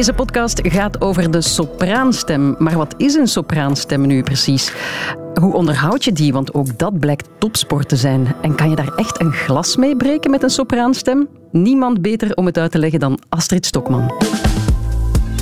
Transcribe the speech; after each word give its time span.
Deze 0.00 0.12
podcast 0.12 0.60
gaat 0.62 1.00
over 1.00 1.30
de 1.30 1.40
sopraanstem. 1.40 2.54
Maar 2.58 2.76
wat 2.76 2.94
is 2.96 3.14
een 3.14 3.28
sopraanstem 3.28 4.06
nu 4.06 4.22
precies? 4.22 4.72
Hoe 5.40 5.54
onderhoud 5.54 6.04
je 6.04 6.12
die? 6.12 6.32
Want 6.32 6.54
ook 6.54 6.78
dat 6.78 6.98
blijkt 6.98 7.28
topsport 7.38 7.88
te 7.88 7.96
zijn. 7.96 8.34
En 8.42 8.54
kan 8.54 8.70
je 8.70 8.76
daar 8.76 8.94
echt 8.96 9.20
een 9.20 9.32
glas 9.32 9.76
mee 9.76 9.96
breken 9.96 10.30
met 10.30 10.42
een 10.42 10.50
sopraanstem? 10.50 11.28
Niemand 11.52 12.02
beter 12.02 12.34
om 12.34 12.46
het 12.46 12.58
uit 12.58 12.70
te 12.70 12.78
leggen 12.78 13.00
dan 13.00 13.18
Astrid 13.28 13.66
Stokman. 13.66 14.12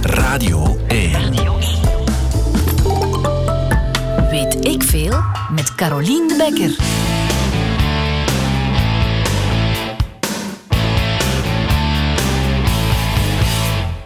Radio 0.02 0.76
1. 0.88 1.10
Weet 4.30 4.64
ik 4.66 4.82
veel 4.82 5.20
met 5.54 5.74
Carolien 5.74 6.28
de 6.28 6.36
Becker. 6.36 6.76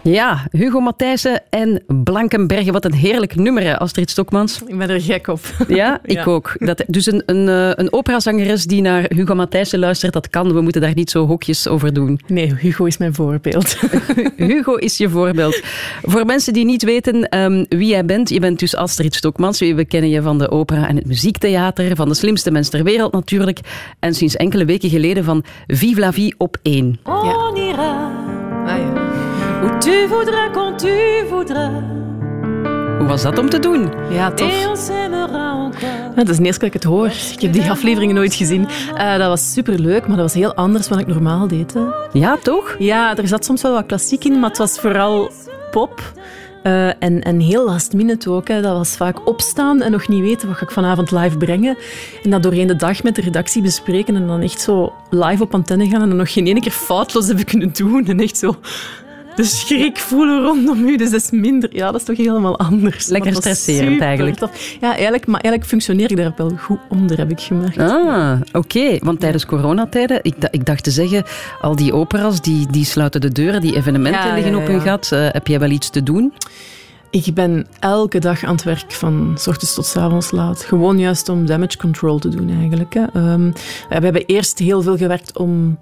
Ja, 0.02 0.46
Hugo 0.50 0.80
Matthijssen 0.80 1.42
en 1.50 1.82
Blankenbergen. 2.04 2.72
Wat 2.72 2.84
een 2.84 2.92
heerlijk 2.94 3.34
nummer, 3.34 3.62
hè, 3.62 3.78
Astrid 3.78 4.10
Stokmans. 4.10 4.62
Ik 4.66 4.78
ben 4.78 4.90
er 4.90 5.00
gek 5.00 5.26
op. 5.28 5.40
Ja, 5.68 6.00
ik 6.04 6.10
Ja. 6.16 6.24
ook. 6.24 6.54
Dat, 6.58 6.84
dus 6.86 7.06
een, 7.06 7.22
een, 7.26 7.48
eh, 7.48 7.70
een 7.84 7.92
operazangeres 7.92 8.64
die 8.64 8.82
naar 8.82 9.04
Hugo 9.08 9.34
Matthijssen 9.34 9.78
luistert, 9.78 10.12
dat 10.12 10.30
kan. 10.30 10.52
We 10.54 10.60
moeten 10.60 10.80
daar 10.80 10.94
niet 10.94 11.10
zo 11.10 11.26
hokjes 11.26 11.68
over 11.68 11.92
doen. 11.92 12.20
Nee, 12.26 12.54
Hugo 12.54 12.84
is 12.84 12.96
mijn 12.96 13.14
voorbeeld. 13.14 13.76
Hugo 14.36 14.74
is 14.74 14.96
je 14.96 15.08
voorbeeld. 15.08 15.60
Voor 16.02 16.24
mensen 16.26 16.52
die 16.52 16.64
niet 16.64 16.82
weten 16.82 17.28
ehm, 17.28 17.64
wie 17.68 17.88
jij 17.88 18.04
bent, 18.04 18.28
je 18.28 18.40
bent 18.40 18.58
dus 18.58 18.76
Astrid 18.76 19.14
Stokmans. 19.14 19.58
We 19.58 19.84
kennen 19.84 20.10
je 20.10 20.22
van 20.22 20.38
de 20.38 20.50
opera 20.50 20.88
en 20.88 20.96
het 20.96 21.06
muziektheater, 21.06 21.96
van 21.96 22.08
de 22.08 22.14
slimste 22.14 22.50
mens 22.50 22.68
ter 22.68 22.84
wereld 22.84 23.12
natuurlijk. 23.12 23.60
En 23.98 24.14
sinds 24.14 24.36
enkele 24.36 24.64
weken 24.64 24.88
geleden 24.90 25.24
van 25.24 25.44
Vive 25.66 26.00
la 26.00 26.12
vie 26.12 26.34
op 26.38 26.56
één. 26.62 26.98
On 27.04 27.56
ira 27.56 28.10
Ah, 28.66 28.78
ja. 28.78 29.11
Où 29.62 29.78
tu 29.78 30.08
voudras 30.08 30.50
quand 30.52 30.78
tu 30.78 31.26
voudras. 31.28 31.70
Hoe 32.98 33.06
was 33.06 33.22
dat 33.22 33.38
om 33.38 33.48
te 33.48 33.58
doen? 33.58 33.92
ja, 34.10 34.30
tof. 34.30 34.50
Ja, 36.16 36.22
dat 36.24 36.28
is 36.28 36.36
de 36.36 36.44
eerste 36.44 36.60
keer 36.60 36.60
dat 36.60 36.62
ik 36.62 36.72
het 36.72 36.84
hoor. 36.84 37.06
Ik 37.06 37.40
heb 37.40 37.52
die 37.52 37.70
afleveringen 37.70 38.14
nooit 38.14 38.34
gezien. 38.34 38.68
Eh, 38.94 39.16
dat 39.16 39.28
was 39.28 39.52
superleuk, 39.52 40.06
maar 40.06 40.16
dat 40.16 40.24
was 40.24 40.34
heel 40.34 40.54
anders 40.54 40.88
dan 40.88 40.98
ik 40.98 41.06
normaal 41.06 41.48
deed. 41.48 41.74
Hè. 41.74 41.80
Ja, 42.12 42.36
toch? 42.42 42.76
Ja, 42.78 43.16
er 43.16 43.28
zat 43.28 43.44
soms 43.44 43.62
wel 43.62 43.72
wat 43.72 43.86
klassiek 43.86 44.24
in, 44.24 44.40
maar 44.40 44.48
het 44.48 44.58
was 44.58 44.78
vooral 44.78 45.30
pop. 45.70 46.12
Eh, 46.62 46.86
en, 46.86 47.22
en 47.22 47.40
heel 47.40 47.64
last 47.64 47.92
minute 47.92 48.30
ook. 48.30 48.48
Hè. 48.48 48.60
Dat 48.60 48.76
was 48.76 48.96
vaak 48.96 49.26
opstaan 49.28 49.82
en 49.82 49.90
nog 49.90 50.08
niet 50.08 50.20
weten 50.20 50.48
wat 50.48 50.56
ga 50.56 50.62
ik 50.64 50.70
vanavond 50.70 51.10
live 51.10 51.36
brengen. 51.36 51.76
En 52.22 52.30
dat 52.30 52.42
doorheen 52.42 52.66
de 52.66 52.76
dag 52.76 53.02
met 53.02 53.14
de 53.14 53.20
redactie 53.20 53.62
bespreken 53.62 54.16
en 54.16 54.26
dan 54.26 54.40
echt 54.40 54.60
zo 54.60 54.92
live 55.10 55.42
op 55.42 55.54
antenne 55.54 55.88
gaan 55.88 56.02
en 56.02 56.08
dan 56.08 56.16
nog 56.16 56.32
geen 56.32 56.46
ene 56.46 56.60
keer 56.60 56.72
foutloos 56.72 57.26
hebben 57.26 57.44
kunnen 57.44 57.72
doen. 57.72 58.06
En 58.06 58.20
echt 58.20 58.36
zo 58.36 58.56
de 59.36 59.44
schrik 59.44 59.98
voelen 59.98 60.42
rondom 60.42 60.88
u. 60.88 60.96
Dus 60.96 61.10
dat 61.10 61.20
is 61.20 61.30
minder... 61.30 61.68
Ja, 61.72 61.90
dat 61.90 62.00
is 62.00 62.06
toch 62.06 62.16
helemaal 62.16 62.58
anders. 62.58 63.06
Lekker 63.06 63.34
stresserend 63.34 64.00
eigenlijk. 64.00 64.36
tof. 64.36 64.50
Ja, 64.80 64.90
eigenlijk, 64.92 65.26
maar 65.26 65.40
eigenlijk 65.40 65.64
functioneer 65.64 66.10
ik 66.10 66.16
daar 66.16 66.32
wel 66.36 66.52
goed 66.58 66.78
onder, 66.88 67.18
heb 67.18 67.30
ik 67.30 67.40
gemerkt. 67.40 67.78
Ah, 67.78 68.40
oké. 68.52 68.98
Want 68.98 69.20
tijdens 69.20 69.46
coronatijden, 69.46 70.18
ik, 70.22 70.34
ik 70.50 70.66
dacht 70.66 70.84
te 70.84 70.90
zeggen, 70.90 71.24
al 71.60 71.76
die 71.76 71.92
operas 71.92 72.40
die, 72.40 72.66
die 72.70 72.84
sluiten 72.84 73.20
de 73.20 73.32
deuren, 73.32 73.60
die 73.60 73.76
evenementen 73.76 74.26
Ja, 74.28 74.34
liggen 74.34 74.52
ja, 74.52 74.58
op 74.58 74.66
hun 74.66 74.80
got. 74.80 75.12
Eh, 75.12 75.26
heb 75.30 75.46
jij 75.46 75.60
wel 75.60 75.70
iets 75.70 75.90
te 75.90 76.02
doen? 76.02 76.32
Ik 77.10 77.34
ben 77.34 77.66
elke 77.80 78.18
dag 78.18 78.44
aan 78.44 78.54
het 78.54 78.62
werk, 78.62 78.92
van 78.92 79.34
s 79.38 79.46
ochtends 79.46 79.74
tot 79.74 79.86
s 79.86 79.96
avonds 79.96 80.30
laat. 80.30 80.62
Gewoon 80.62 80.98
juist 80.98 81.28
om 81.28 81.46
damage 81.46 81.76
control 81.76 82.18
te 82.18 82.28
doen, 82.28 82.50
eigenlijk. 82.58 82.94
Hè. 82.94 83.04
Ehm, 83.12 83.50
we 83.88 84.04
hebben 84.04 84.26
eerst 84.26 84.58
heel 84.58 84.82
veel 84.82 84.96
gewerkt 84.96 85.38
om 85.38 85.78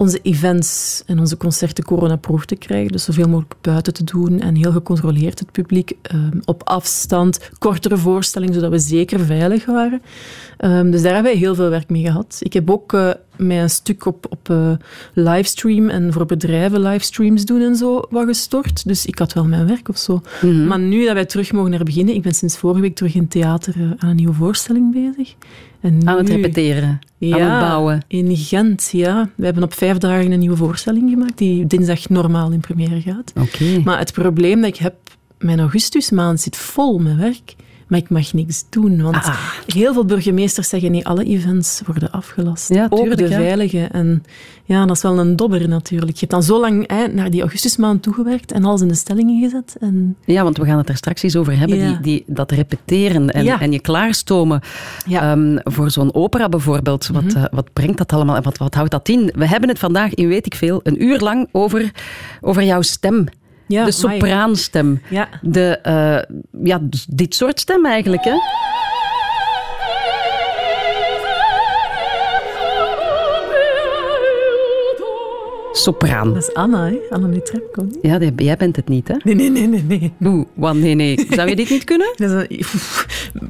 onze 0.00 0.20
events 0.22 1.02
en 1.06 1.18
onze 1.18 1.36
concerten 1.36 1.84
coronaproof 1.84 2.44
te 2.44 2.56
krijgen. 2.56 2.92
Dus 2.92 3.04
zoveel 3.04 3.28
mogelijk 3.28 3.54
buiten 3.60 3.94
te 3.94 4.04
doen 4.04 4.40
en 4.40 4.54
heel 4.54 4.72
gecontroleerd 4.72 5.38
het 5.38 5.52
publiek. 5.52 5.92
ehm, 6.02 6.38
op 6.44 6.62
afstand, 6.64 7.50
kortere 7.58 7.96
voorstellingen, 7.96 8.54
zodat 8.54 8.70
we 8.70 8.78
zeker 8.78 9.20
veilig 9.20 9.64
waren. 9.64 10.02
Ehm, 10.56 10.90
dus 10.90 11.02
daar 11.02 11.14
hebben 11.14 11.32
we 11.32 11.38
heel 11.38 11.54
veel 11.54 11.68
werk 11.68 11.88
mee 11.88 12.04
gehad. 12.04 12.36
Ik 12.40 12.52
heb 12.52 12.70
ook 12.70 12.92
eh 12.92 13.10
mijn 13.40 13.70
stuk 13.70 14.06
op, 14.06 14.26
op 14.30 14.50
eh, 14.50 14.72
livestream 15.14 15.88
en 15.88 16.12
voor 16.12 16.26
bedrijven 16.26 16.80
livestreams 16.80 17.44
doen 17.44 17.60
en 17.60 17.76
zo 17.76 18.02
wat 18.10 18.26
gestort. 18.26 18.86
Dus 18.86 19.06
ik 19.06 19.18
had 19.18 19.32
wel 19.32 19.44
mijn 19.44 19.66
werk 19.66 19.88
of 19.88 19.98
zo. 19.98 20.20
Mhm. 20.42 20.66
Maar 20.66 20.78
nu 20.78 21.04
dat 21.04 21.14
wij 21.14 21.24
terug 21.24 21.52
mogen 21.52 21.70
naar 21.70 21.84
beginnen, 21.84 22.14
ik 22.14 22.22
ben 22.22 22.34
sinds 22.34 22.58
vorige 22.58 22.80
week 22.80 22.94
terug 22.94 23.14
in 23.14 23.20
het 23.20 23.30
theater 23.30 23.74
eh, 23.76 23.82
aan 23.82 24.08
een 24.08 24.16
nieuwe 24.16 24.34
voorstelling 24.34 24.92
bezig. 24.92 25.34
En 25.80 26.08
Aan 26.08 26.16
het 26.16 26.28
nu- 26.28 26.34
repeteren, 26.34 26.98
ja, 27.18 27.38
aan 27.38 27.50
het 27.50 27.68
bouwen. 27.68 28.02
In 28.06 28.36
Gent, 28.36 28.88
ja. 28.92 29.28
We 29.34 29.44
hebben 29.44 29.62
op 29.62 29.74
vijf 29.74 29.98
dagen 29.98 30.32
een 30.32 30.38
nieuwe 30.38 30.56
voorstelling 30.56 31.10
gemaakt, 31.10 31.38
die 31.38 31.66
dinsdag 31.66 32.08
normaal 32.08 32.50
in 32.50 32.60
première 32.60 33.00
gaat. 33.00 33.32
Oké. 33.40 33.80
Maar 33.84 33.98
het 33.98 34.12
probleem 34.12 34.60
dat 34.60 34.70
ik 34.70 34.76
heb, 34.76 34.94
mijn 35.38 35.58
augustusmaand 35.60 36.40
zit 36.40 36.56
vol 36.56 36.98
met 36.98 37.16
werk, 37.16 37.54
maar 37.90 37.98
ik 37.98 38.10
mag 38.10 38.32
niks 38.32 38.64
doen. 38.68 39.02
Want 39.02 39.14
Ah. 39.16 39.38
heel 39.66 39.92
veel 39.92 40.04
burgemeesters 40.04 40.68
zeggen, 40.68 40.90
nee, 40.90 41.06
alle 41.06 41.24
events 41.24 41.82
worden 41.86 42.10
afgelast. 42.10 42.68
Ja, 42.74 42.86
ook 42.90 43.16
de 43.16 43.28
ja. 43.28 43.36
veilige. 43.36 43.88
En 43.92 44.22
ja, 44.64 44.86
dat 44.86 44.96
is 44.96 45.02
wel 45.02 45.18
een 45.18 45.36
dobber 45.36 45.68
natuurlijk. 45.68 46.12
Je 46.12 46.18
hebt 46.18 46.30
dan 46.32 46.42
zo 46.42 46.60
lang 46.60 46.90
hè, 46.90 47.06
naar 47.06 47.30
die 47.30 47.40
augustusmaand 47.40 48.02
toegewerkt 48.02 48.52
en 48.52 48.64
alles 48.64 48.80
in 48.80 48.88
de 48.88 48.94
stellingen 48.94 49.40
gezet. 49.42 49.76
En 49.80 50.16
Ja, 50.24 50.42
want 50.42 50.56
we 50.56 50.64
gaan 50.64 50.78
het 50.78 50.88
er 50.88 50.96
straks 50.96 51.22
eens 51.22 51.36
over 51.36 51.58
hebben, 51.58 51.78
Ja. 51.78 51.88
die, 51.88 52.00
die, 52.00 52.24
dat 52.26 52.50
repeteren 52.50 53.30
en, 53.30 53.46
en 53.60 53.72
je 53.72 53.80
klaarstomen. 53.80 54.60
Ehm, 55.10 55.58
voor 55.64 55.90
zo'n 55.90 56.14
opera 56.14 56.48
bijvoorbeeld, 56.48 57.06
wat, 57.06 57.22
Mhm. 57.22 57.36
eh, 57.36 57.44
wat 57.50 57.72
brengt 57.72 57.98
dat 57.98 58.12
allemaal 58.12 58.36
en 58.36 58.42
wat, 58.42 58.58
wat 58.58 58.74
houdt 58.74 58.90
dat 58.90 59.08
in? 59.08 59.32
We 59.36 59.46
hebben 59.46 59.68
het 59.68 59.78
vandaag 59.78 60.14
in 60.14 60.28
Weet 60.28 60.46
ik 60.46 60.54
Veel 60.54 60.80
een 60.82 61.02
uur 61.04 61.18
lang 61.18 61.48
over, 61.52 61.90
over 62.40 62.62
jouw 62.64 62.82
stem. 62.82 63.26
Ja, 63.70 63.84
de 63.84 63.90
sopraanstem. 63.90 65.00
Ja. 65.10 65.28
De, 65.42 65.78
eh, 65.82 66.36
ja, 66.64 66.78
dus 66.82 67.06
dit 67.08 67.34
soort 67.34 67.60
stem 67.60 67.86
eigenlijk, 67.86 68.24
hè? 68.24 68.34
Sopraan. 75.72 76.28
Dat 76.34 76.42
is 76.42 76.54
Anna, 76.54 76.84
hè? 76.86 76.98
Anna 77.10 77.26
Netrebko. 77.26 77.86
Ja, 78.02 78.18
die- 78.18 78.32
jij 78.36 78.56
bent 78.56 78.76
het 78.76 78.88
niet, 78.88 79.08
hè? 79.08 79.14
Nee, 79.22 79.34
nee, 79.34 79.50
nee, 79.50 79.66
nee. 79.66 79.82
nee. 79.82 80.12
Oeh, 80.24 80.46
wat, 80.54 80.74
nee, 80.74 80.94
nee. 80.94 81.26
Zou 81.30 81.48
je 81.48 81.56
dit 81.56 81.70
niet 81.70 81.84
kunnen? 81.84 82.14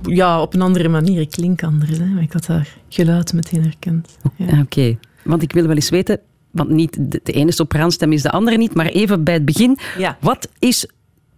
Ja, 0.02 0.42
op 0.42 0.54
een 0.54 0.60
andere 0.60 0.88
manier. 0.88 1.20
Ik 1.20 1.30
klink 1.30 1.62
anders, 1.62 1.98
hè? 1.98 2.04
maar 2.04 2.22
ik 2.22 2.32
had 2.32 2.46
haar 2.46 2.68
geluid 2.88 3.32
meteen 3.32 3.62
herkend. 3.62 4.16
Ja. 4.36 4.60
Oké, 4.60 4.96
want 5.22 5.42
ik 5.42 5.52
wil 5.52 5.66
wel 5.66 5.74
eens 5.74 5.90
weten, 5.90 6.20
want 6.50 6.68
niet 6.68 6.96
de, 6.98 7.20
de 7.22 7.32
ene 7.32 7.52
sopraanstem 7.52 8.12
is 8.12 8.22
de 8.22 8.30
andere 8.30 8.56
niet, 8.56 8.74
maar 8.74 8.86
even 8.86 9.24
bij 9.24 9.34
het 9.34 9.44
begin. 9.44 9.78
Ja. 9.98 10.16
Wat 10.20 10.48
is 10.58 10.86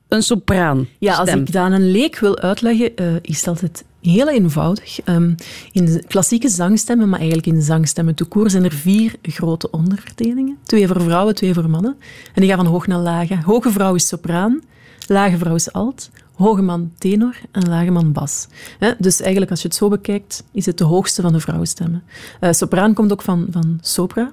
een 0.09 0.23
sopraan? 0.23 0.89
Ja, 0.99 1.17
als 1.17 1.29
ik 1.29 1.53
dat 1.53 1.63
aan 1.63 1.73
een 1.73 1.91
leek 1.91 2.19
wil 2.19 2.39
uitleggen, 2.39 2.97
eh, 2.97 3.15
is 3.23 3.39
het 3.39 3.49
altijd 3.49 3.85
heel 4.03 4.29
eenvoudig. 4.29 5.01
Ehm, 5.01 5.35
in 5.73 6.05
klassieke 6.07 6.49
zangstemmen, 6.49 7.09
maar 7.09 7.19
eigenlijk 7.19 7.49
in 7.49 7.63
zangstemmen 7.63 8.15
court, 8.29 8.51
zijn 8.51 8.65
er 8.65 8.73
vier 8.73 9.15
grote 9.23 9.71
onderverdelingen. 9.71 10.59
Twee 10.63 10.87
voor 10.87 11.03
vrouwen, 11.03 11.35
twee 11.35 11.55
voor 11.55 11.71
mannen. 11.71 11.97
En 12.35 12.41
die 12.41 12.51
gaan 12.51 12.59
van 12.59 12.67
hoog 12.67 12.87
naar 12.87 12.99
lage. 12.99 13.39
Hoge 13.45 13.71
vrouw 13.71 13.95
is 13.95 14.09
sopraan, 14.09 14.63
lage 15.07 15.39
vrouw 15.39 15.55
is 15.55 15.73
alt, 15.73 16.11
hoge 16.35 16.63
man 16.63 16.93
tenor 16.99 17.35
en 17.51 17.69
lage 17.69 17.91
man 17.91 18.13
bas. 18.13 18.47
Dus 18.99 19.21
eigenlijk, 19.21 19.51
als 19.51 19.63
je 19.63 19.69
het 19.69 19.77
zo 19.77 19.89
bekijkt, 19.89 20.45
is 20.53 20.67
het 20.67 20.79
de 20.79 20.85
hoogste 20.85 21.23
van 21.23 21.33
de 21.33 21.41
vrouwenstemmen. 21.41 22.03
Eh, 22.41 22.53
sopraan 22.53 22.95
komt 22.95 23.13
ook 23.13 23.23
van, 23.23 23.47
van 23.51 23.79
sopra, 23.81 24.31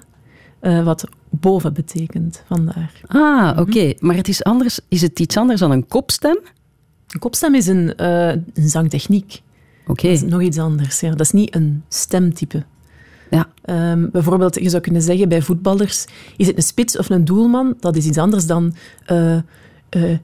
eh, 0.60 0.84
wat 0.84 1.08
boven 1.30 1.72
betekent, 1.72 2.42
vandaar. 2.46 3.00
Ah, 3.06 3.58
oké. 3.58 3.92
Maar 3.98 4.16
het 4.16 4.28
is, 4.28 4.44
anders, 4.44 4.80
is 4.88 5.02
het 5.02 5.20
iets 5.20 5.36
anders 5.36 5.60
dan 5.60 5.70
een 5.70 5.86
kopstem? 5.86 6.38
Een 7.08 7.20
kopstem 7.20 7.54
is 7.54 7.66
een, 7.66 7.96
eh, 7.96 8.28
een 8.28 8.68
zangtechniek. 8.68 9.42
Oké. 9.86 10.06
Dat 10.06 10.16
is 10.16 10.22
nog 10.22 10.42
iets 10.42 10.58
anders. 10.58 11.00
Ja. 11.00 11.10
Dat 11.10 11.20
is 11.20 11.30
niet 11.30 11.54
een 11.54 11.82
stemtype. 11.88 12.64
Ja. 13.30 13.48
Ehm, 13.64 14.08
bijvoorbeeld, 14.12 14.54
je 14.54 14.68
zou 14.68 14.82
kunnen 14.82 15.02
zeggen 15.02 15.28
bij 15.28 15.42
voetballers, 15.42 16.06
is 16.36 16.46
het 16.46 16.56
een 16.56 16.62
spits 16.62 16.98
of 16.98 17.10
een 17.10 17.24
doelman? 17.24 17.76
Dat 17.80 17.96
is 17.96 18.06
iets 18.06 18.18
anders 18.18 18.46
dan 18.46 18.74
eh, 19.06 19.36
eh, 19.88 20.18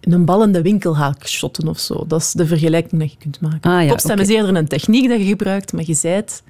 een 0.00 0.24
bal 0.24 0.42
in 0.42 0.52
de 0.52 0.62
winkelhaak 0.62 1.26
shotten 1.26 1.68
of 1.68 1.78
zo. 1.78 2.04
Dat 2.06 2.20
is 2.20 2.32
de 2.32 2.46
vergelijking 2.46 3.00
dat 3.00 3.10
je 3.10 3.18
kunt 3.18 3.40
maken. 3.40 3.70
Ah, 3.70 3.82
ja, 3.82 3.88
Kopstem 3.88 4.18
is 4.18 4.28
eerder 4.28 4.56
een 4.56 4.68
techniek 4.68 5.08
dat 5.08 5.18
je 5.18 5.24
gebruikt, 5.24 5.72
maar 5.72 5.84
je 5.86 5.94
zijt 5.94 6.42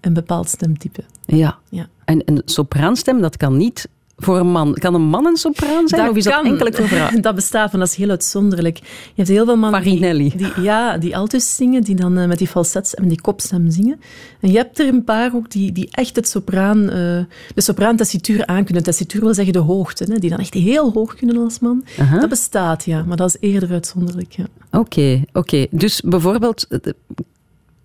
een 0.00 0.12
bepaald 0.12 0.48
stemtype. 0.48 1.04
Ja. 1.26 1.58
Ja. 1.68 1.88
En 2.04 2.22
een 2.24 2.42
sopraanstem, 2.44 3.20
dat 3.20 3.36
kan 3.36 3.56
niet 3.56 3.88
voor 4.20 4.38
een 4.38 4.50
man. 4.50 4.74
Kan 4.74 4.94
een 4.94 5.02
man 5.02 5.26
een 5.26 5.36
sopraan 5.36 5.88
zijn? 5.88 6.08
of 6.08 6.16
is 6.16 6.24
dat 6.24 6.32
kan. 6.32 6.46
enkel 6.46 6.72
voor 6.72 6.88
vrouwen? 6.88 7.22
Dat 7.30 7.34
bestaat, 7.34 7.70
van 7.70 7.78
dat 7.78 7.88
is 7.88 7.94
heel 7.94 8.10
uitzonderlijk. 8.10 8.76
Je 8.78 8.84
hebt 9.14 9.28
heel 9.28 9.44
veel 9.44 9.56
mannen 9.56 9.82
die, 9.82 10.36
die, 10.36 10.60
ja, 10.62 10.98
die 10.98 11.16
altus 11.16 11.56
zingen, 11.56 11.82
die 11.82 11.94
dan 11.94 12.18
eh, 12.18 12.26
met 12.26 12.38
die 12.38 12.46
falsets 12.46 12.94
en 12.94 13.08
die 13.08 13.20
kopstem 13.20 13.70
zingen. 13.70 14.00
En 14.40 14.50
je 14.50 14.56
hebt 14.56 14.78
er 14.78 14.88
een 14.88 15.04
paar 15.04 15.34
ook 15.34 15.50
die, 15.50 15.72
die 15.72 15.88
echt 15.90 16.16
het 16.16 16.28
sopraan, 16.28 16.90
eh, 16.90 17.24
de 17.54 17.60
sopraantessituur 17.60 18.46
aankunnen. 18.46 18.82
Tessituur 18.82 19.20
wil 19.20 19.34
zeggen 19.34 19.52
de 19.52 19.58
hoogte, 19.58 20.04
hè, 20.04 20.18
die 20.18 20.30
dan 20.30 20.38
echt 20.38 20.54
heel 20.54 20.92
hoog 20.92 21.14
kunnen 21.14 21.36
als 21.36 21.58
man. 21.58 21.84
Dat 22.20 22.28
bestaat, 22.28 22.84
ja, 22.84 23.04
maar 23.04 23.16
dat 23.16 23.28
is 23.28 23.36
eerder 23.40 23.70
uitzonderlijk. 23.70 24.32
Ja. 24.32 24.44
Oké, 24.70 25.24
oké. 25.32 25.66
Dus 25.70 26.00
bijvoorbeeld, 26.00 26.66
eh, 26.68 26.92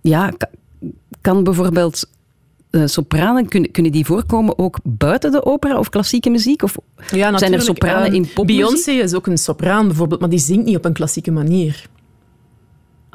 ja, 0.01 0.33
kan 1.25 1.43
bijvoorbeeld 1.43 2.09
eh, 2.69 2.81
sopranen, 2.85 3.47
kunnen, 3.47 3.71
kunnen 3.71 3.91
die 3.91 4.05
voorkomen 4.05 4.57
ook 4.59 4.79
buiten 4.83 5.31
de 5.31 5.45
opera 5.45 5.79
of 5.79 5.89
klassieke 5.89 6.29
muziek? 6.29 6.63
Of 6.63 6.75
Ja, 7.11 7.37
zijn 7.37 7.53
er 7.53 7.61
sopranen 7.61 8.07
Eh, 8.07 8.13
in 8.13 8.27
popmuziek? 8.33 8.65
Beyoncé 8.65 8.91
is 8.91 9.13
ook 9.13 9.27
een 9.27 9.37
sopraan 9.37 9.87
bijvoorbeeld, 9.87 10.19
maar 10.19 10.29
die 10.29 10.39
zingt 10.39 10.65
niet 10.65 10.75
op 10.77 10.85
een 10.85 10.93
klassieke 10.93 11.31
manier. 11.31 11.85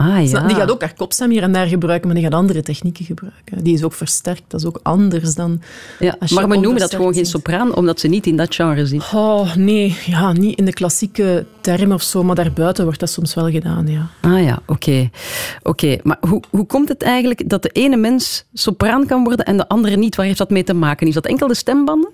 Ah 0.00 0.29
ja. 0.29 0.47
Die 0.47 0.56
gaat 0.56 0.70
ook 0.70 0.81
haar 0.81 0.94
kopstem 0.94 1.31
hier 1.31 1.43
en 1.43 1.52
daar 1.52 1.67
gebruiken, 1.67 2.06
maar 2.06 2.17
die 2.17 2.25
gaat 2.25 2.35
andere 2.35 2.62
technieken 2.62 3.05
gebruiken. 3.05 3.64
Die 3.64 3.75
is 3.75 3.82
ook 3.82 3.93
versterkt, 3.93 4.43
dat 4.47 4.61
is 4.61 4.67
ook 4.67 4.81
anders 4.82 5.35
dan... 5.35 5.62
ja. 5.99 6.17
Maar 6.35 6.49
we 6.49 6.56
noemen 6.56 6.81
dat 6.81 6.94
gewoon 6.94 7.14
geen 7.14 7.26
sopraan, 7.26 7.75
omdat 7.75 8.00
ze 8.00 8.08
niet 8.08 8.26
in 8.26 8.37
dat 8.37 8.55
genre 8.55 8.87
zit. 8.87 9.02
Oh, 9.12 9.55
nee, 9.55 9.97
ja, 10.06 10.32
niet 10.32 10.58
in 10.58 10.64
de 10.64 10.73
klassieke 10.73 11.47
term 11.61 11.93
of 11.93 12.02
zo, 12.02 12.23
maar 12.23 12.35
daarbuiten 12.35 12.85
wordt 12.85 13.00
dat 13.00 13.11
soms 13.11 13.35
wel 13.35 13.50
gedaan, 13.50 13.87
ja. 13.87 14.06
Ah 14.20 14.44
ja, 14.44 14.58
oké. 14.67 15.11
Oké, 15.62 15.99
maar 16.02 16.19
hoe, 16.20 16.43
hoe 16.50 16.67
komt 16.67 16.88
het 16.88 17.02
eigenlijk 17.02 17.49
dat 17.49 17.62
de 17.62 17.70
ene 17.73 17.97
mens 17.97 18.44
sopraan 18.52 19.06
kan 19.06 19.25
worden 19.25 19.44
en 19.44 19.56
de 19.56 19.69
andere 19.69 19.97
niet? 19.97 20.17
Waar 20.17 20.26
heeft 20.26 20.38
dat 20.38 20.50
mee 20.50 20.64
te 20.64 20.75
maken? 20.75 21.06
Is 21.06 21.14
dat 21.14 21.26
enkel 21.26 21.49
de 21.49 21.55
stembanden? 21.55 22.11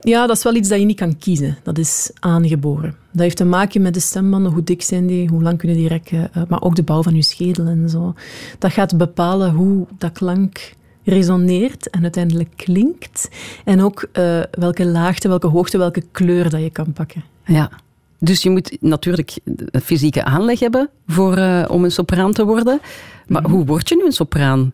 Ja, 0.00 0.26
dat 0.26 0.36
is 0.36 0.42
wel 0.42 0.54
iets 0.54 0.68
dat 0.68 0.78
je 0.78 0.84
niet 0.84 0.96
kan 0.96 1.18
kiezen. 1.18 1.58
Dat 1.62 1.78
is 1.78 2.10
aangeboren. 2.18 2.94
Dat 3.12 3.22
heeft 3.22 3.36
te 3.36 3.44
maken 3.44 3.82
met 3.82 3.94
de 3.94 4.00
stembanden, 4.00 4.52
hoe 4.52 4.64
dik 4.64 4.82
zijn 4.82 5.06
die, 5.06 5.28
hoe 5.28 5.42
lang 5.42 5.58
kunnen 5.58 5.76
die 5.76 5.88
rekken, 5.88 6.32
eh, 6.32 6.42
maar 6.48 6.62
ook 6.62 6.76
de 6.76 6.82
bouw 6.82 7.02
van 7.02 7.14
je 7.14 7.22
schedel 7.22 7.66
en 7.66 7.88
zo. 7.88 8.14
Dat 8.58 8.72
gaat 8.72 8.96
bepalen 8.96 9.54
hoe 9.54 9.86
dat 9.98 10.12
klank 10.12 10.76
resoneert 11.04 11.90
en 11.90 12.02
uiteindelijk 12.02 12.50
klinkt. 12.56 13.28
En 13.64 13.80
ook 13.80 14.08
eh, 14.12 14.40
welke 14.50 14.86
laagte, 14.86 15.28
welke 15.28 15.46
hoogte, 15.46 15.78
welke 15.78 16.02
kleur 16.12 16.50
dat 16.50 16.60
je 16.60 16.70
kan 16.70 16.92
pakken. 16.92 17.24
Ja. 17.44 17.70
Dus 18.18 18.42
je 18.42 18.50
moet 18.50 18.76
natuurlijk 18.80 19.38
een 19.44 19.80
fysieke 19.80 20.24
aanleg 20.24 20.60
hebben 20.60 20.90
voor, 21.06 21.36
eh, 21.36 21.64
om 21.68 21.84
een 21.84 21.92
sopraan 21.92 22.32
te 22.32 22.44
worden. 22.44 22.80
Maar 23.26 23.48
hoe 23.48 23.64
word 23.64 23.88
je 23.88 23.96
nu 23.96 24.04
een 24.04 24.12
sopraan? 24.12 24.72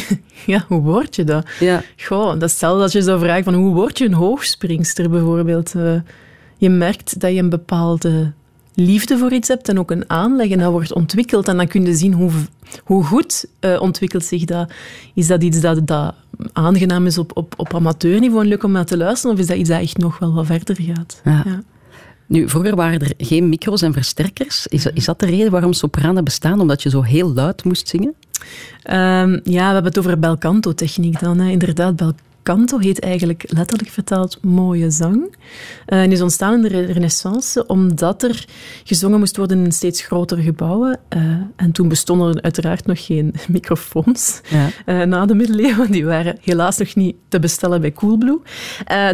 Ja, 0.46 0.64
hoe 0.68 0.80
word 0.80 1.16
je 1.16 1.24
dat? 1.24 1.46
Ja. 1.60 1.82
Goh, 1.96 2.26
dat 2.26 2.42
is 2.42 2.50
hetzelfde 2.50 2.82
als 2.82 2.92
je 2.92 3.02
zou 3.02 3.20
vragen 3.20 3.44
van 3.44 3.54
hoe 3.54 3.74
word 3.74 3.98
je 3.98 4.04
een 4.04 4.12
hoogspringster 4.12 5.10
bijvoorbeeld. 5.10 5.74
Eh, 5.74 5.94
je 6.56 6.70
merkt 6.70 7.20
dat 7.20 7.32
je 7.32 7.38
een 7.38 7.50
bepaalde 7.50 8.32
liefde 8.74 9.18
voor 9.18 9.32
iets 9.32 9.48
hebt 9.48 9.68
en 9.68 9.78
ook 9.78 9.90
een 9.90 10.10
aanleg 10.10 10.50
en 10.50 10.58
dat 10.58 10.70
wordt 10.70 10.92
ontwikkeld. 10.92 11.48
En 11.48 11.56
dan 11.56 11.66
kun 11.66 11.84
je 11.84 11.94
zien 11.94 12.12
hoe, 12.12 12.30
hoe 12.84 13.04
goed 13.04 13.46
eh, 13.60 13.80
ontwikkelt 13.80 14.24
zich 14.24 14.44
dat. 14.44 14.72
Is 15.14 15.26
dat 15.26 15.42
iets 15.42 15.60
dat, 15.60 15.86
dat 15.86 16.14
aangenaam 16.52 17.06
is 17.06 17.18
op, 17.18 17.36
op, 17.36 17.54
op 17.56 17.74
amateurniveau 17.74 18.42
en 18.42 18.48
leuk 18.48 18.62
om 18.62 18.72
naar 18.72 18.84
te 18.84 18.96
luisteren? 18.96 19.34
Of 19.34 19.40
is 19.40 19.46
dat 19.46 19.56
iets 19.56 19.68
dat 19.68 19.80
echt 19.80 19.96
nog 19.96 20.18
wel 20.18 20.34
wat 20.34 20.46
verder 20.46 20.76
gaat? 20.80 21.20
Ja. 21.24 21.42
Ja. 21.44 21.62
Nu, 22.26 22.48
vroeger 22.48 22.76
waren 22.76 23.00
er 23.00 23.14
geen 23.16 23.48
micro's 23.48 23.82
en 23.82 23.92
versterkers. 23.92 24.66
Is, 24.66 24.86
is 24.86 25.04
dat 25.04 25.20
de 25.20 25.26
reden 25.26 25.50
waarom 25.50 25.72
sopranen 25.72 26.24
bestaan? 26.24 26.60
Omdat 26.60 26.82
je 26.82 26.90
zo 26.90 27.02
heel 27.02 27.32
luid 27.32 27.64
moest 27.64 27.88
zingen? 27.88 28.14
Ehm, 28.82 29.38
ja, 29.44 29.66
we 29.66 29.72
hebben 29.72 29.84
het 29.84 29.98
over 29.98 30.18
belcanto-techniek 30.18 31.20
dan. 31.20 31.38
Hè. 31.38 31.50
Inderdaad, 31.50 31.96
belcanto 31.96 32.78
heet 32.78 33.00
eigenlijk 33.00 33.44
letterlijk 33.48 33.90
vertaald 33.90 34.38
mooie 34.42 34.90
zang. 34.90 35.36
Eh, 35.86 36.02
en 36.02 36.12
is 36.12 36.20
ontstaan 36.20 36.54
in 36.54 36.62
de 36.62 36.68
re- 36.68 36.92
renaissance 36.92 37.66
omdat 37.66 38.22
er 38.22 38.44
gezongen 38.84 39.18
moest 39.18 39.36
worden 39.36 39.64
in 39.64 39.72
steeds 39.72 40.02
grotere 40.02 40.42
gebouwen. 40.42 41.00
Eh, 41.08 41.20
en 41.56 41.72
toen 41.72 41.88
bestonden 41.88 42.34
er 42.34 42.42
uiteraard 42.42 42.86
nog 42.86 43.04
geen 43.06 43.34
microfoons. 43.48 44.40
Ja. 44.48 44.68
Eh, 44.84 45.02
na 45.02 45.26
de 45.26 45.34
middeleeuwen. 45.34 45.90
Die 45.90 46.04
waren 46.04 46.38
helaas 46.40 46.78
nog 46.78 46.94
niet 46.94 47.16
te 47.28 47.38
bestellen 47.38 47.80
bij 47.80 47.92
Coolblue. 47.92 48.40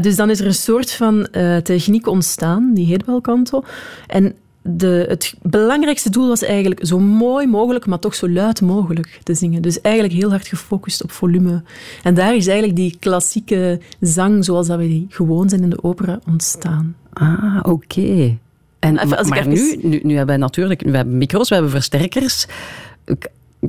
Dus 0.00 0.16
dan 0.16 0.30
is 0.30 0.40
er 0.40 0.46
een 0.46 0.54
soort 0.54 0.92
van 0.92 1.28
techniek 1.62 2.06
ontstaan, 2.06 2.74
die 2.74 2.86
heet 2.86 3.04
belcanto. 3.04 3.64
En 4.06 4.34
de, 4.62 5.04
het 5.08 5.34
belangrijkste 5.42 6.10
doel 6.10 6.28
was 6.28 6.42
eigenlijk 6.42 6.86
zo 6.86 6.98
mooi 6.98 7.46
mogelijk, 7.46 7.86
maar 7.86 7.98
toch 7.98 8.14
zo 8.14 8.28
luid 8.28 8.60
mogelijk 8.60 9.20
te 9.22 9.34
zingen. 9.34 9.62
Dus 9.62 9.80
eigenlijk 9.80 10.14
heel 10.14 10.30
hard 10.30 10.46
gefocust 10.46 11.02
op 11.02 11.10
volume. 11.10 11.62
En 12.02 12.14
daar 12.14 12.34
is 12.36 12.46
eigenlijk 12.46 12.76
die 12.76 12.96
klassieke 13.00 13.80
zang, 14.00 14.44
zoals 14.44 14.66
dat 14.66 14.78
we 14.78 14.86
die 14.88 15.06
gewoon 15.08 15.48
zijn 15.48 15.62
in 15.62 15.70
de 15.70 15.82
opera, 15.82 16.20
ontstaan. 16.26 16.96
Ah, 17.12 17.58
oké. 17.62 18.36
En, 18.78 18.96
Even, 18.96 19.08
maar 19.08 19.18
als 19.18 19.26
ik 19.26 19.34
maar 19.34 19.46
even- 19.46 19.78
nu, 19.82 19.88
nu, 19.88 20.00
nu 20.02 20.16
hebben 20.16 20.34
we 20.34 20.40
natuurlijk 20.40 20.82
we 20.82 20.96
hebben 20.96 21.18
micro's, 21.18 21.48
we 21.48 21.54
hebben 21.54 21.72
versterkers. 21.72 22.46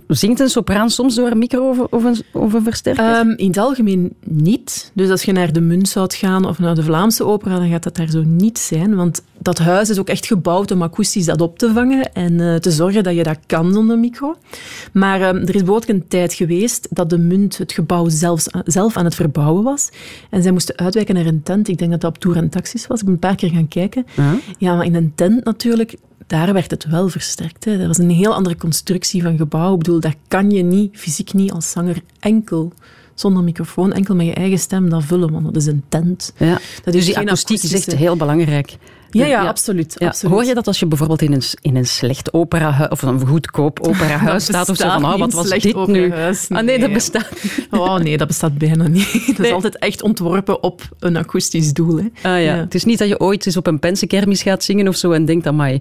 Zingt 0.07 0.39
een 0.39 0.49
sopraan 0.49 0.89
soms 0.89 1.15
door 1.15 1.31
een 1.31 1.37
micro 1.37 1.69
of, 1.69 1.79
of, 1.79 2.03
een, 2.03 2.17
of 2.33 2.53
een 2.53 2.63
versterker? 2.63 3.03
Ehm, 3.03 3.29
in 3.29 3.47
het 3.47 3.57
algemeen 3.57 4.13
niet. 4.25 4.91
Dus 4.93 5.09
als 5.09 5.23
je 5.23 5.31
naar 5.31 5.53
de 5.53 5.61
Munt 5.61 5.89
zou 5.89 6.13
gaan 6.13 6.45
of 6.45 6.59
naar 6.59 6.75
de 6.75 6.83
Vlaamse 6.83 7.25
opera, 7.25 7.59
dan 7.59 7.69
gaat 7.69 7.83
dat 7.83 7.95
daar 7.95 8.09
zo 8.09 8.23
niet 8.23 8.59
zijn. 8.59 8.95
Want 8.95 9.23
dat 9.37 9.57
huis 9.57 9.89
is 9.89 9.99
ook 9.99 10.09
echt 10.09 10.25
gebouwd 10.25 10.71
om 10.71 10.83
akoestisch 10.83 11.25
dat 11.25 11.41
op 11.41 11.57
te 11.57 11.73
vangen 11.73 12.13
en 12.13 12.39
eh, 12.39 12.55
te 12.55 12.71
zorgen 12.71 13.03
dat 13.03 13.15
je 13.15 13.23
dat 13.23 13.37
kan 13.45 13.73
zonder 13.73 13.99
micro. 13.99 14.35
Maar 14.93 15.21
ehm, 15.21 15.35
er 15.35 15.55
is 15.55 15.63
bijvoorbeeld 15.63 15.89
een 15.89 16.07
tijd 16.07 16.33
geweest 16.33 16.87
dat 16.89 17.09
de 17.09 17.17
Munt 17.17 17.57
het 17.57 17.71
gebouw 17.71 18.09
zelfs, 18.09 18.47
zelf 18.63 18.97
aan 18.97 19.05
het 19.05 19.15
verbouwen 19.15 19.63
was. 19.63 19.89
En 20.29 20.41
zij 20.41 20.51
moesten 20.51 20.77
uitwijken 20.77 21.15
naar 21.15 21.25
een 21.25 21.43
tent. 21.43 21.67
Ik 21.67 21.77
denk 21.77 21.91
dat 21.91 22.01
dat 22.01 22.11
op 22.15 22.17
Tour 22.17 22.37
en 22.37 22.49
Taxis 22.49 22.87
was. 22.87 22.99
Ik 22.99 23.05
ben 23.05 23.13
een 23.13 23.19
paar 23.19 23.35
keer 23.35 23.49
gaan 23.49 23.67
kijken. 23.67 24.05
Ja, 24.57 24.75
maar 24.75 24.85
in 24.85 24.95
een 24.95 25.11
tent 25.15 25.43
natuurlijk, 25.43 25.95
daar 26.29 26.53
werd 26.53 26.71
het 26.71 26.85
wel 26.85 27.09
versterkt. 27.09 27.65
Hè. 27.65 27.77
Dat 27.77 27.87
was 27.87 27.97
een 27.97 28.09
heel 28.09 28.33
andere 28.33 28.57
constructie 28.57 29.21
van 29.23 29.37
gebouw. 29.37 29.71
Ik 29.73 29.77
bedoel, 29.77 29.99
daar 29.99 30.15
kan 30.27 30.51
je 30.51 30.63
niet, 30.63 30.97
fysiek 30.97 31.33
niet, 31.33 31.51
als 31.51 31.71
zanger 31.71 32.01
enkel 32.19 32.73
zonder 33.13 33.43
microfoon, 33.43 33.93
enkel 33.93 34.15
met 34.15 34.25
je 34.25 34.33
eigen 34.33 34.59
stem 34.59 34.89
dat 34.89 35.03
vullen, 35.03 35.31
want 35.31 35.45
dat 35.45 35.55
is 35.55 35.65
een 35.65 35.83
tent. 35.89 36.33
ja. 36.37 36.47
Dat 36.83 36.93
Dus 36.93 36.95
is 36.95 37.05
die 37.05 37.13
geen 37.13 37.25
akoestiek 37.25 37.63
is 37.63 37.73
echt 37.73 37.95
heel 37.95 38.15
belangrijk. 38.15 38.77
Ja, 39.11 39.25
ja, 39.25 39.47
absoluut. 39.47 39.95
Ja, 39.97 40.07
absoluut. 40.07 40.33
Hoor 40.35 40.43
je 40.45 40.53
dat 40.53 40.67
als 40.67 40.79
je 40.79 40.85
bijvoorbeeld 40.85 41.21
in 41.21 41.33
een, 41.33 41.41
in 41.61 41.75
een 41.75 41.85
slecht 41.85 42.33
operahuis 42.33 42.89
of 42.89 43.01
een 43.01 43.27
goedkoop 43.27 43.79
operahuis 43.89 44.43
staat 44.43 44.69
of 44.69 44.77
zo 44.77 44.89
van, 44.89 45.05
oh, 45.05 45.17
wat 45.19 45.33
was 45.33 45.49
dit 45.49 45.63
nu? 45.63 45.73
operahuis. 45.73 46.49
Ah 46.49 46.63
nee, 46.63 46.77
dat 46.77 46.85
Nee. 46.85 46.93
bestaat. 46.95 47.29
Oh 47.71 47.97
nee, 47.97 48.17
dat 48.17 48.27
bestaat 48.27 48.57
bijna 48.57 48.87
niet. 48.87 49.11
Dat 49.27 49.37
Nee. 49.37 49.47
is 49.47 49.53
altijd 49.53 49.77
echt 49.77 50.01
ontworpen 50.01 50.63
op 50.63 50.81
een 50.99 51.17
akoestisch 51.17 51.73
doel. 51.73 51.97
Hè. 51.97 52.03
Ah, 52.35 52.43
ja. 52.43 52.55
Het 52.55 52.75
is 52.75 52.83
niet 52.85 52.97
dat 52.99 53.07
je 53.07 53.19
ooit 53.19 53.45
eens 53.45 53.57
op 53.57 53.67
een 53.67 53.79
pensenkermis 53.79 54.41
gaat 54.41 54.63
zingen 54.63 54.87
of 54.87 54.95
zo 54.95 55.11
en 55.11 55.25
denkt, 55.25 55.47
amai, 55.47 55.79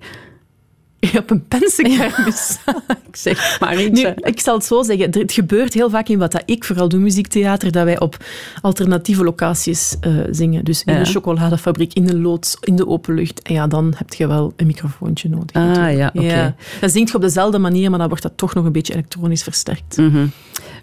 op 1.01 1.31
een 1.31 1.45
pensenkermis. 1.49 2.59
ik 3.09 3.17
zeg 3.17 3.61
maar. 3.61 3.77
Nu, 3.91 4.07
ik 4.17 4.41
zal 4.41 4.55
het 4.55 4.65
zo 4.65 4.83
zeggen. 4.83 5.11
Het 5.11 5.33
gebeurt 5.33 5.75
heel 5.75 5.91
vaak 5.91 6.09
in 6.09 6.19
wat 6.19 6.33
dat 6.33 6.43
ik 6.45 6.65
vooral 6.65 6.89
doe, 6.89 7.01
muziektheater, 7.01 7.73
dat 7.73 7.85
wij 7.85 8.01
op 8.01 8.17
alternatieve 8.63 9.25
locaties 9.25 9.97
eh, 10.01 10.13
zingen. 10.31 10.65
Dus 10.65 10.85
in 10.85 10.93
Ja. 10.93 10.99
een 11.01 11.07
chocoladefabriek, 11.07 11.93
in 11.93 12.09
een 12.09 12.21
loods, 12.23 12.57
in 12.61 12.77
de 12.77 12.87
openlucht. 12.87 13.43
En 13.43 13.55
ja, 13.55 13.67
dan 13.67 13.93
heb 13.97 14.15
je 14.15 14.27
wel 14.27 14.53
een 14.57 14.67
microfoontje 14.67 15.29
nodig. 15.29 15.53
Ah, 15.53 15.63
natuurlijk. 15.63 15.97
ja, 15.97 16.11
oké. 16.15 16.55
Dan 16.81 16.91
zingt 16.91 17.11
je 17.11 17.17
op 17.17 17.23
dezelfde 17.23 17.59
manier, 17.59 17.91
maar 17.91 17.99
dan 17.99 18.09
wordt 18.09 18.23
dat 18.23 18.33
toch 18.37 18.55
nog 18.55 18.65
een 18.65 18.73
beetje 18.73 18.93
elektronisch 18.93 19.43
versterkt. 19.43 19.97
Mhm. 19.97 20.27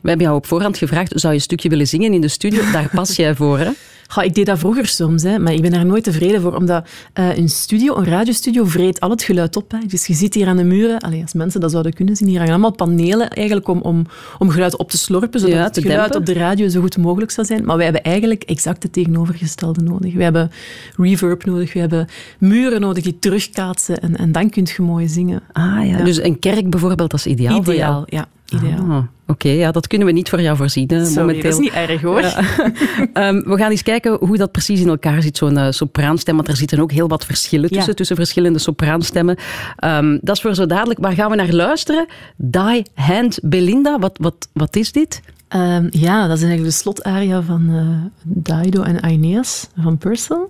We 0.01 0.09
hebben 0.11 0.25
jou 0.25 0.37
op 0.37 0.45
voorhand 0.45 0.77
gevraagd, 0.77 1.11
zou 1.15 1.33
je 1.33 1.39
een 1.39 1.45
stukje 1.45 1.69
willen 1.69 1.87
zingen 1.87 2.13
in 2.13 2.21
de 2.21 2.27
studio? 2.27 2.71
Daar 2.71 2.89
pas 2.93 3.15
jij 3.15 3.35
voor, 3.35 3.59
hè? 3.59 3.69
Ga, 4.07 4.21
ik 4.21 4.33
deed 4.33 4.45
dat 4.45 4.59
vroeger 4.59 4.87
soms, 4.87 5.23
hè, 5.23 5.39
maar 5.39 5.53
ik 5.53 5.61
ben 5.61 5.71
daar 5.71 5.85
nooit 5.85 6.03
tevreden 6.03 6.41
voor, 6.41 6.55
omdat 6.55 6.87
eh, 7.13 7.37
een 7.37 7.49
studio, 7.49 7.95
een 7.97 8.05
radiostudio, 8.05 8.65
vreet 8.65 8.99
al 8.99 9.09
het 9.09 9.23
geluid 9.23 9.55
op. 9.55 9.71
Hè. 9.71 9.77
Dus 9.87 10.07
je 10.07 10.13
ziet 10.13 10.33
hier 10.33 10.47
aan 10.47 10.57
de 10.57 10.63
muren, 10.63 10.99
als 10.99 11.33
mensen 11.33 11.59
dat 11.59 11.71
zouden 11.71 11.93
kunnen 11.93 12.15
zien, 12.15 12.27
hier 12.27 12.37
hangen 12.37 12.53
allemaal 12.53 12.71
panelen 12.71 13.29
eigenlijk 13.29 13.67
om, 13.67 13.81
om, 13.81 14.05
om 14.37 14.49
geluid 14.49 14.77
op 14.77 14.89
te 14.89 14.97
slorpen, 14.97 15.39
zodat 15.39 15.55
Ja, 15.55 15.63
het 15.63 15.79
geluid 15.79 15.99
dempen. 15.99 16.19
op 16.19 16.25
de 16.25 16.33
radio 16.33 16.67
zo 16.67 16.81
goed 16.81 16.97
mogelijk 16.97 17.31
zou 17.31 17.47
zijn. 17.47 17.65
Maar 17.65 17.75
wij 17.75 17.85
hebben 17.85 18.03
eigenlijk 18.03 18.43
exact 18.43 18.83
het 18.83 18.93
tegenovergestelde 18.93 19.81
nodig. 19.81 20.13
We 20.13 20.23
hebben 20.23 20.51
reverb 20.97 21.45
nodig, 21.45 21.73
we 21.73 21.79
hebben 21.79 22.07
muren 22.39 22.81
nodig 22.81 23.03
die 23.03 23.19
terugkaatsen 23.19 24.01
en, 24.01 24.17
en 24.17 24.31
dan 24.31 24.49
kun 24.49 24.67
je 24.75 24.81
mooi 24.81 25.07
zingen. 25.07 25.41
Ah 25.51 25.87
ja, 25.87 26.03
dus 26.03 26.21
een 26.23 26.39
kerk 26.39 26.69
bijvoorbeeld, 26.69 27.11
dat 27.11 27.19
is 27.19 27.25
ideaal. 27.25 27.57
Ideaal, 27.59 28.03
ja. 28.05 28.27
Ideaal. 28.45 28.89
Ah, 28.89 29.03
Oké, 29.27 29.49
ja, 29.49 29.71
dat 29.71 29.87
kunnen 29.87 30.07
we 30.07 30.13
niet 30.13 30.29
voor 30.29 30.41
jou 30.41 30.57
voorzien 30.57 30.87
hè, 30.87 31.05
Sorry, 31.05 31.19
momenteel. 31.19 31.43
dat 31.43 31.51
is 31.51 31.57
niet 31.59 31.73
erg 31.73 32.01
hoor. 32.01 32.21
Ehm, 33.13 33.41
we 33.45 33.57
gaan 33.57 33.71
eens 33.71 33.81
kijken 33.83 34.17
hoe 34.19 34.37
dat 34.37 34.51
precies 34.51 34.79
in 34.81 34.87
elkaar 34.87 35.21
zit, 35.21 35.37
zo'n 35.37 35.57
eh, 35.57 35.67
sopraanstem. 35.71 36.35
Want 36.35 36.47
er 36.47 36.55
zitten 36.55 36.79
ook 36.79 36.91
heel 36.91 37.07
wat 37.07 37.25
verschillen 37.25 37.69
tussen, 37.69 37.87
Ja. 37.89 37.93
tussen 37.93 38.15
verschillende 38.15 38.59
sopraanstemmen. 38.59 39.37
Ehm, 39.77 40.17
dat 40.21 40.35
is 40.35 40.41
voor 40.41 40.55
zo 40.55 40.65
dadelijk. 40.65 40.99
Waar 40.99 41.11
gaan 41.13 41.29
we 41.29 41.35
naar 41.35 41.51
luisteren? 41.53 42.05
Die 42.35 42.85
Hand 42.93 43.39
Belinda, 43.43 43.99
wat, 43.99 44.17
wat, 44.21 44.47
wat 44.53 44.75
is 44.75 44.91
dit? 44.91 45.21
Ehm, 45.47 45.87
ja, 45.89 46.27
dat 46.27 46.37
is 46.37 46.43
eigenlijk 46.43 46.63
de 46.63 46.71
slotaria 46.81 47.41
van 47.41 47.69
eh, 47.69 48.21
Dido 48.23 48.81
en 48.81 49.01
Aeneas 49.03 49.67
van 49.81 49.97
Purcell. 49.97 50.45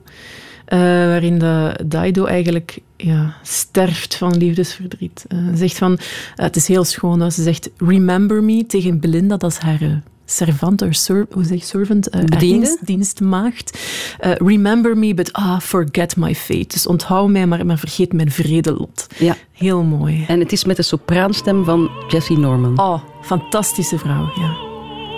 Eh, 0.65 0.79
waarin 0.79 1.39
de 1.39 1.79
Dido 1.85 2.25
eigenlijk 2.25 2.79
ja, 2.97 3.35
sterft 3.43 4.15
van 4.15 4.37
liefdesverdriet. 4.37 5.25
Ze 5.29 5.51
zegt 5.53 5.77
van, 5.77 5.93
eh, 5.97 6.45
het 6.45 6.55
is 6.55 6.67
heel 6.67 6.83
schoon, 6.83 7.31
ze 7.31 7.43
zegt 7.43 7.69
remember 7.77 8.43
me 8.43 8.65
tegen 8.65 8.99
Belinda, 8.99 9.37
dat 9.37 9.51
is 9.51 9.57
haar 9.57 10.01
servant, 10.25 10.85
ser- 10.89 11.27
hoe 11.31 11.43
zeg 11.43 11.59
je, 11.59 11.65
servant, 11.65 12.09
dienst, 12.39 12.85
dienstmaagd. 12.85 13.79
Remember 14.19 14.97
me, 14.97 15.13
but 15.13 15.33
ah, 15.33 15.59
forget 15.59 16.15
my 16.17 16.35
fate. 16.35 16.67
Dus 16.67 16.87
onthoud 16.87 17.29
mij, 17.29 17.47
maar, 17.47 17.65
maar 17.65 17.77
vergeet 17.77 18.13
mijn 18.13 18.31
vrede 18.31 18.71
lot. 18.73 19.07
Ja, 19.17 19.35
Heel 19.51 19.83
mooi. 19.83 20.25
en 20.27 20.39
het 20.39 20.51
is 20.51 20.65
met 20.65 20.75
de 20.75 20.81
sopraanstem 20.83 21.63
van 21.65 21.89
Jessie 22.07 22.37
Norman. 22.37 22.79
Oh, 22.79 23.01
fantastische 23.21 23.97
vrouw, 23.97 24.31
ja. 24.35 24.55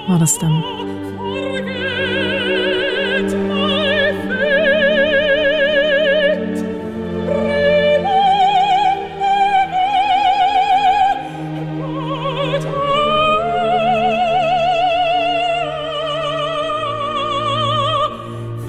Wat 0.07 0.19
een 0.21 0.27
stem. 0.27 0.63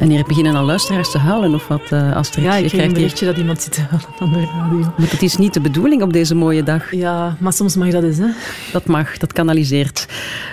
Hier 0.08 0.24
beginnen 0.26 0.54
al 0.54 0.64
luisteraars 0.64 1.10
te 1.10 1.18
huilen 1.18 1.54
of 1.54 1.68
wat, 1.68 1.80
eh 1.90 2.16
Astrid? 2.16 2.44
Ja, 2.44 2.54
Je 2.54 2.62
ik 2.64 2.68
kreeg 2.68 2.80
een 2.80 2.86
hier- 2.86 2.94
berichtje 2.96 3.26
dat 3.26 3.36
iemand 3.36 3.62
zit 3.62 3.72
te 3.72 3.80
huilen 3.80 4.08
aan 4.18 4.32
de 4.32 4.38
radio. 4.58 4.78
Maar 4.96 5.10
het 5.10 5.22
is 5.22 5.36
niet 5.36 5.54
de 5.54 5.60
bedoeling 5.60 6.02
op 6.02 6.12
deze 6.12 6.34
mooie 6.34 6.62
dag. 6.62 6.94
Ja, 6.94 7.36
maar 7.40 7.52
soms 7.52 7.76
mag 7.76 7.90
dat 7.90 8.02
eens, 8.02 8.18
hè. 8.18 8.26
Dat 8.72 8.86
mag, 8.86 9.16
dat 9.16 9.32
kanaliseert. 9.32 10.06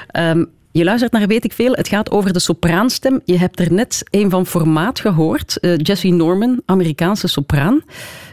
Ehm, 0.08 0.46
je 0.72 0.84
luistert 0.84 1.12
naar 1.12 1.28
Weet 1.28 1.44
ik 1.46 1.54
Veel. 1.54 1.72
Het 1.74 1.88
gaat 1.88 2.12
over 2.12 2.34
de 2.34 2.40
sopraanstem. 2.40 3.22
Je 3.26 3.38
hebt 3.38 3.60
er 3.60 3.72
net 3.74 4.04
een 4.10 4.30
van 4.30 4.46
formaat 4.46 5.00
gehoord. 5.00 5.58
Eh, 5.60 5.78
Jessie 5.78 6.14
Norman, 6.14 6.62
Amerikaanse 6.66 7.28
sopraan. 7.28 7.82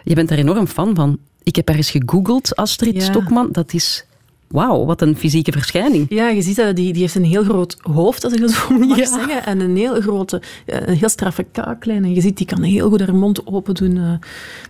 Je 0.05 0.15
bent 0.15 0.31
er 0.31 0.39
enorm 0.39 0.67
fan 0.67 0.95
van. 0.95 1.19
Ik 1.43 1.57
heb 1.57 1.69
er 1.69 1.75
eens 1.75 1.91
gegoogeld, 1.91 2.57
Astrid 2.57 2.95
Ja. 2.95 3.01
Stokman. 3.01 3.49
Dat 3.53 3.73
is... 3.73 4.05
Wauw, 4.53 4.85
wat 4.85 5.01
een 5.03 5.17
fysieke 5.17 5.53
verschijning. 5.53 6.07
Ja, 6.09 6.29
je 6.29 6.43
ziet 6.43 6.57
dat 6.57 6.77
die, 6.77 6.93
die 6.93 7.03
heeft 7.03 7.15
een 7.15 7.25
heel 7.25 7.45
groot 7.45 7.77
hoofd, 7.81 8.25
als 8.25 8.33
ik 8.33 8.41
dat 8.41 8.51
zo 8.51 8.71
mag 8.79 8.99
Ja. 8.99 9.07
zeggen. 9.07 9.45
En 9.45 9.61
een 9.61 9.77
heel 9.77 10.01
grote, 10.01 10.43
een 10.67 10.95
heel 10.97 11.09
straffe 11.09 11.43
kaaklijn. 11.53 12.05
En 12.05 12.15
je 12.15 12.21
ziet, 12.21 12.37
die 12.37 12.47
kan 12.47 12.63
heel 12.63 12.89
goed 12.89 13.01
haar 13.01 13.15
mond 13.15 13.47
open 13.47 13.75
doen. 13.75 13.97
eh. 13.97 14.11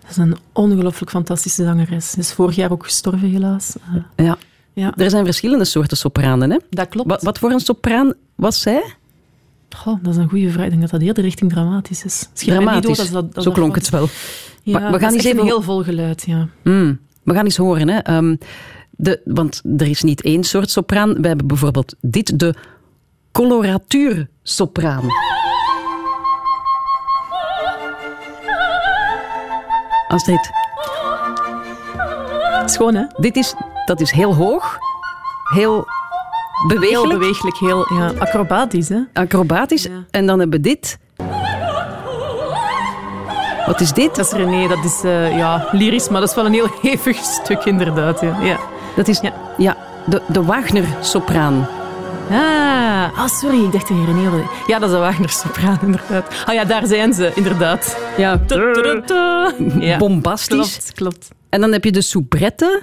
dat 0.00 0.10
is 0.10 0.16
een 0.16 0.36
ongelooflijk 0.52 1.10
fantastische 1.10 1.64
zangeres. 1.64 2.10
Ze 2.10 2.18
is 2.18 2.32
vorig 2.32 2.56
jaar 2.56 2.70
ook 2.72 2.84
gestorven, 2.84 3.28
helaas. 3.30 3.74
Eh, 4.16 4.24
Ja. 4.26 4.38
ja, 4.72 4.92
Er 4.96 5.10
zijn 5.10 5.24
verschillende 5.24 5.64
soorten 5.64 5.96
sopranen. 5.96 6.50
Hè? 6.50 6.56
dat 6.70 6.88
klopt. 6.88 7.08
Wat, 7.08 7.22
wat 7.22 7.38
voor 7.38 7.50
een 7.50 7.60
sopraan 7.60 8.12
was 8.34 8.60
zij? 8.60 8.82
Goh, 9.76 9.98
dat 10.02 10.12
is 10.14 10.18
een 10.20 10.28
goede 10.28 10.50
vraag. 10.50 10.64
Ik 10.64 10.70
denk 10.70 10.82
dat 10.82 10.90
dat 10.90 11.00
eerder 11.02 11.22
richting 11.24 11.50
dramatisch 11.52 12.04
is. 12.04 12.18
Schiet 12.18 12.48
niet 12.48 12.60
Dramatisch. 12.60 12.98
als 12.98 13.10
dat- 13.10 13.24
als 13.34 13.44
Zo 13.44 13.50
dat 13.50 13.52
klonk 13.58 13.74
het 13.74 13.90
wel. 13.90 14.08
Ja, 14.62 14.72
we 14.72 14.80
gaan 14.80 14.92
dat 14.92 15.00
is 15.02 15.14
eens 15.16 15.24
even- 15.24 15.38
een 15.38 15.44
heel 15.46 15.62
vol 15.62 15.82
geluid, 15.82 16.22
ja. 16.26 16.48
Hmm, 16.62 16.98
We 17.22 17.34
gaan 17.34 17.44
eens 17.44 17.56
horen. 17.56 17.88
Hè. 17.88 17.98
Ehm, 17.98 18.36
de, 19.02 19.20
want 19.24 19.62
er 19.76 19.88
is 19.88 20.02
niet 20.02 20.22
één 20.22 20.44
soort 20.44 20.70
sopraan. 20.70 21.20
We 21.20 21.28
hebben 21.28 21.46
bijvoorbeeld 21.46 21.94
dit, 22.00 22.38
de 22.38 22.54
coloratuursopraan. 23.32 25.04
Astrid, 30.08 30.50
Schoon, 32.64 32.94
hè? 32.94 33.04
dit 33.16 33.36
is, 33.36 33.54
dat 33.86 34.00
is 34.00 34.10
heel 34.10 34.34
hoog, 34.34 34.78
heel 35.54 35.86
Heel 36.68 36.80
bewegelijk, 36.80 37.18
beweeglijk, 37.18 37.56
heel 37.56 37.94
ja, 37.94 38.12
acrobatisch, 38.18 38.88
hè? 38.88 38.98
acrobatisch. 39.12 39.82
Ja. 39.82 40.04
En 40.10 40.26
dan 40.26 40.38
hebben 40.38 40.60
we 40.62 40.68
dit. 40.68 40.98
Wat 43.66 43.80
is 43.80 43.92
dit? 43.92 44.14
Dat 44.14 44.26
is 44.26 44.32
René, 44.32 44.68
dat 44.68 44.84
is 44.84 45.02
eh, 45.04 45.36
ja, 45.36 45.68
lyrisch, 45.72 46.08
maar 46.08 46.20
dat 46.20 46.28
is 46.28 46.34
wel 46.34 46.46
een 46.46 46.52
heel 46.52 46.68
hevig 46.82 47.16
stuk, 47.16 47.64
inderdaad. 47.64 48.20
Ja. 48.20 48.40
ja. 48.42 48.58
Dat 48.96 49.08
is 49.08 49.20
Ja. 49.20 49.32
ja, 49.58 49.76
de, 50.06 50.22
de 50.26 50.42
Wagner-sopraan. 50.44 51.68
Ah, 52.30 53.18
ah, 53.18 53.28
sorry, 53.28 53.64
ik 53.64 53.72
dacht 53.72 53.88
je 53.88 54.04
René. 54.06 54.44
Ja, 54.66 54.78
dat 54.78 54.88
is 54.88 54.94
een 54.94 55.00
Wagner-sopraan, 55.00 55.78
inderdaad. 55.82 56.34
Ah 56.46 56.54
ja, 56.54 56.64
daar 56.64 56.86
zijn 56.86 57.14
ze, 57.14 57.32
inderdaad. 57.34 57.96
Ja, 59.78 59.96
bombastisch. 59.98 60.54
klopt, 60.76 60.92
klopt. 60.94 61.28
En 61.48 61.60
dan 61.60 61.72
heb 61.72 61.84
je 61.84 61.92
de 61.92 62.02
soubrette. 62.02 62.80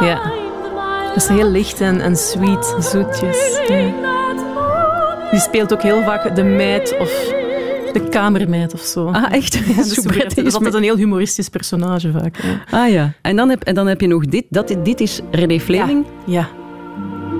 Ja. 0.00 0.20
Dat 1.06 1.16
is 1.22 1.28
heel 1.28 1.50
licht 1.50 1.80
en, 1.80 2.00
en 2.00 2.16
sweet, 2.16 2.74
zoetjes. 2.78 3.58
Ja. 3.68 3.90
Die 5.30 5.40
speelt 5.40 5.72
ook 5.72 5.82
heel 5.82 6.02
vaak 6.02 6.34
de 6.36 6.42
meid 6.42 6.96
of 6.98 7.32
de 7.92 8.08
kamermeid 8.08 8.74
of 8.74 8.80
zo. 8.80 9.06
Ah, 9.06 9.32
echt? 9.32 9.54
Ja, 9.54 9.60
de 9.60 9.66
soubrette 9.66 9.94
soubrette. 9.94 10.28
Dat 10.34 10.36
is 10.38 10.44
is 10.44 10.54
altijd 10.54 10.74
een 10.74 10.82
heel 10.82 10.96
humoristisch 10.96 11.48
personage 11.48 12.10
vaak. 12.12 12.36
Ja. 12.42 12.78
Ah 12.78 12.90
ja. 12.90 13.12
En 13.22 13.36
dan 13.36 13.48
heb, 13.48 13.62
en 13.62 13.74
dan 13.74 13.86
heb 13.86 14.00
je 14.00 14.06
nog 14.06 14.24
dit. 14.26 14.44
Dat, 14.48 14.74
dit 14.82 15.00
is 15.00 15.20
René 15.30 15.60
Fleming. 15.60 16.04
Ja. 16.26 16.48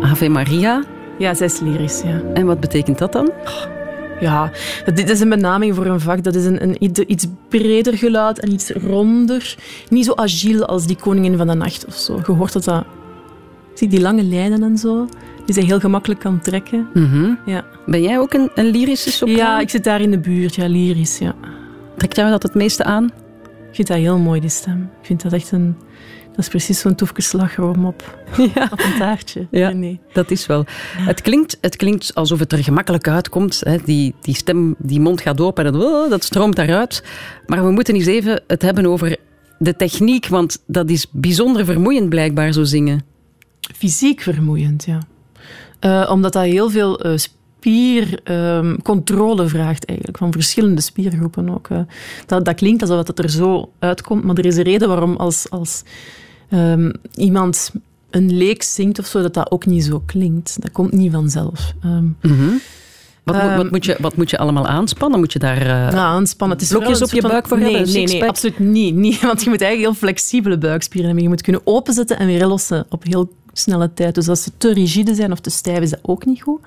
Ave 0.02 0.28
Maria. 0.28 0.82
ja, 1.18 1.34
zij 1.34 1.46
is 1.46 1.60
lyrisch, 1.60 2.02
ja. 2.04 2.20
En 2.34 2.46
wat 2.46 2.60
betekent 2.60 2.98
dat 2.98 3.12
dan? 3.12 3.30
Ja, 4.20 4.50
dit 4.94 5.10
is 5.10 5.20
een 5.20 5.28
benaming 5.28 5.74
voor 5.74 5.86
een 5.86 6.00
vak. 6.00 6.22
Dat 6.22 6.34
is 6.34 6.44
een, 6.44 6.62
een 6.62 6.76
iets- 6.84 7.00
iets 7.00 7.26
breder 7.48 7.96
geluid 7.98 8.40
en 8.40 8.52
iets 8.52 8.70
ronder. 8.70 9.56
Niet 9.88 10.04
zo 10.04 10.12
agiel 10.14 10.66
als 10.66 10.86
die 10.86 10.96
Koningin 10.96 11.36
van 11.36 11.46
de 11.46 11.54
Nacht 11.54 11.86
of 11.86 11.94
zo. 11.94 12.20
Je 12.26 12.32
hoort 12.32 12.52
dat 12.52 12.64
dat... 12.64 12.84
Zie 13.74 13.88
die 13.88 14.00
lange 14.00 14.22
lijnen 14.22 14.62
en 14.62 14.78
zo, 14.78 15.06
die 15.46 15.54
zij 15.54 15.64
heel 15.64 15.80
gemakkelijk 15.80 16.20
kan 16.20 16.40
trekken. 16.40 16.88
Mhm. 16.94 17.30
Ja. 17.46 17.64
Ben 17.86 18.02
jij 18.02 18.18
ook 18.18 18.32
een, 18.32 18.50
een 18.54 18.66
lyrische 18.66 19.10
sopraan? 19.10 19.36
ja, 19.36 19.60
ik 19.60 19.70
zit 19.70 19.84
daar 19.84 20.00
in 20.00 20.10
de 20.10 20.18
buurt. 20.18 20.54
Ja, 20.54 20.66
lyrisch, 20.66 21.18
ja. 21.18 21.34
Trekt 21.96 22.16
jou 22.16 22.30
dat 22.30 22.42
het 22.42 22.54
meeste 22.54 22.84
aan? 22.84 23.04
Ik 23.68 23.78
vind 23.78 23.88
dat 23.88 23.96
heel 23.96 24.18
mooi, 24.18 24.40
die 24.40 24.50
stem. 24.50 24.90
Ik 25.00 25.06
vind 25.06 25.22
dat 25.22 25.32
echt 25.32 25.52
een... 25.52 25.76
Dat 26.28 26.40
is 26.40 26.48
precies 26.48 26.80
zo'n 26.80 26.94
toefje 26.94 27.22
slagroom 27.22 27.84
op, 27.86 28.18
Ja. 28.54 28.68
op 28.72 28.78
een 28.80 28.98
taartje. 28.98 29.46
Ja. 29.50 29.70
Nee. 29.70 30.00
Dat 30.12 30.30
is 30.30 30.46
wel. 30.46 30.64
Het, 30.96 31.20
klinkt, 31.20 31.58
het 31.60 31.76
klinkt 31.76 32.14
alsof 32.14 32.38
het 32.38 32.52
er 32.52 32.64
gemakkelijk 32.64 33.08
uitkomt. 33.08 33.60
Hè. 33.64 33.76
Die, 33.84 34.14
die 34.20 34.34
stem, 34.34 34.74
die 34.78 35.00
mond 35.00 35.20
gaat 35.20 35.40
open 35.40 35.64
en 35.66 35.72
dat, 35.72 35.82
oh, 35.84 36.10
dat 36.10 36.24
stroomt 36.24 36.56
daaruit. 36.56 37.04
Maar 37.46 37.64
we 37.64 37.70
moeten 37.70 37.94
eens 37.94 38.06
even 38.06 38.42
het 38.46 38.62
hebben 38.62 38.86
over 38.86 39.16
de 39.58 39.76
techniek, 39.76 40.26
want 40.26 40.62
dat 40.66 40.90
is 40.90 41.06
bijzonder 41.10 41.64
vermoeiend 41.64 42.08
blijkbaar, 42.08 42.52
zo 42.52 42.64
zingen. 42.64 43.04
Fysiek 43.76 44.20
vermoeiend, 44.20 44.84
ja. 44.84 44.98
Eh, 45.82 46.08
omdat 46.10 46.32
dat 46.32 46.42
heel 46.44 46.70
veel 46.70 47.00
eh, 47.00 47.12
spiercontrole 47.16 49.46
vraagt, 49.48 49.84
eigenlijk, 49.84 50.18
van 50.18 50.32
verschillende 50.32 50.80
spiergroepen 50.80 51.50
ook. 51.54 51.68
eh. 51.70 51.78
dat, 52.26 52.44
dat 52.44 52.54
klinkt 52.54 52.82
alsof 52.82 53.06
het 53.06 53.18
er 53.18 53.30
zo 53.30 53.70
uitkomt, 53.78 54.24
maar 54.24 54.36
er 54.36 54.46
is 54.46 54.56
een 54.56 54.62
reden 54.62 54.88
waarom 54.88 55.16
als, 55.16 55.50
als 55.50 55.82
ehm, 56.48 56.90
iemand 57.14 57.72
een 58.10 58.36
leek 58.36 58.62
zingt 58.62 58.98
of 58.98 59.06
zo, 59.06 59.22
dat 59.22 59.34
dat 59.34 59.50
ook 59.50 59.66
niet 59.66 59.84
zo 59.84 60.02
klinkt. 60.06 60.56
Dat 60.62 60.72
komt 60.72 60.92
niet 60.92 61.12
vanzelf. 61.12 61.72
Ehm, 61.82 62.04
Wat, 63.24 63.34
moet- 63.34 63.44
Ehm, 63.44 63.56
wat, 63.56 63.70
moet 63.70 63.84
je, 63.84 63.96
wat 64.00 64.16
moet 64.16 64.30
je 64.30 64.38
allemaal 64.38 64.66
aanspannen? 64.66 65.18
Moet 65.18 65.32
je 65.32 65.38
daar... 65.38 65.94
aanspannen. 65.94 66.56
Het 66.56 66.66
is 66.66 66.72
blokjes 66.72 67.02
op 67.02 67.10
je 67.12 67.22
buik 67.22 67.46
voor 67.48 67.58
nee, 67.58 67.74
hebben, 67.76 67.92
Nee, 67.92 68.06
nee, 68.06 68.28
absoluut 68.28 68.58
niet, 68.58 68.94
niet. 69.06 69.20
Want 69.20 69.42
je 69.42 69.50
moet 69.50 69.60
eigenlijk 69.60 69.92
heel 69.92 70.00
flexibele 70.08 70.58
buikspieren 70.58 71.06
hebben. 71.06 71.22
Je 71.24 71.30
moet 71.30 71.42
kunnen 71.42 71.60
openzetten 71.64 72.18
en 72.18 72.26
weer 72.26 72.46
lossen 72.46 72.86
op 72.88 73.04
heel 73.04 73.32
snelle 73.52 73.94
tijd. 73.94 74.14
Dus 74.14 74.28
als 74.28 74.42
ze 74.42 74.50
te 74.58 74.72
rigide 74.72 75.14
zijn 75.14 75.32
of 75.32 75.40
te 75.40 75.50
stijf, 75.50 75.80
is 75.80 75.90
dat 75.90 76.00
ook 76.02 76.24
niet 76.24 76.42
goed. 76.42 76.60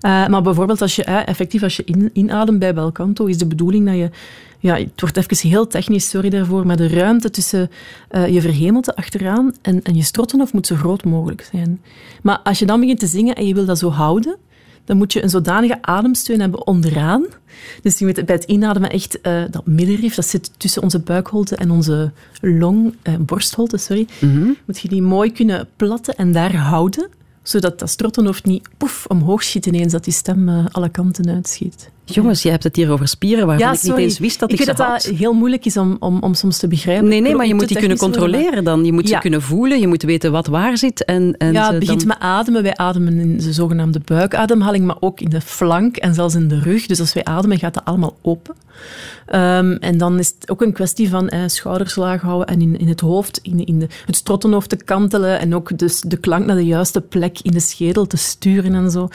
Eh, 0.00 0.26
maar 0.26 0.42
bijvoorbeeld, 0.42 0.82
als 0.82 0.96
je, 0.96 1.04
eh, 1.04 1.28
effectief 1.28 1.62
als 1.62 1.76
je 1.76 1.84
in, 1.84 2.10
inademt 2.12 2.58
bij 2.58 2.74
bel 2.74 2.92
canto, 2.92 3.24
is 3.24 3.38
de 3.38 3.46
bedoeling 3.46 3.86
dat 3.86 3.96
je... 3.96 4.10
Ja, 4.58 4.76
het 4.76 5.00
wordt 5.00 5.16
even 5.16 5.48
heel 5.48 5.66
technisch, 5.66 6.08
sorry 6.08 6.28
daarvoor, 6.28 6.66
maar 6.66 6.76
de 6.76 6.88
ruimte 6.88 7.30
tussen 7.30 7.70
eh, 8.08 8.28
je 8.28 8.40
verhemelte 8.40 8.96
achteraan 8.96 9.54
en, 9.62 9.82
en 9.82 9.94
je 9.94 10.02
strottenhoofd 10.02 10.52
moet 10.52 10.66
zo 10.66 10.76
groot 10.76 11.04
mogelijk 11.04 11.48
zijn. 11.52 11.80
Maar 12.22 12.40
als 12.42 12.58
je 12.58 12.66
dan 12.66 12.80
begint 12.80 12.98
te 12.98 13.06
zingen 13.06 13.34
en 13.34 13.46
je 13.46 13.54
wil 13.54 13.64
dat 13.64 13.78
zo 13.78 13.90
houden, 13.90 14.36
dan 14.84 14.96
moet 14.96 15.12
je 15.12 15.22
een 15.22 15.30
zodanige 15.30 15.78
ademsteun 15.82 16.40
hebben 16.40 16.66
onderaan. 16.66 17.26
Dus 17.82 17.98
je 17.98 18.04
moet 18.04 18.24
bij 18.26 18.34
het 18.34 18.44
inademen 18.44 18.90
echt 18.90 19.20
eh, 19.20 19.42
dat 19.50 19.66
middenrif, 19.66 20.14
dat 20.14 20.26
zit 20.26 20.50
tussen 20.56 20.82
onze 20.82 20.98
buikholte 20.98 21.56
en 21.56 21.70
onze 21.70 22.12
long, 22.40 22.94
eh, 23.02 23.14
borstholte, 23.18 23.76
sorry, 23.76 24.06
moet 24.66 24.78
je 24.78 24.88
die 24.88 25.02
mooi 25.02 25.32
kunnen 25.32 25.68
platten 25.76 26.16
en 26.16 26.32
daar 26.32 26.56
houden, 26.56 27.08
zodat 27.42 27.78
dat 27.78 27.90
strottenhoofd 27.90 28.44
niet 28.44 28.68
poef, 28.76 29.04
omhoog 29.08 29.42
schiet 29.42 29.66
ineens, 29.66 29.92
dat 29.92 30.04
die 30.04 30.12
stem 30.12 30.48
eh, 30.48 30.66
alle 30.70 30.88
kanten 30.88 31.28
uitschiet. 31.28 31.90
Jongens, 32.14 32.42
jij 32.42 32.50
hebt 32.52 32.64
het 32.64 32.76
hier 32.76 32.90
over 32.90 33.08
spieren 33.08 33.46
waarvan 33.46 33.72
ik 33.72 33.82
niet 33.82 33.96
eens 33.96 34.18
wist 34.18 34.40
dat 34.40 34.52
ik, 34.52 34.58
ik 34.58 34.66
weet 34.66 34.76
ze 34.76 34.82
dat 34.82 34.92
had. 34.92 35.02
dat 35.02 35.18
heel 35.18 35.32
moeilijk 35.32 35.64
is 35.64 35.76
om, 35.76 35.96
om, 36.00 36.18
om 36.22 36.34
soms 36.34 36.58
te 36.58 36.68
begrijpen. 36.68 37.08
Nee, 37.08 37.20
nee, 37.20 37.34
maar 37.34 37.46
je 37.46 37.54
moet 37.54 37.68
die 37.68 37.78
kunnen 37.78 37.98
controleren 37.98 38.64
dan. 38.64 38.84
Je 38.84 38.92
moet 38.92 39.08
ze 39.08 39.18
kunnen 39.18 39.42
voelen, 39.42 39.80
je 39.80 39.86
moet 39.86 40.02
weten 40.02 40.32
wat 40.32 40.46
waar 40.46 40.78
zit. 40.78 41.04
En, 41.04 41.34
en 41.38 41.52
Ja, 41.52 41.70
het 41.70 41.78
begint 41.78 41.98
dan... 41.98 42.08
met 42.08 42.18
ademen. 42.18 42.62
Wij 42.62 42.76
ademen 42.76 43.18
in 43.18 43.36
de 43.36 43.52
zogenaamde 43.52 44.00
buikademhaling, 44.04 44.84
maar 44.86 44.96
ook 45.00 45.20
in 45.20 45.30
de 45.30 45.40
flank 45.40 45.96
en 45.96 46.14
zelfs 46.14 46.34
in 46.34 46.48
de 46.48 46.58
rug. 46.58 46.86
Dus 46.86 47.00
als 47.00 47.12
wij 47.12 47.24
ademen, 47.24 47.58
gaat 47.58 47.74
dat 47.74 47.84
allemaal 47.84 48.16
open. 48.22 48.54
Ehm, 49.26 49.72
en 49.72 49.98
dan 49.98 50.18
is 50.18 50.34
het 50.38 50.50
ook 50.50 50.62
een 50.62 50.72
kwestie 50.72 51.08
van 51.08 51.28
eh, 51.28 51.40
schouders 51.46 51.96
laag 51.96 52.20
houden 52.20 52.46
en 52.46 52.60
in, 52.60 52.78
in 52.78 52.88
het 52.88 53.00
hoofd, 53.00 53.40
in, 53.42 53.64
in 53.64 53.78
de, 53.78 53.86
het 54.06 54.16
strottenhoofd 54.16 54.68
te 54.68 54.76
kantelen 54.76 55.38
en 55.38 55.54
ook 55.54 55.78
dus 55.78 56.00
de 56.00 56.16
klank 56.16 56.46
naar 56.46 56.56
de 56.56 56.64
juiste 56.64 57.00
plek 57.00 57.38
in 57.42 57.52
de 57.52 57.60
schedel 57.60 58.06
te 58.06 58.16
sturen 58.16 58.74
en 58.74 58.90
zo. 58.90 59.08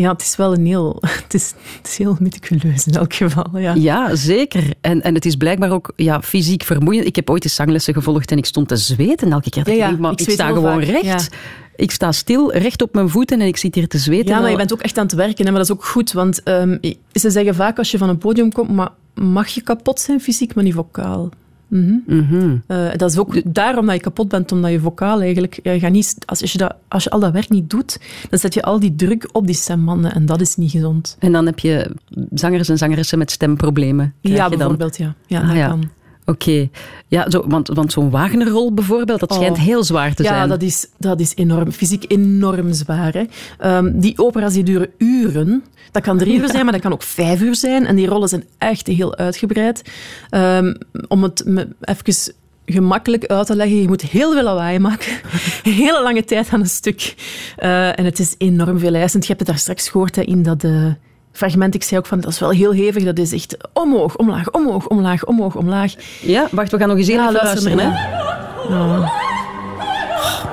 Ja, 0.00 0.12
het 0.12 0.22
is 0.22 0.36
wel 0.36 0.52
een 0.52 0.66
heel... 0.66 0.96
Het 1.28 1.34
is, 1.34 1.54
het 1.76 1.86
is 1.86 1.98
heel 1.98 2.16
meticuleus 2.20 2.86
in 2.86 2.94
elk 2.94 3.14
geval, 3.14 3.58
ja. 3.58 3.74
Ja, 3.74 4.14
zeker. 4.14 4.64
En, 4.80 5.02
en 5.02 5.14
het 5.14 5.24
is 5.24 5.36
blijkbaar 5.36 5.70
ook 5.70 5.92
ja, 5.96 6.22
fysiek 6.22 6.62
vermoeiend. 6.62 7.06
Ik 7.06 7.16
heb 7.16 7.30
ooit 7.30 7.44
eens 7.44 7.54
zanglessen 7.54 7.94
gevolgd 7.94 8.30
en 8.30 8.38
ik 8.38 8.46
stond 8.46 8.68
te 8.68 8.76
zweten 8.76 9.32
elke 9.32 9.50
keer. 9.50 9.66
Ja, 9.66 9.88
ik 9.88 9.98
ja, 10.00 10.10
ik 10.10 10.20
ik, 10.20 10.30
sta 10.30 10.46
gewoon 10.46 10.84
vaak, 10.84 11.02
recht. 11.02 11.28
Ik 11.76 11.90
sta 11.90 12.12
stil, 12.12 12.52
recht 12.52 12.82
op 12.82 12.94
mijn 12.94 13.08
voeten 13.08 13.40
en 13.40 13.46
ik 13.46 13.56
zit 13.56 13.74
hier 13.74 13.88
te 13.88 13.98
zweten. 13.98 14.34
Ja, 14.34 14.40
maar 14.40 14.50
je 14.50 14.56
bent 14.56 14.72
ook 14.72 14.82
echt 14.82 14.98
aan 14.98 15.04
het 15.04 15.14
werken. 15.14 15.44
Hè? 15.44 15.50
Maar 15.50 15.60
dat 15.60 15.70
is 15.70 15.76
ook 15.76 15.84
goed, 15.84 16.12
want 16.12 16.42
ehm, 16.42 16.78
ze 17.12 17.30
zeggen 17.30 17.54
vaak 17.54 17.78
als 17.78 17.90
je 17.90 17.98
van 17.98 18.08
een 18.08 18.18
podium 18.18 18.52
komt, 18.52 18.70
maar 18.70 18.90
mag 19.14 19.48
je 19.48 19.60
kapot 19.60 20.00
zijn 20.00 20.20
fysiek, 20.20 20.54
maar 20.54 20.64
niet 20.64 20.74
vocaal. 20.74 21.28
Mhm. 21.68 21.94
mhm. 22.06 22.56
Eh, 22.66 22.88
dat 22.96 23.10
is 23.10 23.18
ook 23.18 23.54
daarom 23.54 23.86
dat 23.86 23.94
je 23.94 24.00
kapot 24.00 24.28
bent, 24.28 24.52
omdat 24.52 24.70
je 24.70 24.80
vocaal 24.80 25.20
eigenlijk... 25.20 25.60
je 25.62 25.78
gaat 25.78 25.92
niet, 25.92 26.16
als, 26.26 26.40
als, 26.40 26.52
je 26.52 26.58
dat, 26.58 26.74
als 26.88 27.04
je 27.04 27.10
al 27.10 27.20
dat 27.20 27.32
werk 27.32 27.48
niet 27.48 27.70
doet, 27.70 28.00
dan 28.30 28.38
zet 28.38 28.54
je 28.54 28.62
al 28.62 28.80
die 28.80 28.94
druk 28.94 29.28
op 29.32 29.46
die 29.46 29.54
stembanden 29.54 30.14
en 30.14 30.26
dat 30.26 30.40
is 30.40 30.56
niet 30.56 30.70
gezond. 30.70 31.16
En 31.18 31.32
dan 31.32 31.46
heb 31.46 31.58
je 31.58 31.90
zangers 32.30 32.68
en 32.68 32.78
zangeressen 32.78 33.18
met 33.18 33.30
stemproblemen. 33.30 34.14
ja, 34.20 34.30
je 34.30 34.38
dan. 34.38 34.58
bijvoorbeeld, 34.58 34.96
ja. 34.96 35.14
Ja, 35.26 35.40
Ah, 35.40 35.48
dat 35.48 35.56
ja. 35.56 35.68
kan. 35.68 35.90
Oké. 36.28 36.68
Ja, 37.06 37.30
zo, 37.30 37.44
want, 37.48 37.68
want 37.68 37.92
zo'n 37.92 38.10
Wagnerrol 38.10 38.72
bijvoorbeeld, 38.74 39.20
dat 39.20 39.32
schijnt 39.34 39.56
Oh. 39.56 39.62
heel 39.62 39.84
zwaar 39.84 40.14
te 40.14 40.22
Ja, 40.22 40.28
zijn. 40.28 40.48
dat 40.48 40.62
is, 40.62 40.86
dat 40.98 41.20
is 41.20 41.32
enorm, 41.36 41.72
fysiek 41.72 42.04
enorm 42.08 42.72
zwaar. 42.72 43.12
Hè. 43.12 43.24
Ehm, 43.58 43.90
die 44.00 44.18
opera's 44.18 44.52
die 44.52 44.62
duren 44.62 44.90
uren. 44.98 45.64
Dat 45.90 46.02
kan 46.02 46.18
drie 46.18 46.38
uur 46.38 46.48
zijn, 46.48 46.64
maar 46.64 46.72
dat 46.72 46.82
kan 46.82 46.92
ook 46.92 47.02
vijf 47.02 47.40
uur 47.40 47.54
zijn. 47.56 47.86
En 47.86 47.96
die 47.96 48.06
rollen 48.06 48.28
zijn 48.28 48.44
echt 48.58 48.86
heel 48.86 49.16
uitgebreid. 49.16 49.82
Ehm, 50.30 50.74
om 51.08 51.22
het 51.22 51.44
even 51.80 52.34
gemakkelijk 52.66 53.24
uit 53.26 53.46
te 53.46 53.56
leggen, 53.56 53.80
je 53.80 53.88
moet 53.88 54.02
heel 54.02 54.32
veel 54.32 54.42
lawaai 54.42 54.78
maken. 54.78 55.12
Hele 55.82 56.02
lange 56.02 56.24
tijd 56.24 56.48
aan 56.52 56.60
een 56.60 56.66
stuk. 56.66 57.14
Eh, 57.56 57.98
en 57.98 58.04
het 58.04 58.18
is 58.18 58.34
enorm 58.38 58.78
veel 58.78 58.94
eisend. 58.94 59.22
Je 59.22 59.28
hebt 59.28 59.40
het 59.40 59.48
daar 59.48 59.58
straks 59.58 59.88
gehoord 59.88 60.16
hè, 60.16 60.22
in 60.22 60.42
dat... 60.42 60.64
eh, 60.64 60.86
Fragment, 61.32 61.74
ik 61.74 61.82
zei 61.82 62.00
ook 62.00 62.06
van, 62.06 62.20
dat 62.20 62.30
is 62.30 62.38
wel 62.38 62.50
heel 62.50 62.72
hevig. 62.72 63.04
Dat 63.04 63.18
is 63.18 63.32
echt 63.32 63.56
omhoog, 63.72 64.16
omlaag, 64.16 64.50
omhoog, 64.50 64.86
omlaag, 64.86 65.24
omhoog, 65.24 65.54
omlaag. 65.54 65.92
Ja, 66.22 66.46
wacht, 66.50 66.70
we 66.70 66.78
gaan 66.78 66.88
nog 66.88 66.96
eens 66.96 67.08
even 67.08 67.22
Ja, 67.24 67.32
luisteren. 67.32 67.78
Hè? 67.78 67.86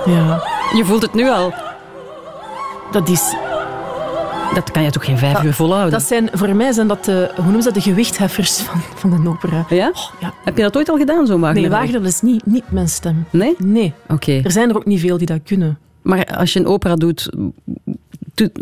Ja, 0.05 0.44
Je 0.75 0.86
voelt 0.86 1.01
het 1.01 1.13
nu 1.13 1.29
al. 1.29 1.53
dat 2.91 3.10
is... 3.10 3.36
Dat 4.53 4.72
kan 4.72 4.84
je 4.84 4.91
toch 4.91 5.05
geen 5.05 5.17
vijf 5.17 5.44
uur 5.44 5.53
volhouden? 5.53 5.91
Dat 5.91 6.03
zijn, 6.03 6.29
voor 6.34 6.55
mij 6.55 6.72
zijn 6.72 6.88
dat 6.88 7.05
de, 7.05 7.32
hoe 7.36 7.44
noemen 7.44 7.62
ze 7.62 7.72
dat, 7.72 7.84
de 7.84 7.89
gewichtheffers 7.89 8.58
van, 8.58 8.82
van 8.96 9.13
een 9.13 9.27
opera. 9.27 9.65
Ja? 9.70 9.91
ja. 10.20 10.34
Heb 10.44 10.58
je 10.58 10.63
dat 10.63 10.77
ooit 10.77 10.89
al 10.89 10.98
gedaan, 10.98 11.25
zo'n 11.27 11.39
Wagner? 11.41 11.62
Nee, 11.62 11.70
Wagner 11.72 12.03
is 12.03 12.22
niet, 12.22 12.46
niet 12.46 12.72
mijn 12.72 12.89
stem. 12.89 13.25
Nee? 13.29 13.55
Nee. 13.58 13.94
Oké. 14.08 14.41
Er 14.44 14.51
zijn 14.51 14.70
er 14.70 14.75
ook 14.75 14.86
niet 14.86 15.00
veel 15.00 15.17
die 15.17 15.27
dat 15.27 15.39
kunnen. 15.44 15.77
Maar 16.01 16.25
als 16.38 16.53
je 16.53 16.60
een 16.60 16.67
opera 16.67 16.96
doet, 16.96 17.29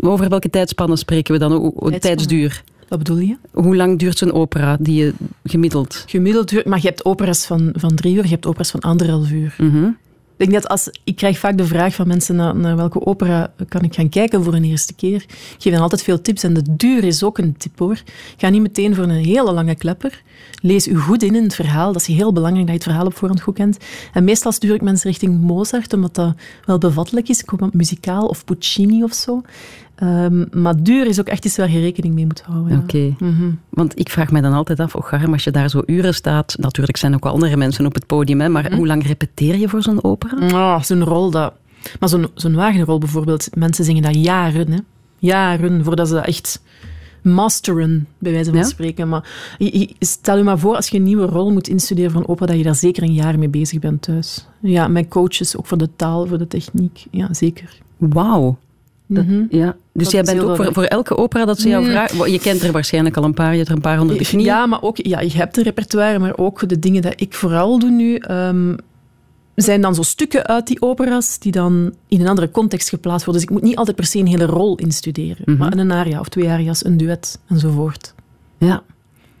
over 0.00 0.28
welke 0.28 0.50
tijdspannen 0.50 0.98
spreken 0.98 1.32
we 1.32 1.38
dan? 1.38 1.52
Tijdspannen. 1.52 2.00
Tijdsduur. 2.00 2.62
Wat 2.88 2.98
bedoel 2.98 3.18
je? 3.18 3.36
Hoe 3.52 3.76
lang 3.76 3.98
duurt 3.98 4.18
zo'n 4.18 4.32
opera 4.32 4.76
die 4.80 5.04
je 5.04 5.14
gemiddeld? 5.44 6.04
Gemiddeld 6.06 6.48
duur, 6.48 6.62
maar 6.64 6.80
je 6.80 6.86
hebt 6.86 7.04
operas 7.04 7.46
van, 7.46 7.74
van 7.76 7.94
drie 7.94 8.14
uur, 8.14 8.22
je 8.22 8.28
hebt 8.28 8.46
operas 8.46 8.70
van 8.70 8.80
anderhalf 8.80 9.30
uur. 9.30 9.54
Mhm. 9.58 9.88
Ik 10.36 10.50
denk 10.50 10.62
dat 10.62 10.68
als, 10.68 10.90
ik 11.04 11.16
krijg 11.16 11.38
vaak 11.38 11.58
de 11.58 11.66
vraag 11.66 11.94
van 11.94 12.06
mensen 12.06 12.36
naar, 12.36 12.76
welke 12.76 13.06
opera 13.06 13.52
kan 13.68 13.82
ik 13.82 13.94
gaan 13.94 14.08
kijken 14.08 14.44
voor 14.44 14.54
een 14.54 14.64
eerste 14.64 14.94
keer. 14.94 15.22
Ik 15.22 15.56
geef 15.58 15.72
dan 15.72 15.82
altijd 15.82 16.02
veel 16.02 16.20
tips 16.20 16.42
en 16.42 16.54
de 16.54 16.76
duur 16.76 17.04
is 17.04 17.22
ook 17.22 17.38
een 17.38 17.56
tip 17.56 17.78
hoor. 17.78 18.02
Ga 18.36 18.48
niet 18.48 18.62
meteen 18.62 18.94
voor 18.94 19.04
een 19.04 19.10
hele 19.10 19.52
lange 19.52 19.74
klepper. 19.74 20.22
Lees 20.60 20.88
u 20.88 20.96
goed 20.96 21.22
in 21.22 21.34
in 21.34 21.42
het 21.42 21.54
verhaal. 21.54 21.92
Dat 21.92 22.00
is 22.00 22.16
heel 22.16 22.32
belangrijk 22.32 22.66
dat 22.66 22.74
je 22.74 22.80
het 22.80 22.90
verhaal 22.90 23.06
op 23.06 23.16
voorhand 23.16 23.40
goed 23.40 23.54
kent. 23.54 23.78
En 24.12 24.24
meestal 24.24 24.52
stuur 24.52 24.74
ik 24.74 24.82
mensen 24.82 25.10
richting 25.10 25.40
Mozart, 25.40 25.92
omdat 25.92 26.14
dat 26.14 26.34
wel 26.64 26.78
bevattelijk 26.78 27.28
is. 27.28 27.42
Ik 27.42 27.72
muzikaal 27.72 28.26
of 28.26 28.44
Puccini 28.44 29.02
of 29.02 29.12
zo. 29.12 29.42
Ehm, 29.94 30.44
maar 30.52 30.82
duur 30.82 31.06
is 31.06 31.20
ook 31.20 31.26
echt 31.28 31.44
iets 31.44 31.56
waar 31.56 31.70
je 31.70 31.80
rekening 31.80 32.14
mee 32.14 32.26
moet 32.26 32.42
houden. 32.42 32.72
ja. 32.72 32.78
Oké. 32.82 33.14
Mhm. 33.18 33.50
Want 33.68 33.98
ik 33.98 34.08
vraag 34.08 34.30
me 34.30 34.40
dan 34.40 34.52
altijd 34.52 34.80
af, 34.80 34.94
Garm, 34.98 35.32
als 35.32 35.44
je 35.44 35.50
daar 35.50 35.68
zo 35.70 35.82
uren 35.86 36.14
staat, 36.14 36.56
natuurlijk 36.58 36.96
zijn 36.96 37.14
ook 37.14 37.24
wel 37.24 37.32
andere 37.32 37.56
mensen 37.56 37.86
op 37.86 37.94
het 37.94 38.06
podium, 38.06 38.40
hè, 38.40 38.48
maar 38.48 38.74
hoe 38.74 38.86
lang 38.86 39.06
repeteer 39.06 39.56
je 39.56 39.68
voor 39.68 39.82
zo'n 39.82 40.04
opera? 40.04 40.48
Ah, 40.48 40.82
zo'n 40.82 41.04
rol 41.04 41.30
dat... 41.30 41.52
Maar 42.00 42.08
zo'n 42.08 42.26
zo'n 42.34 42.54
Wagnerrol 42.54 42.98
bijvoorbeeld, 42.98 43.48
mensen 43.56 43.84
zingen 43.84 44.02
dat 44.02 44.14
jaren, 44.24 44.72
hè. 44.72 44.78
Jaren, 45.18 45.84
voordat 45.84 46.08
ze 46.08 46.14
dat 46.14 46.26
echt 46.26 46.62
masteren, 47.22 48.06
bij 48.18 48.32
wijze 48.32 48.50
van 48.50 48.58
Ja? 48.58 48.64
spreken. 48.64 49.08
Maar 49.08 49.28
stel 49.98 50.36
je 50.36 50.42
maar 50.42 50.58
voor, 50.58 50.76
als 50.76 50.88
je 50.88 50.96
een 50.96 51.02
nieuwe 51.02 51.26
rol 51.26 51.52
moet 51.52 51.68
instuderen 51.68 52.10
van 52.10 52.26
opera, 52.28 52.46
dat 52.46 52.56
je 52.56 52.62
daar 52.62 52.74
zeker 52.74 53.02
een 53.02 53.12
jaar 53.12 53.38
mee 53.38 53.48
bezig 53.48 53.78
bent 53.78 54.02
thuis. 54.02 54.46
Ja, 54.60 54.88
met 54.88 55.08
coaches, 55.08 55.56
ook 55.56 55.66
voor 55.66 55.78
de 55.78 55.88
taal, 55.96 56.26
voor 56.26 56.38
de 56.38 56.46
techniek. 56.46 57.04
Ja, 57.10 57.34
zeker. 57.34 57.78
Wauw. 57.96 58.56
Dat- 59.06 59.24
Mhm. 59.26 59.44
Ja. 59.50 59.76
Dus 59.92 60.02
Dat 60.04 60.12
jij 60.12 60.22
bent 60.22 60.40
ook 60.40 60.56
voor, 60.56 60.72
voor 60.72 60.82
elke 60.82 61.16
opera 61.16 61.44
dat 61.44 61.60
ze 61.60 61.68
jou 61.68 61.84
Mm. 61.84 61.90
vragen... 61.90 62.32
Je 62.32 62.38
kent 62.40 62.62
er 62.62 62.72
waarschijnlijk 62.72 63.16
al 63.16 63.24
een 63.24 63.34
paar, 63.34 63.50
je 63.50 63.56
hebt 63.56 63.68
er 63.68 63.74
een 63.74 63.80
paar 63.80 64.00
onder 64.00 64.18
de 64.18 64.24
knie. 64.24 64.44
Ja, 64.44 64.66
maar 64.66 64.82
ook, 64.82 64.96
ja, 64.96 65.20
je 65.20 65.32
hebt 65.36 65.56
een 65.56 65.62
repertoire, 65.62 66.18
maar 66.18 66.36
ook 66.36 66.68
de 66.68 66.78
dingen 66.78 67.02
dat 67.02 67.12
ik 67.20 67.34
vooral 67.34 67.78
doe 67.78 67.90
nu, 67.90 68.16
ehm, 68.16 68.76
zijn 69.54 69.80
dan 69.80 69.94
zo 69.94 70.02
stukken 70.02 70.46
uit 70.46 70.66
die 70.66 70.82
opera's 70.82 71.38
die 71.38 71.52
dan 71.52 71.94
in 72.08 72.20
een 72.20 72.28
andere 72.28 72.50
context 72.50 72.88
geplaatst 72.88 73.24
worden. 73.24 73.42
Dus 73.42 73.50
ik 73.52 73.56
moet 73.58 73.68
niet 73.68 73.76
altijd 73.78 73.96
per 73.96 74.06
se 74.06 74.18
een 74.18 74.26
hele 74.26 74.46
rol 74.46 74.76
instuderen, 74.76 75.42
Mhm. 75.44 75.56
maar 75.56 75.72
een 75.76 75.92
aria 75.92 76.20
of 76.20 76.28
twee 76.28 76.48
aria's, 76.48 76.84
een 76.84 76.96
duet 76.96 77.38
enzovoort. 77.48 78.14
Ja. 78.58 78.82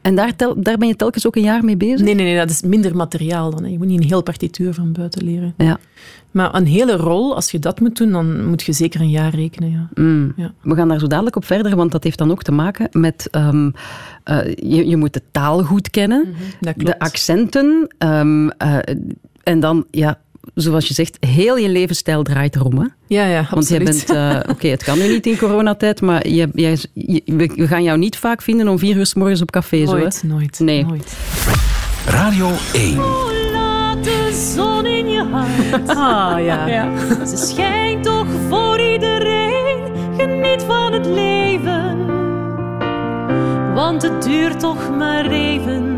En 0.04 0.14
daar, 0.14 0.36
tel, 0.36 0.62
daar 0.62 0.76
ben 0.76 0.88
je 0.88 0.96
telkens 0.96 1.26
ook 1.26 1.36
een 1.36 1.42
jaar 1.42 1.64
mee 1.64 1.76
bezig? 1.76 2.00
Nee, 2.00 2.14
nee, 2.14 2.24
nee, 2.24 2.36
dat 2.36 2.50
is 2.50 2.62
minder 2.62 2.96
materiaal 2.96 3.50
dan. 3.50 3.62
hè. 3.64 3.70
Je 3.70 3.78
moet 3.78 3.86
niet 3.86 4.00
een 4.00 4.06
heel 4.06 4.22
partituur 4.22 4.74
van 4.74 4.92
buiten 4.92 5.24
leren. 5.24 5.54
Ja. 5.56 5.78
Maar 6.30 6.54
een 6.54 6.66
hele 6.66 6.96
rol, 6.96 7.34
als 7.34 7.50
je 7.50 7.58
dat 7.58 7.80
moet 7.80 7.96
doen, 7.96 8.10
dan 8.10 8.46
moet 8.46 8.62
je 8.62 8.72
zeker 8.72 9.00
een 9.00 9.10
jaar 9.10 9.34
rekenen. 9.34 9.70
Ja. 9.70 9.88
Mm. 9.94 10.32
Ja. 10.36 10.52
We 10.62 10.74
gaan 10.74 10.88
daar 10.88 10.98
zo 10.98 11.06
dadelijk 11.06 11.36
op 11.36 11.44
verder, 11.44 11.76
want 11.76 11.92
dat 11.92 12.04
heeft 12.04 12.18
dan 12.18 12.30
ook 12.30 12.42
te 12.42 12.52
maken 12.52 12.88
met... 12.92 13.28
ehm, 13.30 13.70
eh, 14.24 14.46
je, 14.46 14.88
je 14.88 14.96
moet 14.96 15.12
de 15.12 15.22
taal 15.30 15.62
goed 15.62 15.90
kennen, 15.90 16.34
klopt. 16.60 16.86
de 16.86 16.98
accenten. 16.98 17.88
ehm, 17.98 18.48
eh, 18.48 18.78
en 19.42 19.60
dan, 19.60 19.84
ja, 19.90 20.18
zoals 20.54 20.88
je 20.88 20.94
zegt, 20.94 21.16
heel 21.20 21.56
je 21.56 21.68
levensstijl 21.68 22.22
draait 22.22 22.56
erom. 22.56 22.78
Hè? 22.78 22.86
Ja, 23.06 23.26
ja, 23.26 23.46
Want 23.50 23.68
jij 23.68 23.78
absoluut. 23.80 24.06
bent... 24.06 24.18
eh, 24.46 24.50
Oké, 24.54 24.68
het 24.68 24.84
kan 24.84 24.98
nu 24.98 25.08
niet 25.08 25.26
in 25.26 25.38
coronatijd, 25.38 26.00
maar 26.00 26.28
je, 26.28 26.48
jij, 26.54 26.78
je- 26.92 27.22
we 27.56 27.66
gaan 27.66 27.82
jou 27.82 27.98
niet 27.98 28.16
vaak 28.16 28.42
vinden 28.42 28.68
om 28.68 28.78
vier 28.78 28.96
uur 28.96 29.06
's 29.06 29.14
morgens 29.14 29.40
op 29.42 29.50
café. 29.50 29.86
Zo, 29.86 29.92
hè? 29.92 29.98
nooit, 30.00 30.22
nooit, 30.26 30.58
Nee. 30.58 30.84
nooit. 30.84 31.16
Radio 32.06 32.50
1. 32.72 32.96
Laat 33.52 34.04
de 34.04 34.50
zon 34.56 34.86
in 34.86 35.08
je 35.08 35.22
hart. 35.22 35.88
Ah, 35.98 36.44
ja. 36.44 36.90
Ze 37.26 37.36
schijnt 37.36 38.04
toch 38.04 38.26
voor 38.48 38.80
iedereen. 38.80 39.76
Geniet 40.16 40.62
van 40.66 40.92
het 40.92 41.06
leven. 41.06 42.06
Want 43.74 44.02
het 44.02 44.22
duurt 44.22 44.60
toch 44.60 44.96
maar 44.96 45.26
even. 45.30 45.93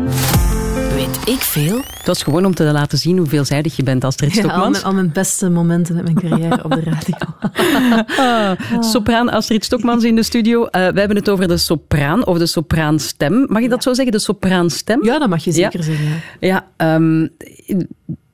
Weet 1.07 1.27
ik 1.27 1.39
veel? 1.41 1.77
Het 1.77 2.05
was 2.07 2.23
gewoon 2.23 2.45
om 2.45 2.53
te 2.55 2.63
laten 2.63 2.97
zien 2.97 3.17
hoe 3.17 3.27
veelzijdig 3.27 3.75
je 3.75 3.83
bent, 3.83 4.03
Astrid 4.03 4.33
Ja, 4.33 4.41
al, 4.41 4.49
Stokmans. 4.49 4.71
mijn, 4.71 4.83
al 4.85 4.93
mijn 4.93 5.11
beste 5.11 5.49
momenten 5.49 5.95
uit 5.95 6.03
mijn 6.03 6.15
carrière 6.29 6.63
op 6.63 6.71
de 6.71 6.81
radio. 6.83 7.15
Ah, 8.17 8.81
Sopraan 8.83 9.29
Astrid 9.29 9.65
Stokmans 9.65 10.03
in 10.03 10.15
de 10.15 10.23
studio. 10.23 10.65
Eh, 10.65 10.87
we 10.87 10.99
hebben 10.99 11.17
het 11.17 11.29
over 11.29 11.47
de 11.47 11.57
sopraan, 11.57 12.25
of 12.25 12.37
de 12.37 12.45
sopraanstem. 12.45 13.45
Mag 13.49 13.61
je 13.61 13.69
dat 13.69 13.83
zo 13.83 13.93
zeggen, 13.93 14.13
de 14.13 14.19
sopraanstem? 14.19 15.03
Ja, 15.03 15.19
dat 15.19 15.29
mag 15.29 15.43
je 15.43 15.51
zeker 15.51 15.79
Ja. 15.79 15.85
zeggen. 15.85 16.05
ja. 16.05 16.15
Ja, 16.39 16.67
ehm, 16.77 17.27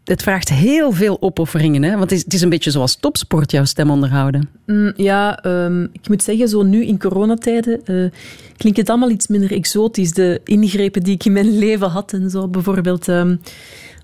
het 0.04 0.22
vraagt 0.22 0.50
heel 0.50 0.92
veel 0.92 1.18
opofferingen. 1.22 1.84
Hè? 1.84 1.90
Want 1.90 2.02
het 2.02 2.12
is, 2.12 2.24
het 2.24 2.34
is 2.34 2.42
een 2.42 2.50
beetje 2.50 2.72
zoals 2.72 2.96
topsport, 2.96 3.52
jouw 3.52 3.66
stem 3.66 3.90
onderhouden. 3.90 4.50
Mm, 4.66 4.94
ja, 4.96 5.40
ehm, 5.40 5.84
ik 5.84 6.08
moet 6.08 6.24
zeggen, 6.24 6.48
zo 6.48 6.64
nu 6.64 6.86
in 6.86 7.00
coronatijden 7.00 7.86
eh, 7.86 8.12
klinkt 8.58 8.80
het 8.80 8.90
allemaal 8.90 9.10
iets 9.10 9.28
minder 9.28 9.52
exotisch. 9.52 10.12
De 10.12 10.42
ingrepen 10.44 11.04
die 11.04 11.14
ik 11.14 11.26
in 11.26 11.32
mijn 11.32 11.58
leven 11.58 11.90
had 11.90 12.14
en 12.14 12.30
zo. 12.30 12.48
Bijvoorbeeld, 12.48 13.08
ehm, 13.08 13.36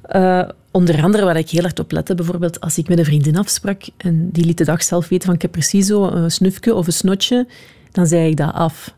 eh, 0.01 0.49
onder 0.71 1.03
andere 1.03 1.25
waar 1.25 1.37
ik 1.37 1.49
heel 1.49 1.61
hard 1.61 1.79
op 1.79 1.91
lette, 1.91 2.15
bijvoorbeeld 2.15 2.59
als 2.59 2.77
ik 2.77 2.87
met 2.87 2.97
een 2.97 3.05
vriendin 3.05 3.37
afsprak 3.37 3.81
en 3.97 4.29
die 4.31 4.45
liet 4.45 4.57
de 4.57 4.65
dag 4.65 4.83
zelf 4.83 5.07
weten 5.07 5.25
van 5.25 5.35
ik 5.35 5.41
heb 5.41 5.51
precies 5.51 5.87
zo 5.87 6.03
een 6.03 6.31
snufje 6.31 6.75
of 6.75 6.87
een 6.87 6.93
snotje, 6.93 7.47
dan 7.91 8.07
zei 8.07 8.29
ik 8.29 8.37
dat 8.37 8.53
af. 8.53 8.95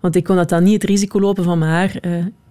Want 0.00 0.16
ik 0.16 0.24
kon 0.24 0.36
dat 0.36 0.48
dan 0.48 0.62
niet 0.62 0.82
het 0.82 0.90
risico 0.90 1.20
lopen 1.20 1.44
van 1.44 1.58
met 1.58 1.68
haar 1.68 1.96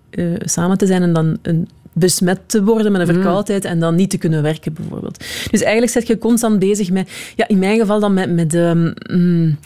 eh, 0.10 0.34
samen 0.40 0.78
te 0.78 0.86
zijn 0.86 1.02
en 1.02 1.14
dan 1.14 1.38
een 1.42 1.68
besmet 2.00 2.40
te 2.46 2.64
worden 2.64 2.92
met 2.92 3.02
een 3.02 3.14
verkoudheid 3.14 3.66
en 3.66 3.80
dan 3.80 3.96
niet 3.96 4.10
te 4.10 4.18
kunnen 4.18 4.42
werken, 4.44 4.74
bijvoorbeeld. 4.74 5.24
Dus 5.52 5.62
eigenlijk 5.62 5.92
zit 5.92 6.08
je 6.08 6.18
constant 6.18 6.60
bezig 6.60 6.92
met, 6.92 7.10
ja, 7.36 7.48
in 7.48 7.60
mijn 7.60 7.80
geval 7.80 8.00
dan 8.00 8.14
met, 8.14 8.32
met 8.32 8.54
mm, 9.10 9.58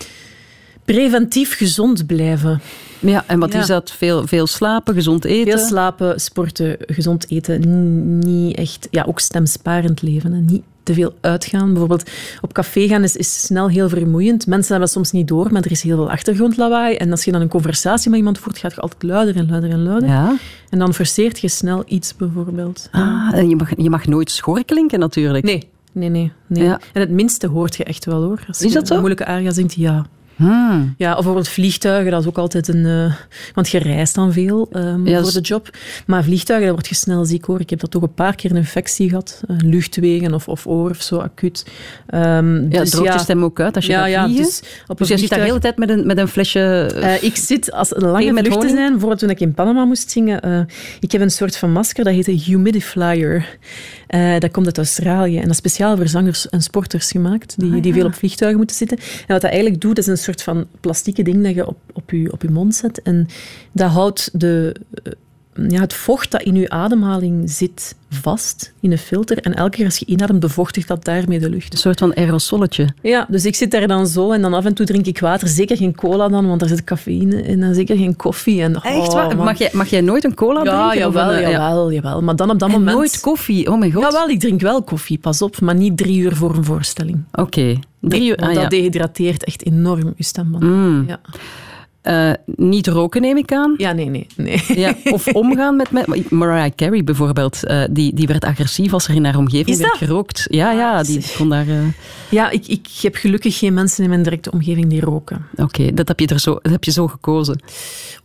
preventief 0.86 1.58
gezond 1.58 2.06
blijven. 2.06 2.62
Ja, 3.00 3.24
en 3.28 3.39
wat 3.39 3.54
Ja. 3.54 3.60
is 3.60 3.67
dat? 3.67 3.91
Veel, 3.91 4.28
veel 4.28 4.48
slapen, 4.48 4.94
gezond 4.94 5.26
eten? 5.26 5.58
Veel 5.58 5.67
slapen, 5.67 6.20
sporten, 6.20 6.78
gezond 6.80 7.30
eten, 7.32 8.20
niet 8.20 8.58
echt, 8.58 8.88
ja, 8.91 9.04
ook 9.08 9.20
stemsparend 9.20 10.02
leven. 10.02 10.34
Hè. 10.34 10.39
Niet 10.39 10.63
te 10.84 10.94
veel 10.94 11.13
uitgaan. 11.22 11.70
Bijvoorbeeld 11.70 12.10
op 12.41 12.54
café 12.54 12.88
gaan 12.88 13.04
is, 13.04 13.15
is 13.15 13.41
snel 13.41 13.70
heel 13.70 13.89
vermoeiend. 13.89 14.48
Mensen 14.48 14.72
hebben 14.72 14.89
soms 14.89 15.12
niet 15.12 15.28
door, 15.28 15.52
maar 15.52 15.62
er 15.63 15.72
is 15.72 15.82
heel 15.82 15.96
veel 15.96 16.12
achtergrondlawaai. 16.12 16.96
En 16.96 17.12
als 17.12 17.24
je 17.24 17.32
dan 17.32 17.41
een 17.41 17.48
conversatie 17.48 18.10
met 18.10 18.20
iemand 18.20 18.38
voert, 18.38 18.58
gaat 18.58 18.74
je 18.76 18.82
altijd 18.82 19.04
luider 19.04 19.36
en 19.36 19.50
luider 19.50 19.70
en 19.70 19.84
luider. 19.84 20.10
Ja. 20.10 20.38
En 20.70 20.80
dan 20.80 20.94
verseert 20.94 21.39
je 21.39 21.48
snel 21.48 21.84
iets, 21.86 22.15
bijvoorbeeld. 22.15 22.88
Ah, 22.91 23.30
en 23.34 23.50
je 23.50 23.56
mag, 23.56 23.70
je 23.78 23.89
mag 23.89 24.08
nooit 24.08 24.32
schor 24.32 24.65
klinken, 24.65 25.00
natuurlijk. 25.00 25.44
Nee, 25.44 25.70
nee, 25.91 26.10
nee. 26.10 26.32
nee. 26.48 26.63
Ja. 26.63 26.80
En 26.94 27.02
het 27.02 27.10
minste 27.10 27.48
hoort 27.48 27.76
je 27.76 27.84
echt 27.84 28.06
wel, 28.06 28.24
hoor. 28.24 28.44
Als 28.48 28.62
Is 28.62 28.67
je 28.67 28.74
dat 28.74 28.88
zo? 28.88 28.94
Een 28.94 29.00
moeilijke 29.00 29.26
aria 29.26 29.52
zingt, 29.52 29.74
ja. 29.74 30.06
Hmm. 30.36 30.94
Ja, 30.98 31.10
of 31.10 31.15
bijvoorbeeld 31.15 31.48
vliegtuigen, 31.48 32.12
dat 32.12 32.22
is 32.22 32.28
ook 32.28 32.38
altijd 32.38 32.67
een... 32.67 32.86
eh, 32.86 33.13
want 33.54 33.70
je 33.70 33.78
reist 33.78 34.15
dan 34.15 34.34
veel 34.34 34.70
ehm, 34.72 34.96
voor 35.06 35.24
dus- 35.24 35.34
de 35.34 35.39
job. 35.41 35.70
Maar 36.06 36.24
vliegtuigen, 36.24 36.67
daar 36.67 36.76
word 36.76 36.89
je 36.89 36.96
snel 36.96 37.26
ziek 37.26 37.46
hoor. 37.46 37.60
Ik 37.60 37.70
heb 37.70 37.80
dat 37.80 37.96
ook 37.96 38.02
een 38.04 38.13
paar 38.13 38.36
keer 38.36 38.52
een 38.52 38.58
infectie 38.58 39.10
gehad. 39.10 39.41
eh, 39.48 39.56
luchtwegen 39.60 40.34
of, 40.34 40.48
of 40.48 40.67
oor 40.67 40.89
of 40.89 41.02
zo, 41.02 41.17
acuut. 41.17 41.65
Ehm, 42.08 42.56
Ja, 42.72 42.80
dus 42.80 42.89
droogt 42.89 43.13
je 43.13 43.20
stem 43.20 43.44
ook 43.44 43.60
uit 43.60 43.76
als 43.76 43.86
je 43.86 43.91
ja, 43.91 44.00
gaat 44.00 44.10
ja, 44.10 44.28
dus 44.28 44.62
op 44.88 44.98
Dus 44.98 45.10
een 45.10 45.15
jij 45.15 45.17
zit 45.17 45.30
daar 45.30 45.39
de 45.39 45.46
hele 45.46 45.60
tijd 45.60 45.78
met 45.78 45.89
een, 45.89 46.06
met 46.06 46.17
een 46.17 46.28
flesje... 46.28 46.60
Eh, 46.96 47.24
ik 47.24 47.36
zit, 47.36 47.72
als 47.72 47.89
het 47.89 48.02
lange 48.02 48.26
met 48.32 48.34
vluchten 48.34 48.52
honing? 48.54 48.78
zijn, 48.78 48.89
bijvoorbeeld 48.89 49.20
toen 49.20 49.30
ik 49.30 49.39
in 49.39 49.54
Panama 49.54 49.84
moest 49.86 50.12
zingen, 50.12 50.67
ik 51.00 51.12
heb 51.12 51.22
een 51.22 51.32
soort 51.32 51.58
van 51.58 51.72
masker, 51.72 52.04
dat 52.04 52.13
heet 52.13 52.28
een 52.28 52.39
humidifier. 52.39 53.58
Dat 54.39 54.52
komt 54.52 54.65
uit 54.65 54.78
Australië 54.78 55.36
en 55.36 55.41
dat 55.41 55.52
is 55.52 55.58
speciaal 55.58 55.98
voor 55.98 56.08
zangers 56.08 56.50
en 56.50 56.62
sporters 56.62 57.12
gemaakt, 57.12 57.54
die, 57.60 57.74
Ah, 57.74 57.82
die 57.82 57.94
veel 57.94 58.06
op 58.06 58.13
vliegtuigen 58.13 58.58
moeten 58.58 58.76
zitten. 58.76 58.98
En 58.98 59.04
wat 59.28 59.41
dat 59.41 59.52
eigenlijk 59.52 59.82
doet, 59.82 59.98
is 59.98 60.08
een 60.08 60.17
soort 60.21 60.43
van 60.43 60.67
plastieke 60.79 61.23
ding 61.23 61.43
dat 61.43 61.55
je 61.55 61.67
op, 61.67 61.77
op, 61.93 62.12
je, 62.12 62.31
op 62.31 62.41
je 62.41 62.49
mond 62.49 62.75
zet. 62.75 63.01
En 63.01 63.27
dat 63.71 63.91
houdt 63.91 64.39
de, 64.39 64.75
ja, 65.53 65.79
het 65.79 65.93
vocht 65.93 66.31
dat 66.31 66.41
in 66.41 66.55
je 66.55 66.69
ademhaling 66.69 67.49
zit 67.49 67.95
vast 68.09 68.73
in 68.79 68.91
een 68.91 68.97
filter. 68.97 69.37
En 69.37 69.55
elke 69.55 69.77
keer 69.77 69.85
als 69.85 69.97
je 69.97 70.05
inademt, 70.05 70.39
bevochtigt 70.39 70.87
dat 70.87 71.05
daarmee 71.05 71.39
de 71.39 71.49
lucht. 71.49 71.73
Een 71.73 71.79
soort 71.79 71.99
van 71.99 72.15
aerosolletje. 72.15 72.89
Ja, 73.01 73.25
dus 73.29 73.45
ik 73.45 73.55
zit 73.55 73.71
daar 73.71 73.87
dan 73.87 74.07
zo 74.07 74.31
en 74.31 74.41
dan 74.41 74.53
af 74.53 74.65
en 74.65 74.73
toe 74.73 74.85
drink 74.85 75.05
ik 75.05 75.19
water. 75.19 75.47
Zeker 75.47 75.77
geen 75.77 75.95
cola 75.95 76.27
dan, 76.27 76.47
want 76.47 76.59
daar 76.59 76.69
zit 76.69 76.83
cafeïne 76.83 77.41
in. 77.41 77.63
En 77.63 77.75
zeker 77.75 77.97
geen 77.97 78.15
koffie. 78.15 78.61
En, 78.61 78.75
Echt 78.75 79.07
oh, 79.07 79.13
waar? 79.13 79.37
Mag 79.37 79.57
jij, 79.57 79.69
mag 79.73 79.87
jij 79.87 80.01
nooit 80.01 80.23
een 80.23 80.33
cola 80.33 80.63
Ja, 80.63 80.89
drinken? 80.89 81.11
Jawel, 81.11 81.33
een, 81.33 81.41
ja. 81.41 81.49
jawel, 81.49 81.91
jawel. 81.91 82.21
Maar 82.21 82.35
dan 82.35 82.49
op 82.49 82.59
dat 82.59 82.69
En 82.69 82.75
moment... 82.75 82.97
nooit 82.97 83.19
koffie? 83.19 83.71
Oh 83.71 83.79
mijn 83.79 83.91
god. 83.91 84.03
Jawel, 84.03 84.29
ik 84.29 84.39
drink 84.39 84.61
wel 84.61 84.83
koffie, 84.83 85.17
pas 85.17 85.41
op. 85.41 85.61
Maar 85.61 85.75
niet 85.75 85.97
drie 85.97 86.19
uur 86.19 86.35
voor 86.35 86.55
een 86.55 86.63
voorstelling. 86.63 87.23
Oké. 87.31 87.79
Drie 87.99 88.29
uur. 88.29 88.35
Want 88.35 88.49
ah, 88.49 88.53
dat 88.53 88.63
ja. 88.63 88.69
dehydrateert 88.69 89.43
echt 89.43 89.65
enorm 89.65 90.13
je 90.15 90.23
stemband. 90.23 90.63
Mm. 90.63 91.05
Ja. 91.07 91.19
Eh, 92.01 92.31
niet 92.45 92.87
roken 92.87 93.21
neem 93.21 93.37
ik 93.37 93.51
aan. 93.53 93.73
ja, 93.77 93.91
nee, 93.91 94.05
nee. 94.09 94.27
nee. 94.35 94.61
Ja, 94.67 94.95
of 95.13 95.27
omgaan 95.27 95.75
met, 95.75 95.91
met 95.91 96.29
Mariah 96.29 96.71
Carey 96.75 97.03
bijvoorbeeld. 97.03 97.63
eh, 97.65 97.83
die, 97.91 98.13
die 98.15 98.27
werd 98.27 98.43
agressief 98.43 98.93
als 98.93 99.07
er 99.07 99.15
in 99.15 99.25
haar 99.25 99.37
omgeving 99.37 99.77
werd 99.77 99.97
gerookt. 99.97 100.45
Ja, 100.49 100.71
ja, 100.71 101.03
die 101.03 101.23
kon 101.37 101.49
daar... 101.49 101.67
eh, 101.67 101.75
Ja, 102.29 102.49
ik, 102.49 102.67
ik 102.67 102.87
heb 103.01 103.15
gelukkig 103.15 103.57
geen 103.57 103.73
mensen 103.73 104.03
in 104.03 104.09
mijn 104.09 104.23
directe 104.23 104.51
omgeving 104.51 104.87
die 104.89 105.01
roken. 105.01 105.45
Oké, 105.55 105.93
dat, 105.93 106.07
heb 106.07 106.19
je 106.19 106.27
er 106.27 106.39
zo, 106.39 106.53
dat 106.61 106.71
heb 106.71 106.83
je 106.83 106.91
zo 106.91 107.07
gekozen. 107.07 107.59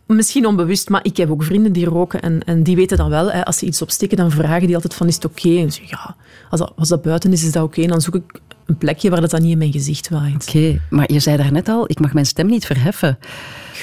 Misschien 0.05 0.45
onbewust, 0.45 0.89
maar 0.89 1.03
ik 1.03 1.17
heb 1.17 1.29
ook 1.31 1.43
vrienden 1.43 1.71
die 1.71 1.85
roken. 1.85 2.21
En, 2.21 2.39
en 2.45 2.63
die 2.63 2.75
weten 2.75 2.97
dan 2.97 3.09
wel, 3.09 3.31
hè, 3.31 3.45
als 3.45 3.57
ze 3.57 3.65
iets 3.65 3.81
opsteken, 3.81 4.17
dan 4.17 4.31
vragen 4.31 4.65
die 4.65 4.75
altijd 4.75 4.93
van, 4.93 5.07
is 5.07 5.15
het 5.15 5.25
oké? 5.25 5.57
En 5.57 5.71
ze 5.71 5.81
ja, 5.85 6.15
als 6.49 6.59
dat, 6.59 6.73
als 6.77 6.89
dat 6.89 7.01
buiten 7.01 7.31
is, 7.31 7.43
is 7.43 7.51
dat 7.51 7.63
oké. 7.63 7.81
En 7.81 7.87
dan 7.87 8.01
zoek 8.01 8.15
ik 8.15 8.23
een 8.65 8.77
plekje 8.77 9.09
waar 9.09 9.21
dat 9.21 9.29
dan 9.29 9.41
niet 9.41 9.51
in 9.51 9.57
mijn 9.57 9.71
gezicht 9.71 10.09
waait. 10.09 10.45
Oké, 10.47 10.79
maar 10.89 11.11
je 11.11 11.19
zei 11.19 11.37
daarnet 11.37 11.69
al, 11.69 11.83
ik 11.89 11.99
mag 11.99 12.13
mijn 12.13 12.25
stem 12.25 12.47
niet 12.47 12.65
verheffen. 12.65 13.17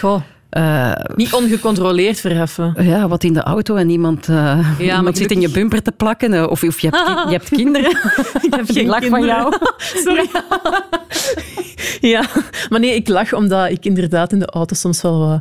Goh, 0.01 0.21
Eh, 0.51 0.93
niet 1.17 1.33
ongecontroleerd 1.33 2.21
verheffen. 2.21 2.75
ja, 2.79 3.09
wat 3.09 3.25
in 3.25 3.33
de 3.33 3.41
auto 3.43 3.77
en 3.77 3.91
iemand, 3.91 4.29
eh, 4.29 4.35
maar 4.37 4.81
iemand 4.81 5.17
zit 5.19 5.31
in 5.31 5.41
je 5.41 5.49
bumper 5.51 5.83
te 5.83 5.93
plakken. 5.93 6.33
eh, 6.33 6.47
Of, 6.51 6.63
of 6.63 6.81
je, 6.81 6.89
hebt, 6.91 7.09
je 7.31 7.37
hebt 7.37 7.49
kinderen. 7.49 7.91
ik 8.43 8.55
heb 8.55 8.65
geen 8.77 8.87
lach 8.87 9.05
van 9.07 9.25
jou. 9.25 9.55
Sorry. 10.05 10.27
Ja, 12.01 12.25
maar 12.69 12.81
nee, 12.81 12.95
ik 12.95 13.09
lach 13.09 13.33
omdat 13.33 13.71
ik 13.71 13.85
inderdaad 13.85 14.33
in 14.33 14.39
de 14.39 14.47
auto 14.51 14.75
soms 14.75 15.03
wel 15.03 15.19
wat... 15.29 15.41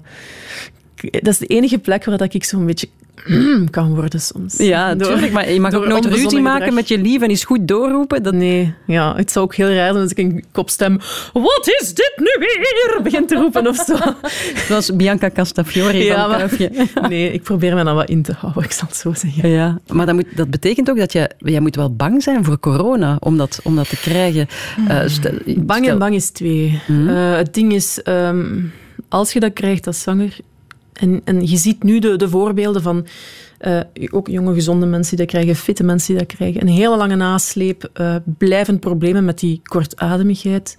Dat 1.12 1.28
is 1.28 1.38
de 1.38 1.46
enige 1.46 1.78
plek 1.80 2.06
waar 2.06 2.18
dat 2.18 2.34
ik 2.34 2.44
zo'n 2.44 2.66
beetje 2.66 2.88
kan 3.70 3.96
worden 3.96 4.22
soms. 4.22 4.58
Ja, 4.58 4.94
natuurlijk. 4.94 5.32
Maar 5.32 5.52
je 5.52 5.60
mag 5.60 5.74
ook 5.74 5.88
nooit 5.88 6.06
ruzie 6.06 6.40
maken 6.40 6.58
gedrag. 6.60 6.74
met 6.76 6.88
je 6.88 6.98
lief 6.98 7.22
en 7.22 7.30
eens 7.30 7.44
goed 7.44 7.68
doorroepen. 7.68 8.24
Dat, 8.24 8.34
Nee, 8.34 8.74
ja, 8.88 9.16
het 9.16 9.32
zou 9.32 9.46
ook 9.46 9.56
heel 9.56 9.68
raar 9.74 9.92
zijn 9.92 10.02
als 10.04 10.12
ik 10.12 10.18
een 10.18 10.44
kopstem... 10.52 10.98
Wat 11.34 11.68
is 11.82 11.94
dit 11.94 12.14
nu 12.16 12.36
weer? 12.40 13.00
begin 13.04 13.28
te 13.28 13.36
roepen 13.36 13.68
of 13.68 13.76
zo. 13.76 13.96
Zoals 14.68 14.96
Bianca 14.96 15.30
Castafiore 15.30 15.98
Ja, 15.98 16.30
van 16.30 16.70
maar-. 17.00 17.10
Nee, 17.10 17.32
ik 17.32 17.42
probeer 17.44 17.76
me 17.76 17.84
dan 17.84 17.96
wat 17.96 18.10
in 18.10 18.22
te 18.22 18.34
houden, 18.38 18.64
ik 18.64 18.72
zal 18.72 18.88
het 18.88 18.98
zo 18.98 19.14
zeggen. 19.14 19.50
Ja, 19.50 19.80
maar 19.88 20.06
dat, 20.06 20.16
moet, 20.16 20.26
dat 20.36 20.50
betekent 20.50 20.90
ook 20.90 20.98
dat 20.98 21.12
je, 21.14 21.30
jij 21.38 21.60
moet 21.60 21.76
wel 21.76 21.96
bang 21.96 22.24
zijn 22.24 22.44
voor 22.44 22.60
corona 22.60 23.18
om 23.20 23.38
dat, 23.38 23.60
om 23.64 23.76
dat 23.76 23.90
te 23.90 23.98
krijgen. 23.98 24.48
Eh, 24.88 25.02
stel- 25.06 25.32
Bang 25.58 25.80
stel- 25.84 25.94
en 25.94 26.00
bang 26.00 26.16
is 26.16 26.30
twee. 26.30 26.82
Eh, 26.88 27.36
het 27.36 27.54
ding 27.54 27.74
is, 27.74 28.02
ehm, 28.02 28.46
als 29.10 29.34
je 29.34 29.40
dat 29.40 29.54
krijgt 29.54 29.88
als 29.88 30.02
zanger... 30.02 30.38
En, 31.04 31.22
en 31.24 31.48
je 31.48 31.58
ziet 31.58 31.84
nu 31.84 32.00
de, 32.00 32.16
de 32.16 32.30
voorbeelden 32.30 32.82
van 32.82 33.06
eh, 33.58 33.80
ook 34.12 34.28
jonge, 34.28 34.54
gezonde 34.54 34.86
mensen 34.86 35.18
die 35.18 35.26
dat 35.26 35.36
krijgen, 35.36 35.56
fitte 35.56 35.84
mensen 35.84 36.16
die 36.16 36.26
dat 36.26 36.36
krijgen. 36.36 36.62
Een 36.62 36.68
hele 36.68 36.98
lange 36.98 37.16
nasleep, 37.16 37.90
eh 37.94 38.16
blijvend 38.38 38.80
problemen 38.80 39.26
met 39.26 39.40
die 39.40 39.62
kortademigheid. 39.64 40.78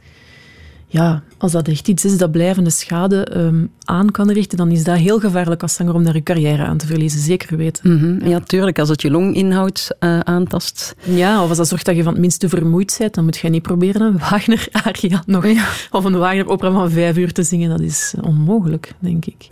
Ja, 0.86 1.22
als 1.38 1.52
dat 1.52 1.68
echt 1.68 1.88
iets 1.88 2.04
is 2.04 2.18
dat 2.18 2.30
blijvende 2.30 2.70
schade 2.70 3.24
ehm, 3.24 3.66
aan 3.84 4.10
kan 4.10 4.30
richten, 4.30 4.58
dan 4.58 4.70
is 4.70 4.84
dat 4.84 4.96
heel 4.96 5.20
gevaarlijk 5.20 5.62
als 5.62 5.74
zanger 5.74 5.94
om 5.94 6.04
daar 6.04 6.14
je 6.14 6.22
carrière 6.22 6.64
aan 6.64 6.76
te 6.76 6.86
verliezen. 6.86 7.20
Zeker 7.20 7.56
weten. 7.56 7.92
Mhm, 7.92 8.28
Ja, 8.28 8.40
tuurlijk. 8.40 8.78
Als 8.78 8.88
het 8.88 9.02
je 9.02 9.10
longinhoud 9.10 9.96
eh, 9.98 10.20
aantast. 10.20 10.94
Ja, 11.04 11.42
of 11.42 11.48
als 11.48 11.58
dat 11.58 11.68
zorgt 11.68 11.86
dat 11.86 11.96
je 11.96 12.02
van 12.02 12.12
het 12.12 12.20
minste 12.20 12.48
vermoeid 12.48 12.96
bent, 12.98 13.14
dan 13.14 13.24
moet 13.24 13.36
je 13.36 13.48
niet 13.48 13.62
proberen 13.62 14.02
een 14.02 14.18
Wagner-aria 14.18 15.22
nog. 15.26 15.46
Of 15.90 16.04
een 16.04 16.18
Wagner-opera 16.18 16.70
van 16.70 16.90
vijf 16.90 17.16
uur 17.16 17.32
te 17.32 17.42
zingen. 17.42 17.70
Dat 17.70 17.80
is 17.80 18.14
onmogelijk, 18.20 18.92
denk 18.98 19.24
ik. 19.24 19.48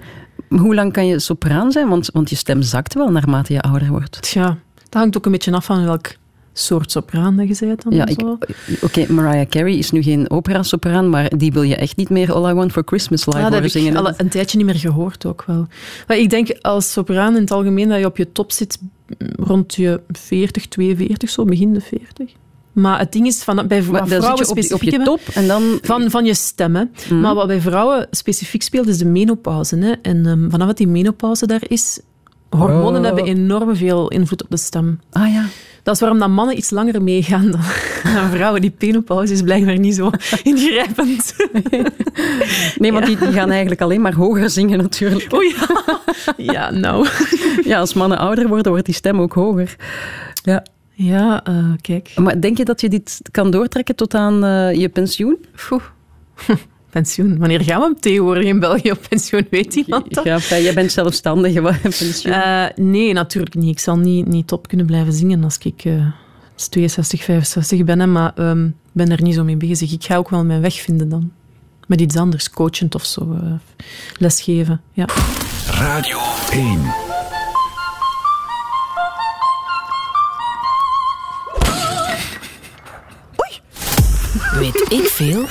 Hoe 0.48 0.74
lang 0.74 0.92
kan 0.92 1.07
je 1.07 1.18
sopraan 1.18 1.72
zijn? 1.72 1.88
Want, 1.88 2.11
want 2.12 2.31
je 2.31 2.37
stem 2.37 2.62
zakt 2.62 2.94
wel 2.94 3.11
naarmate 3.11 3.52
je 3.52 3.61
ouder 3.61 3.88
wordt. 3.88 4.22
Tja, 4.22 4.59
dat 4.74 4.94
hangt 4.94 5.16
ook 5.16 5.26
een 5.26 5.33
beetje 5.33 5.52
af 5.52 5.64
van 5.64 5.85
welk 5.85 6.14
soort 6.52 6.90
sopraan 6.90 7.37
dat 7.37 7.59
je 7.59 7.66
bent 7.66 7.83
dan. 7.83 7.92
Ja. 7.92 8.37
Oké, 8.81 9.12
Mariah 9.12 9.48
Carey 9.48 9.74
is 9.74 9.90
nu 9.90 10.02
geen 10.02 10.31
opera-sopraan, 10.31 11.11
maar 11.11 11.37
die 11.37 11.52
wil 11.52 11.62
je 11.62 11.76
echt 11.76 11.96
niet 11.96 12.09
meer 12.09 12.33
All 12.33 12.50
I 12.50 12.55
Want 12.55 12.72
for 12.72 12.83
Christmas 12.87 13.26
live 13.26 13.38
Ja, 13.38 13.44
dat 13.44 13.52
horen 13.52 13.85
heb 13.85 13.92
ik 13.92 13.96
al 13.96 14.14
een 14.16 14.28
tijdje 14.28 14.57
niet 14.57 14.66
meer 14.66 14.78
gehoord 14.78 15.26
ook 15.26 15.44
wel. 15.46 15.66
Maar 16.07 16.16
ik 16.16 16.31
denk 16.31 16.48
als 16.61 16.92
sopraan 16.92 17.35
in 17.35 17.40
het 17.40 17.50
algemeen 17.50 17.88
dat 17.88 17.98
je 17.98 18.07
op 18.07 18.16
je 18.16 18.33
top 18.33 18.52
zit 18.52 18.78
mm, 18.81 19.28
rond 19.44 19.74
je 19.74 20.00
40, 20.09 20.68
42, 20.68 21.31
zo, 21.31 21.44
begin 21.44 21.72
de 21.72 21.81
40. 21.81 22.33
Maar 22.72 22.98
het 22.98 23.12
ding 23.12 23.26
is, 23.26 23.42
van, 23.42 23.66
bij 23.66 23.82
vrouwen 23.82 24.08
je 24.08 24.48
op, 24.48 24.72
op 24.72 24.82
je 24.82 25.02
top 25.02 25.20
en 25.35 25.46
dan... 25.46 25.78
Van, 25.82 26.11
van 26.11 26.24
je 26.24 26.35
stemmen. 26.35 26.92
Maar 27.11 27.35
wat 27.35 27.46
bij 27.46 27.61
vrouwen 27.61 28.06
specifiek 28.11 28.62
speelt, 28.62 28.87
is 28.87 28.98
de 28.98 29.04
menopauze. 29.04 29.76
Hè? 29.76 29.92
En 30.02 30.26
ehm, 30.26 30.50
vanaf 30.50 30.66
dat 30.66 30.76
die 30.76 30.88
menopauze 30.88 31.46
daar 31.46 31.62
is, 31.66 32.00
hormonen 32.50 33.00
Oh. 33.00 33.06
hebben 33.06 33.24
enorm 33.24 33.76
veel 33.76 34.08
invloed 34.08 34.42
op 34.42 34.50
de 34.50 34.56
stem. 34.56 35.00
Ah 35.11 35.32
ja. 35.32 35.44
Dat 35.82 35.94
is 35.94 36.00
waarom 36.00 36.18
dat 36.18 36.28
mannen 36.28 36.56
iets 36.56 36.70
langer 36.70 37.02
meegaan 37.02 37.50
dan, 37.50 37.61
dan 38.14 38.30
vrouwen. 38.30 38.61
Die 38.61 38.74
menopauze 38.78 39.32
is 39.32 39.42
blijkbaar 39.42 39.78
niet 39.78 39.94
zo 39.94 40.11
ingrijpend. 40.42 41.35
Nee, 42.78 42.92
want 42.92 43.06
die, 43.06 43.18
die 43.18 43.32
gaan 43.32 43.50
eigenlijk 43.50 43.80
alleen 43.80 44.00
maar 44.00 44.14
hoger 44.14 44.50
zingen 44.50 44.78
natuurlijk. 44.78 45.32
Oei. 45.35 45.54
Ja, 46.37 46.70
nou. 46.70 47.08
Ja, 47.64 47.78
als 47.78 47.94
mannen 47.94 48.18
ouder 48.18 48.48
worden, 48.48 48.72
wordt 48.72 48.87
die 48.87 48.94
stem 48.94 49.20
ook 49.20 49.32
hoger. 49.32 49.76
Ja. 50.42 50.62
Ja, 50.94 51.44
eh, 51.44 51.64
kijk. 51.81 52.12
Maar 52.16 52.40
denk 52.40 52.57
je 52.57 52.64
dat 52.64 52.81
je 52.81 52.88
dit 52.88 53.20
kan 53.31 53.50
doortrekken 53.50 53.96
tot 53.96 54.14
aan 54.14 54.44
eh, 54.44 54.74
je 54.74 54.88
pensioen? 54.88 55.37
Pensioen. 56.90 57.38
Wanneer 57.38 57.61
gaan 57.61 57.81
we 57.81 57.85
hem 57.87 58.00
tegenwoordig 58.00 58.44
in 58.44 58.61
België 58.61 58.90
op 58.90 59.07
pensioen? 59.09 59.46
Weet 59.50 59.74
iemand 59.74 60.14
dat? 60.14 60.24
Ja, 60.24 60.40
fijn, 60.40 60.62
jij 60.62 60.74
bent 60.74 60.92
zelfstandig, 60.92 61.61
wat 61.61 61.81
pensioen. 61.98 62.33
Eh, 62.33 62.64
nee, 62.74 63.12
natuurlijk 63.12 63.55
niet. 63.55 63.70
Ik 63.70 63.78
zal 63.78 63.96
niet, 63.98 64.26
niet 64.26 64.46
top 64.46 64.68
kunnen 64.68 64.87
blijven 64.87 65.12
zingen 65.12 65.44
als 65.44 65.59
ik 65.59 65.85
eh, 65.85 66.07
62, 66.57 67.24
65 67.24 67.85
ben. 67.85 68.00
Hè, 68.00 68.07
maar 68.07 68.33
ehm, 68.35 68.66
ik 68.66 68.72
ben 68.92 69.11
er 69.11 69.22
niet 69.22 69.35
zo 69.35 69.44
mee 69.44 69.57
bezig. 69.57 69.92
Ik 69.92 70.05
ga 70.05 70.16
ook 70.16 70.28
wel 70.31 70.44
mijn 70.44 70.61
weg 70.61 70.74
vinden 70.74 71.09
dan. 71.09 71.33
Met 71.87 72.00
iets 72.00 72.16
anders, 72.16 72.50
coachend 72.50 72.94
of 72.94 73.05
zo. 73.05 73.33
eh, 73.42 73.52
lesgeven, 74.18 74.81
ja. 74.92 75.07
Radio 75.66 76.18
1. 76.52 77.12
Weet 84.92 85.00
ik 85.05 85.09
veel? 85.11 85.44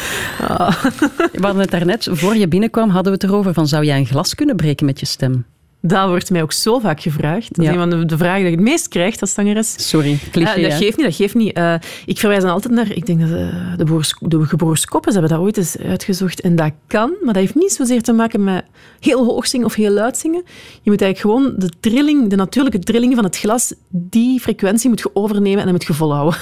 We 1.31 1.41
hadden 1.41 1.61
het 1.61 1.71
daarnet, 1.71 2.07
voor 2.11 2.35
je 2.35 2.47
binnenkwam, 2.47 2.89
hadden 2.89 3.13
we 3.13 3.19
het 3.21 3.29
erover 3.29 3.53
van 3.53 3.67
zou 3.67 3.85
jij 3.85 3.97
een 3.97 4.05
glas 4.05 4.35
kunnen 4.35 4.55
breken 4.55 4.85
met 4.85 4.99
je 4.99 5.05
stem? 5.05 5.45
Dat 5.83 6.07
wordt 6.07 6.29
mij 6.29 6.41
ook 6.41 6.51
zo 6.51 6.79
vaak 6.79 7.01
gevraagd. 7.01 7.47
Dat 7.55 7.65
is 7.65 7.71
Ja. 7.71 7.81
een 7.81 7.91
van 7.91 8.07
de, 8.07 8.17
vragen 8.17 8.41
die 8.41 8.49
je 8.49 8.55
het 8.55 8.65
meest 8.65 8.87
krijgt 8.87 9.21
als 9.21 9.33
zangeres. 9.33 9.89
Sorry, 9.89 10.17
cliché. 10.31 10.53
Ja, 10.59 10.69
dat 10.69 10.77
geeft 10.77 10.97
niet, 10.97 11.05
dat 11.05 11.15
geeft 11.15 11.35
niet. 11.35 11.53
Eh, 11.53 11.73
ik 12.05 12.17
verwijs 12.17 12.41
dan 12.41 12.51
altijd 12.51 12.73
naar, 12.73 12.91
ik 12.91 13.05
denk 13.05 13.19
dat 13.19 13.29
eh, 13.29 13.77
de, 13.77 13.83
broers, 13.83 14.15
de 14.19 14.45
gebroers 14.45 14.85
hebben 14.91 15.29
dat 15.29 15.39
ooit 15.39 15.57
eens 15.57 15.77
uitgezocht. 15.77 16.41
En 16.41 16.55
dat 16.55 16.71
kan, 16.87 17.09
maar 17.09 17.33
dat 17.33 17.43
heeft 17.43 17.55
niet 17.55 17.71
zozeer 17.71 18.01
te 18.01 18.11
maken 18.13 18.43
met 18.43 18.63
heel 18.99 19.25
hoog 19.25 19.47
zingen 19.47 19.65
of 19.65 19.73
heel 19.73 19.91
luid 19.91 20.17
zingen. 20.17 20.43
Je 20.81 20.91
moet 20.91 21.01
eigenlijk 21.01 21.35
gewoon 21.35 21.53
de 21.57 21.69
trilling, 21.79 22.29
de 22.29 22.35
natuurlijke 22.35 22.79
trilling 22.79 23.15
van 23.15 23.23
het 23.23 23.37
glas, 23.37 23.73
die 23.89 24.39
frequentie 24.39 24.89
moet 24.89 24.99
je 24.99 25.09
overnemen 25.13 25.57
en 25.59 25.63
dan 25.63 25.73
moet 25.73 25.83
je 25.87 25.93
volhouden. 25.93 26.39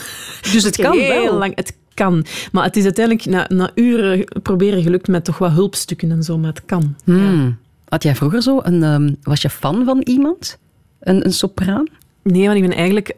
Dus 0.52 0.64
het 0.64 0.76
kan 0.86 0.98
heel 0.98 1.24
wel. 1.24 1.38
lang. 1.38 1.56
Het 1.56 1.74
kan. 2.00 2.26
Maar 2.52 2.64
het 2.64 2.76
is 2.76 2.84
uiteindelijk 2.84 3.26
na, 3.26 3.46
na 3.48 3.72
uren 3.76 4.24
proberen 4.42 4.84
gelukt 4.84 5.08
met 5.08 5.24
toch 5.24 5.38
wat 5.38 5.52
hulpstukken 5.52 6.12
en 6.12 6.24
zo, 6.24 6.38
maar 6.38 6.50
het 6.50 6.66
kan. 6.66 6.96
Hmm. 7.04 7.58
Had 7.90 8.04
jij 8.04 8.16
vroeger 8.16 8.42
zo 8.42 8.60
een... 8.64 8.84
ehm, 8.84 9.14
was 9.24 9.42
je 9.42 9.50
fan 9.50 9.86
van 9.86 10.02
iemand? 10.04 10.58
Een, 11.00 11.26
een 11.26 11.34
sopraan? 11.34 11.88
Nee, 12.24 12.46
want 12.46 12.58
ik 12.58 12.68
ben 12.68 12.78
eigenlijk... 12.78 13.14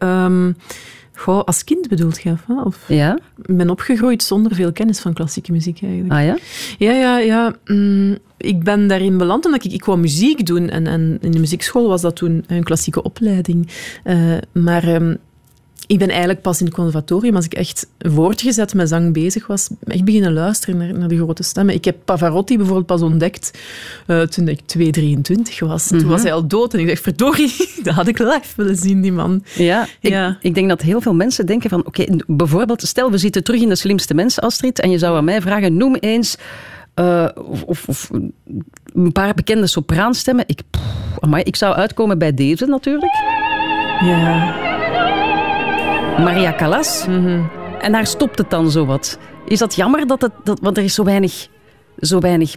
goh, 1.15 1.43
als 1.43 1.63
kind 1.63 1.87
bedoeld 1.87 2.21
je? 2.21 2.33
of 2.63 2.85
Ja? 2.87 3.19
ik 3.45 3.57
ben 3.57 3.69
opgegroeid 3.69 4.23
zonder 4.23 4.55
veel 4.55 4.71
kennis 4.71 4.99
van 4.99 5.13
klassieke 5.13 5.51
muziek 5.51 5.81
eigenlijk. 5.81 6.13
Ah 6.13 6.25
ja? 6.25 6.37
Ja, 6.77 6.91
ja, 6.91 7.17
ja. 7.19 7.55
mm, 7.65 8.17
ik 8.37 8.63
ben 8.63 8.87
daarin 8.87 9.17
beland 9.17 9.45
omdat 9.45 9.65
ik, 9.65 9.71
ik 9.71 9.85
wou 9.85 9.99
muziek 9.99 10.45
doen. 10.45 10.69
En, 10.69 10.87
en 10.87 11.17
in 11.21 11.31
de 11.31 11.39
muziekschool 11.39 11.87
was 11.87 12.01
dat 12.01 12.15
toen 12.15 12.43
een 12.47 12.63
klassieke 12.63 13.03
opleiding. 13.03 13.69
Eh, 14.03 14.37
maar 14.51 14.83
ehm, 14.83 15.15
ik 15.91 15.99
ben 15.99 16.09
eigenlijk 16.09 16.41
pas 16.41 16.59
in 16.59 16.65
het 16.65 16.75
conservatorium, 16.75 17.35
als 17.35 17.45
ik 17.45 17.53
echt 17.53 17.87
voortgezet 17.99 18.73
met 18.73 18.89
zang 18.89 19.13
bezig 19.13 19.47
was, 19.47 19.69
echt 19.87 20.03
beginnen 20.03 20.33
luisteren 20.33 20.77
naar, 20.77 20.93
naar 20.93 21.07
de 21.07 21.15
grote 21.15 21.43
stemmen. 21.43 21.75
Ik 21.75 21.85
heb 21.85 21.95
Pavarotti 22.05 22.57
bijvoorbeeld 22.57 22.85
pas 22.85 23.01
ontdekt 23.01 23.51
eh, 24.07 24.21
toen 24.21 24.47
ik 24.47 24.59
2,23 24.77 25.57
was. 25.59 25.87
Toen 25.87 26.07
was 26.07 26.21
hij 26.21 26.33
al 26.33 26.47
dood 26.47 26.73
en 26.73 26.79
ik 26.79 26.87
dacht, 26.87 27.01
verdorie, 27.01 27.53
dat 27.83 27.93
had 27.93 28.07
ik 28.07 28.19
live 28.19 28.53
willen 28.55 28.75
zien, 28.75 29.01
die 29.01 29.11
man. 29.11 29.43
Ja, 29.55 29.87
ik, 29.99 30.11
Ja. 30.11 30.37
ik 30.41 30.53
denk 30.53 30.69
dat 30.69 30.81
heel 30.81 31.01
veel 31.01 31.13
mensen 31.13 31.45
denken 31.45 31.69
van... 31.69 31.85
Oké, 31.85 32.05
bijvoorbeeld, 32.27 32.81
stel 32.81 33.11
we 33.11 33.17
zitten 33.17 33.43
terug 33.43 33.61
in 33.61 33.69
de 33.69 33.75
slimste 33.75 34.13
mensen, 34.13 34.43
Astrid, 34.43 34.79
en 34.79 34.89
je 34.91 34.97
zou 34.97 35.17
aan 35.17 35.23
mij 35.25 35.41
vragen, 35.41 35.77
noem 35.77 35.95
eens... 35.95 36.35
eh, 36.93 37.27
of, 37.35 37.63
of, 37.63 37.87
of 37.87 38.09
een 38.93 39.11
paar 39.11 39.33
bekende 39.33 39.67
sopraanstemmen. 39.67 40.43
Ik, 40.47 40.61
pff, 40.69 40.83
amai, 41.19 41.43
ik 41.43 41.55
zou 41.55 41.75
uitkomen 41.75 42.17
bij 42.17 42.33
deze 42.33 42.65
natuurlijk. 42.65 43.13
Ja. 43.99 44.70
Maria 46.17 46.53
Callas. 46.53 47.05
En 47.79 47.91
daar 47.91 48.07
stopt 48.07 48.37
het 48.37 48.49
dan 48.49 48.71
zo 48.71 48.85
wat. 48.85 49.19
Is 49.45 49.59
dat 49.59 49.75
jammer 49.75 50.07
dat 50.07 50.21
het... 50.21 50.31
Dat, 50.43 50.59
want 50.59 50.77
er 50.77 50.83
is 50.83 50.93
zo 50.93 51.03
weinig, 51.03 51.47
zo 51.99 52.19
weinig 52.19 52.55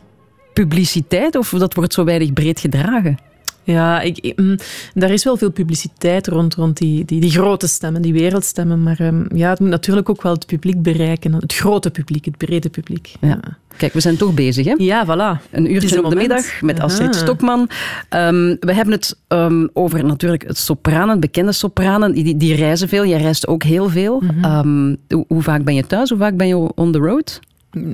publiciteit 0.53 1.37
of 1.37 1.49
dat 1.49 1.75
wordt 1.75 1.93
zo 1.93 2.05
weinig 2.05 2.33
breed 2.33 2.61
gedragen? 2.61 3.19
Ja, 3.65 4.01
ik, 4.01 4.19
ik, 4.19 4.39
mm, 4.39 4.57
daar 4.95 5.11
is 5.11 5.25
wel 5.25 5.37
veel 5.37 5.51
publiciteit 5.51 6.27
rond, 6.27 6.55
rond 6.55 6.77
die, 6.77 7.05
die, 7.05 7.21
die 7.21 7.31
grote 7.31 7.67
stemmen, 7.67 8.03
die 8.03 8.13
wereldstemmen. 8.13 8.83
Maar 8.83 9.01
ehm, 9.01 9.37
ja, 9.37 9.51
het 9.51 9.61
moet 9.61 9.69
natuurlijk 9.69 10.09
ook 10.09 10.23
wel 10.23 10.33
het 10.33 10.47
publiek 10.47 10.83
bereiken. 10.83 11.33
Het 11.33 11.55
grote 11.55 11.91
publiek, 11.91 12.25
het 12.25 12.37
brede 12.37 12.69
publiek. 12.69 13.13
Ja. 13.21 13.41
Kijk, 13.77 13.93
we 13.93 14.01
zijn 14.01 14.17
toch 14.17 14.35
bezig, 14.35 14.67
hè? 14.67 14.75
Ja, 14.77 15.07
voilà. 15.07 15.51
Een 15.51 15.73
uurtje 15.73 16.05
op 16.05 16.11
de 16.11 16.17
middag 16.17 16.61
met 16.61 16.81
Astrid 16.81 17.09
Aha. 17.09 17.19
Stokman. 17.19 17.69
Ehm, 18.09 18.57
we 18.61 18.75
hebben 18.75 18.95
het 18.95 19.19
ehm, 19.29 19.67
over 19.73 20.05
natuurlijk 20.05 20.47
het 20.47 20.59
sopranen, 20.59 21.21
bekende 21.21 21.53
sopranen. 21.53 22.13
Die, 22.13 22.37
die 22.37 22.55
reizen 22.55 22.89
veel. 22.89 23.07
Jij 23.07 23.21
reist 23.21 23.47
ook 23.47 23.63
heel 23.63 23.89
veel. 23.89 24.21
Mhm. 24.21 24.95
Hoe, 25.09 25.25
hoe 25.29 25.43
vaak 25.43 25.65
ben 25.65 25.75
je 25.75 25.87
thuis? 25.87 26.09
Hoe 26.09 26.19
vaak 26.19 26.37
ben 26.37 26.47
je 26.47 26.75
on 26.75 26.93
the 26.93 26.99
road? 26.99 27.41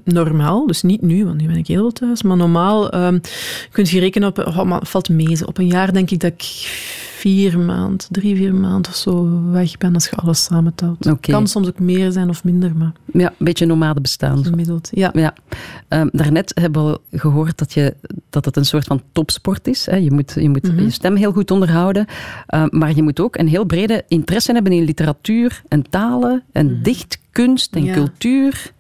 Normaal, 0.04 0.66
dus 0.66 0.82
niet 0.82 1.02
nu, 1.02 1.24
want 1.24 1.40
nu 1.40 1.46
ben 1.46 1.56
ik 1.56 1.66
heel 1.66 1.80
veel 1.80 1.92
thuis. 1.92 2.22
Maar 2.22 2.36
normaal 2.36 2.90
ehm 2.90 3.18
kun 3.72 3.84
je 3.88 4.00
rekenen 4.00 4.28
op, 4.28 4.38
oh, 4.38 4.62
maar 4.62 4.78
het 4.80 4.88
valt 4.88 5.08
mee. 5.08 5.46
Op 5.46 5.58
een 5.58 5.66
jaar 5.66 5.92
denk 5.92 6.10
ik 6.10 6.20
dat 6.20 6.32
ik 6.32 6.42
vier 7.16 7.58
maanden, 7.58 8.06
drie, 8.10 8.36
vier 8.36 8.54
maanden 8.54 8.90
of 8.90 8.96
zo 8.96 9.40
weg 9.50 9.76
ben 9.78 9.94
als 9.94 10.04
je 10.08 10.16
alles 10.16 10.44
samentelt. 10.44 11.06
Oké. 11.06 11.30
kan 11.32 11.46
soms 11.46 11.68
ook 11.68 11.78
meer 11.78 12.12
zijn 12.12 12.28
of 12.28 12.44
minder, 12.44 12.76
maar 12.76 12.92
Ja, 13.12 13.28
een 13.28 13.44
beetje 13.44 13.66
nomade 13.66 14.00
bestaan. 14.00 14.44
gemiddeld. 14.44 14.88
Ja. 14.92 15.10
Ja. 15.14 15.34
Ehm, 15.88 16.08
daarnet 16.12 16.52
hebben 16.60 16.86
we 17.10 17.18
gehoord 17.18 17.58
dat, 17.58 17.72
je, 17.72 17.94
dat 18.30 18.44
het 18.44 18.56
een 18.56 18.64
soort 18.64 18.84
van 18.84 19.02
topsport 19.12 19.66
is. 19.66 19.86
Hè. 19.86 19.96
Je 19.96 20.10
moet, 20.10 20.32
je, 20.40 20.48
moet 20.48 20.62
Mhm. 20.62 20.82
je 20.82 20.90
stem 20.90 21.16
heel 21.16 21.32
goed 21.32 21.50
onderhouden. 21.50 22.06
Ehm, 22.46 22.68
maar 22.70 22.94
je 22.94 23.02
moet 23.02 23.20
ook 23.20 23.36
een 23.38 23.48
heel 23.48 23.64
brede 23.64 24.04
interesse 24.08 24.52
hebben 24.52 24.72
in 24.72 24.84
literatuur 24.84 25.62
en 25.68 25.82
talen 25.90 26.42
en 26.52 26.82
dichtkunst 26.82 27.74
en 27.74 27.80
Mhm. 27.80 27.88
Ja. 27.88 27.94
cultuur. 27.96 28.72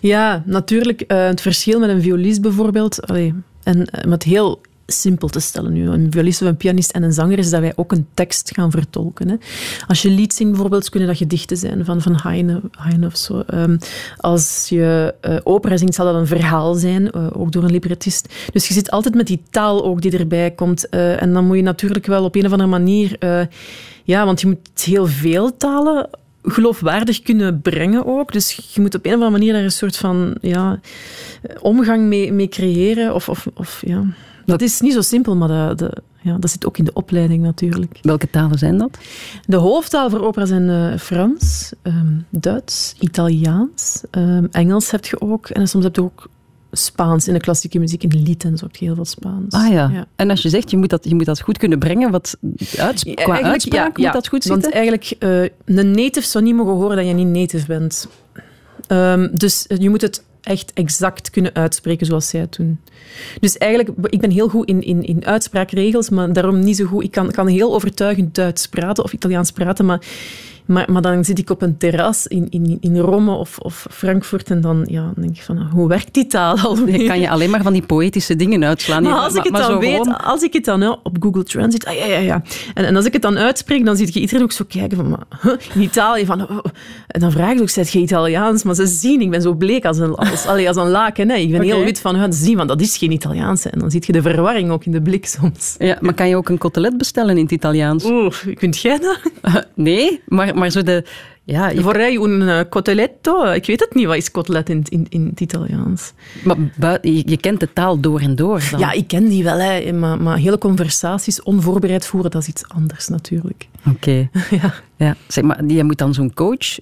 Ja, 0.00 0.42
natuurlijk. 0.46 1.00
eh, 1.00 1.26
het 1.26 1.40
verschil 1.40 1.78
met 1.78 1.88
een 1.90 2.02
violist 2.02 2.40
bijvoorbeeld, 2.40 3.06
allee, 3.06 3.34
en 3.62 3.86
eh, 3.86 4.04
met 4.04 4.22
heel 4.22 4.60
simpel 4.86 5.28
te 5.28 5.40
stellen 5.40 5.72
nu, 5.72 5.88
een 5.88 6.06
violist 6.10 6.42
of 6.42 6.48
een 6.48 6.56
pianist 6.56 6.90
en 6.90 7.02
een 7.02 7.12
zanger, 7.12 7.38
is 7.38 7.50
dat 7.50 7.60
wij 7.60 7.72
ook 7.76 7.92
een 7.92 8.06
tekst 8.14 8.50
gaan 8.54 8.70
vertolken. 8.70 9.28
Hè. 9.28 9.36
Als 9.86 10.02
je 10.02 10.10
lied 10.10 10.32
zingt 10.32 10.52
bijvoorbeeld, 10.52 10.88
kunnen 10.88 11.08
dat 11.08 11.16
gedichten 11.16 11.56
zijn 11.56 11.84
van, 11.84 12.02
van 12.02 12.18
Heine, 12.22 12.60
Heine 12.78 13.06
of 13.06 13.16
zo. 13.16 13.40
Ehm, 13.40 13.76
als 14.16 14.66
je 14.68 15.14
eh, 15.20 15.36
opera 15.42 15.76
zingt, 15.76 15.94
zal 15.94 16.06
dat 16.06 16.14
een 16.14 16.26
verhaal 16.26 16.74
zijn, 16.74 17.14
ook 17.14 17.52
door 17.52 17.62
een 17.64 17.70
librettist. 17.70 18.34
Dus 18.52 18.68
je 18.68 18.74
zit 18.74 18.90
altijd 18.90 19.14
met 19.14 19.26
die 19.26 19.42
taal 19.50 19.84
ook 19.84 20.02
die 20.02 20.18
erbij 20.18 20.50
komt. 20.50 20.88
en 20.88 21.32
dan 21.32 21.46
moet 21.46 21.56
je 21.56 21.62
natuurlijk 21.62 22.06
wel 22.06 22.24
op 22.24 22.34
een 22.34 22.46
of 22.46 22.52
andere 22.52 22.70
manier... 22.70 23.16
ja, 24.04 24.24
want 24.24 24.40
je 24.40 24.46
moet 24.46 24.84
heel 24.84 25.06
veel 25.06 25.56
talen 25.56 26.08
geloofwaardig 26.42 27.22
kunnen 27.22 27.60
brengen 27.60 28.06
ook. 28.06 28.32
Dus 28.32 28.68
je 28.72 28.80
moet 28.80 28.94
op 28.94 29.04
een 29.04 29.10
of 29.10 29.16
andere 29.16 29.38
manier 29.38 29.52
daar 29.52 29.62
een 29.62 29.70
soort 29.70 29.96
van 29.96 30.36
ja, 30.40 30.80
omgang 31.60 32.04
mee, 32.06 32.32
mee 32.32 32.48
creëren. 32.48 33.14
Of, 33.14 33.28
of, 33.28 33.46
of, 33.54 33.82
ja. 33.86 34.04
Dat 34.44 34.60
is 34.60 34.80
niet 34.80 34.92
zo 34.92 35.00
simpel, 35.00 35.36
maar 35.36 35.48
dat, 35.48 35.78
dat, 35.78 36.00
ja, 36.22 36.36
dat 36.38 36.50
zit 36.50 36.66
ook 36.66 36.78
in 36.78 36.84
de 36.84 36.92
opleiding 36.92 37.42
natuurlijk. 37.42 37.98
Welke 38.02 38.30
talen 38.30 38.58
zijn 38.58 38.78
dat? 38.78 38.98
De 39.46 39.56
hoofdtaal 39.56 40.10
voor 40.10 40.20
opera 40.20 40.44
zijn 40.46 40.68
eh, 40.68 40.98
Frans, 40.98 41.72
ehm, 41.82 42.16
Duits, 42.30 42.94
Italiaans, 42.98 44.02
ehm, 44.10 44.46
Engels 44.50 44.90
heb 44.90 45.04
je 45.04 45.20
ook. 45.20 45.48
En 45.48 45.68
soms 45.68 45.84
heb 45.84 45.94
je 45.94 46.02
ook 46.02 46.28
Spaans 46.72 47.28
in 47.28 47.34
de 47.34 47.40
klassieke 47.40 47.78
muziek, 47.78 48.02
in 48.02 48.22
lied 48.22 48.44
en 48.44 48.56
zo 48.56 48.64
heb 48.64 48.76
je 48.76 48.84
heel 48.84 48.94
veel 48.94 49.04
Spaans. 49.04 49.54
Ah 49.54 49.72
ja. 49.72 50.06
En 50.16 50.30
als 50.30 50.42
je 50.42 50.48
zegt, 50.48 50.70
je 50.70 50.76
moet 50.76 50.90
dat, 50.90 51.04
je 51.04 51.14
moet 51.14 51.24
dat 51.24 51.40
goed 51.40 51.58
kunnen 51.58 51.78
brengen, 51.78 52.10
wat 52.10 52.36
uits- 52.76 53.02
qua 53.02 53.14
Eigenlijk, 53.14 53.44
uitspraak 53.44 53.96
ja, 53.96 54.04
moet 54.04 54.12
dat 54.12 54.28
goed 54.28 54.42
zitten? 54.42 54.60
Want 54.60 54.74
eigenlijk, 54.74 55.14
eh, 55.18 55.76
een 55.76 55.90
native 55.90 56.26
zou 56.26 56.44
niet 56.44 56.54
mogen 56.54 56.72
horen 56.72 56.96
dat 56.96 57.06
je 57.06 57.12
niet 57.12 57.26
native 57.26 57.66
bent. 57.66 58.08
Ehm, 58.86 59.28
dus 59.32 59.66
je 59.78 59.90
moet 59.90 60.00
het 60.00 60.22
echt 60.42 60.72
exact 60.72 61.30
kunnen 61.30 61.54
uitspreken 61.54 62.06
zoals 62.06 62.28
zij 62.28 62.40
het 62.40 62.56
doen. 62.56 62.80
Dus 63.40 63.58
eigenlijk, 63.58 63.98
ik 64.06 64.20
ben 64.20 64.30
heel 64.30 64.48
goed 64.48 64.68
in, 64.68 64.82
in, 64.82 65.02
in 65.02 65.26
uitspraakregels, 65.26 66.10
maar 66.10 66.32
daarom 66.32 66.60
niet 66.60 66.76
zo 66.76 66.84
goed. 66.84 67.02
Ik 67.02 67.10
kan, 67.10 67.30
kan 67.30 67.46
heel 67.46 67.74
overtuigend 67.74 68.34
Duits 68.34 68.66
praten 68.66 69.04
of 69.04 69.12
Italiaans 69.12 69.50
praten, 69.50 69.86
maar, 69.86 70.00
maar, 70.70 70.92
maar 70.92 71.02
dan 71.02 71.24
zit 71.24 71.38
ik 71.38 71.50
op 71.50 71.62
een 71.62 71.76
terras 71.76 72.26
in, 72.26 72.46
in, 72.50 72.76
in 72.80 72.98
Rome 72.98 73.32
of, 73.34 73.58
of 73.58 73.86
Frankfurt 73.90 74.50
en 74.50 74.60
dan, 74.60 74.84
ja, 74.90 75.02
dan 75.02 75.14
denk 75.22 75.36
ik 75.36 75.42
van, 75.42 75.58
hoe 75.72 75.88
werkt 75.88 76.14
die 76.14 76.26
taal 76.26 76.58
alweer? 76.58 77.00
Je 77.00 77.06
kan 77.06 77.20
je 77.20 77.30
alleen 77.30 77.50
maar 77.50 77.62
van 77.62 77.72
die 77.72 77.82
poëtische 77.82 78.36
dingen 78.36 78.64
uitslaan. 78.64 79.02
Maar 79.02 79.12
als 79.12 79.34
ik 79.34 79.42
het 79.42 79.52
maar 79.52 79.60
dan 79.68 79.78
weet, 79.78 79.96
gewoon- 79.96 80.20
als 80.20 80.42
ik 80.42 80.52
het 80.52 80.64
dan 80.64 80.80
hè, 80.80 80.88
op 80.88 81.16
Google 81.20 81.42
Translate, 81.42 81.86
ah, 81.86 81.94
ja, 81.96 82.04
ja, 82.06 82.18
ja. 82.18 82.42
En, 82.74 82.84
en 82.84 82.96
als 82.96 83.04
ik 83.04 83.12
het 83.12 83.22
dan 83.22 83.38
uitspreek, 83.38 83.84
dan 83.84 83.96
zie 83.96 84.08
je 84.12 84.20
iedereen 84.20 84.42
ook 84.42 84.52
zo 84.52 84.64
kijken 84.68 84.96
van, 84.96 85.08
maar, 85.08 85.22
huh, 85.42 85.52
in 85.74 85.80
Italië, 85.80 86.26
van, 86.26 86.42
oh, 86.50 86.58
en 87.06 87.20
dan 87.20 87.32
vraag 87.32 87.52
ik 87.52 87.60
ook, 87.60 87.68
zeg 87.68 87.88
je 87.88 87.98
Italiaans? 87.98 88.62
Maar 88.62 88.74
ze 88.74 88.86
zien, 88.86 89.20
ik 89.20 89.30
ben 89.30 89.42
zo 89.42 89.54
bleek 89.54 89.84
als 89.84 89.98
een, 89.98 90.14
als, 90.14 90.46
allee, 90.46 90.68
als 90.68 90.76
een 90.76 90.88
laken. 90.90 91.28
Hè. 91.28 91.36
Ik 91.36 91.50
ben 91.50 91.62
heel 91.62 91.84
wit 91.84 92.00
van, 92.00 92.16
ja, 92.16 92.30
ze 92.32 92.44
zien, 92.44 92.56
van, 92.56 92.66
dat 92.66 92.80
is 92.80 92.96
geen 92.96 93.10
Italiaans. 93.12 93.64
hè. 93.64 93.70
En 93.70 93.78
dan 93.78 93.90
zie 93.90 94.02
je 94.06 94.12
de 94.12 94.22
verwarring 94.22 94.70
ook 94.70 94.84
in 94.84 94.92
de 94.92 95.02
blik 95.02 95.26
soms. 95.26 95.74
Ja, 95.78 95.96
maar 96.00 96.14
kan 96.14 96.28
je 96.28 96.36
ook 96.36 96.48
een 96.48 96.58
cotelet 96.58 96.98
bestellen 96.98 97.36
in 97.36 97.42
het 97.42 97.52
Italiaans? 97.52 98.04
Oeh, 98.04 98.32
kunt 98.54 98.78
jij 98.80 98.98
dat? 98.98 99.18
Nee, 99.74 100.20
maar, 100.26 100.54
maar 100.60 100.70
zo 100.70 100.82
de... 100.82 101.04
Ja, 101.44 101.68
je- 101.68 101.80
Vorrei 101.80 102.16
un 102.18 102.48
eh, 102.48 102.60
coteletto? 102.70 103.44
Ik 103.44 103.66
weet 103.66 103.80
het 103.80 103.94
niet, 103.94 104.06
wat 104.06 104.16
is 104.16 104.30
cotelet 104.30 104.68
in, 104.68 104.84
in, 104.88 105.06
in 105.08 105.26
het 105.30 105.40
Italiaans? 105.40 106.12
maar 106.44 106.98
je, 107.02 107.22
je 107.28 107.36
kent 107.36 107.60
de 107.60 107.72
taal 107.72 108.00
door 108.00 108.20
en 108.20 108.36
door. 108.36 108.62
Dan. 108.70 108.80
Ja, 108.80 108.92
ik 108.92 109.08
ken 109.08 109.28
die 109.28 109.44
wel, 109.44 109.58
hè, 109.58 109.92
maar, 109.92 110.22
maar 110.22 110.36
hele 110.36 110.58
conversaties 110.58 111.42
onvoorbereid 111.42 112.06
voeren, 112.06 112.30
dat 112.30 112.42
is 112.42 112.48
iets 112.48 112.68
anders 112.68 113.08
natuurlijk. 113.08 113.68
Oké. 113.94 114.28
Ja. 114.50 114.74
Ja. 114.96 115.16
Zeg 115.28 115.44
maar, 115.44 115.64
je 115.64 115.84
moet 115.84 115.98
dan 115.98 116.14
zo'n 116.14 116.34
coach... 116.34 116.78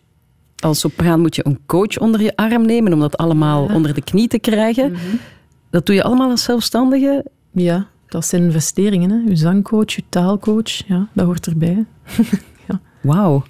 Als 0.59 0.81
sopraan 0.81 1.21
moet 1.21 1.37
je 1.37 1.47
een 1.47 1.59
coach 1.67 1.99
onder 1.99 2.23
je 2.23 2.37
arm 2.37 2.67
nemen 2.67 2.93
om 2.93 3.01
dat 3.01 3.17
allemaal 3.17 3.65
onder 3.73 3.95
de 3.95 4.03
knie 4.03 4.29
te 4.29 4.39
krijgen. 4.39 4.91
Mhm. 4.93 5.01
Dat 5.71 5.87
doe 5.87 5.95
je 5.95 6.03
allemaal 6.03 6.31
als 6.31 6.43
zelfstandige. 6.43 7.25
Ja, 7.53 7.87
dat 8.09 8.25
zijn 8.27 8.43
investeringen. 8.43 9.11
Hè. 9.11 9.17
Uw 9.29 9.37
zangcoach, 9.37 9.97
uw 9.97 10.05
taalcoach, 10.09 10.87
ja, 10.87 11.09
dat 11.13 11.27
hoort 11.27 11.47
erbij. 11.47 11.85
Wauw. 13.01 13.43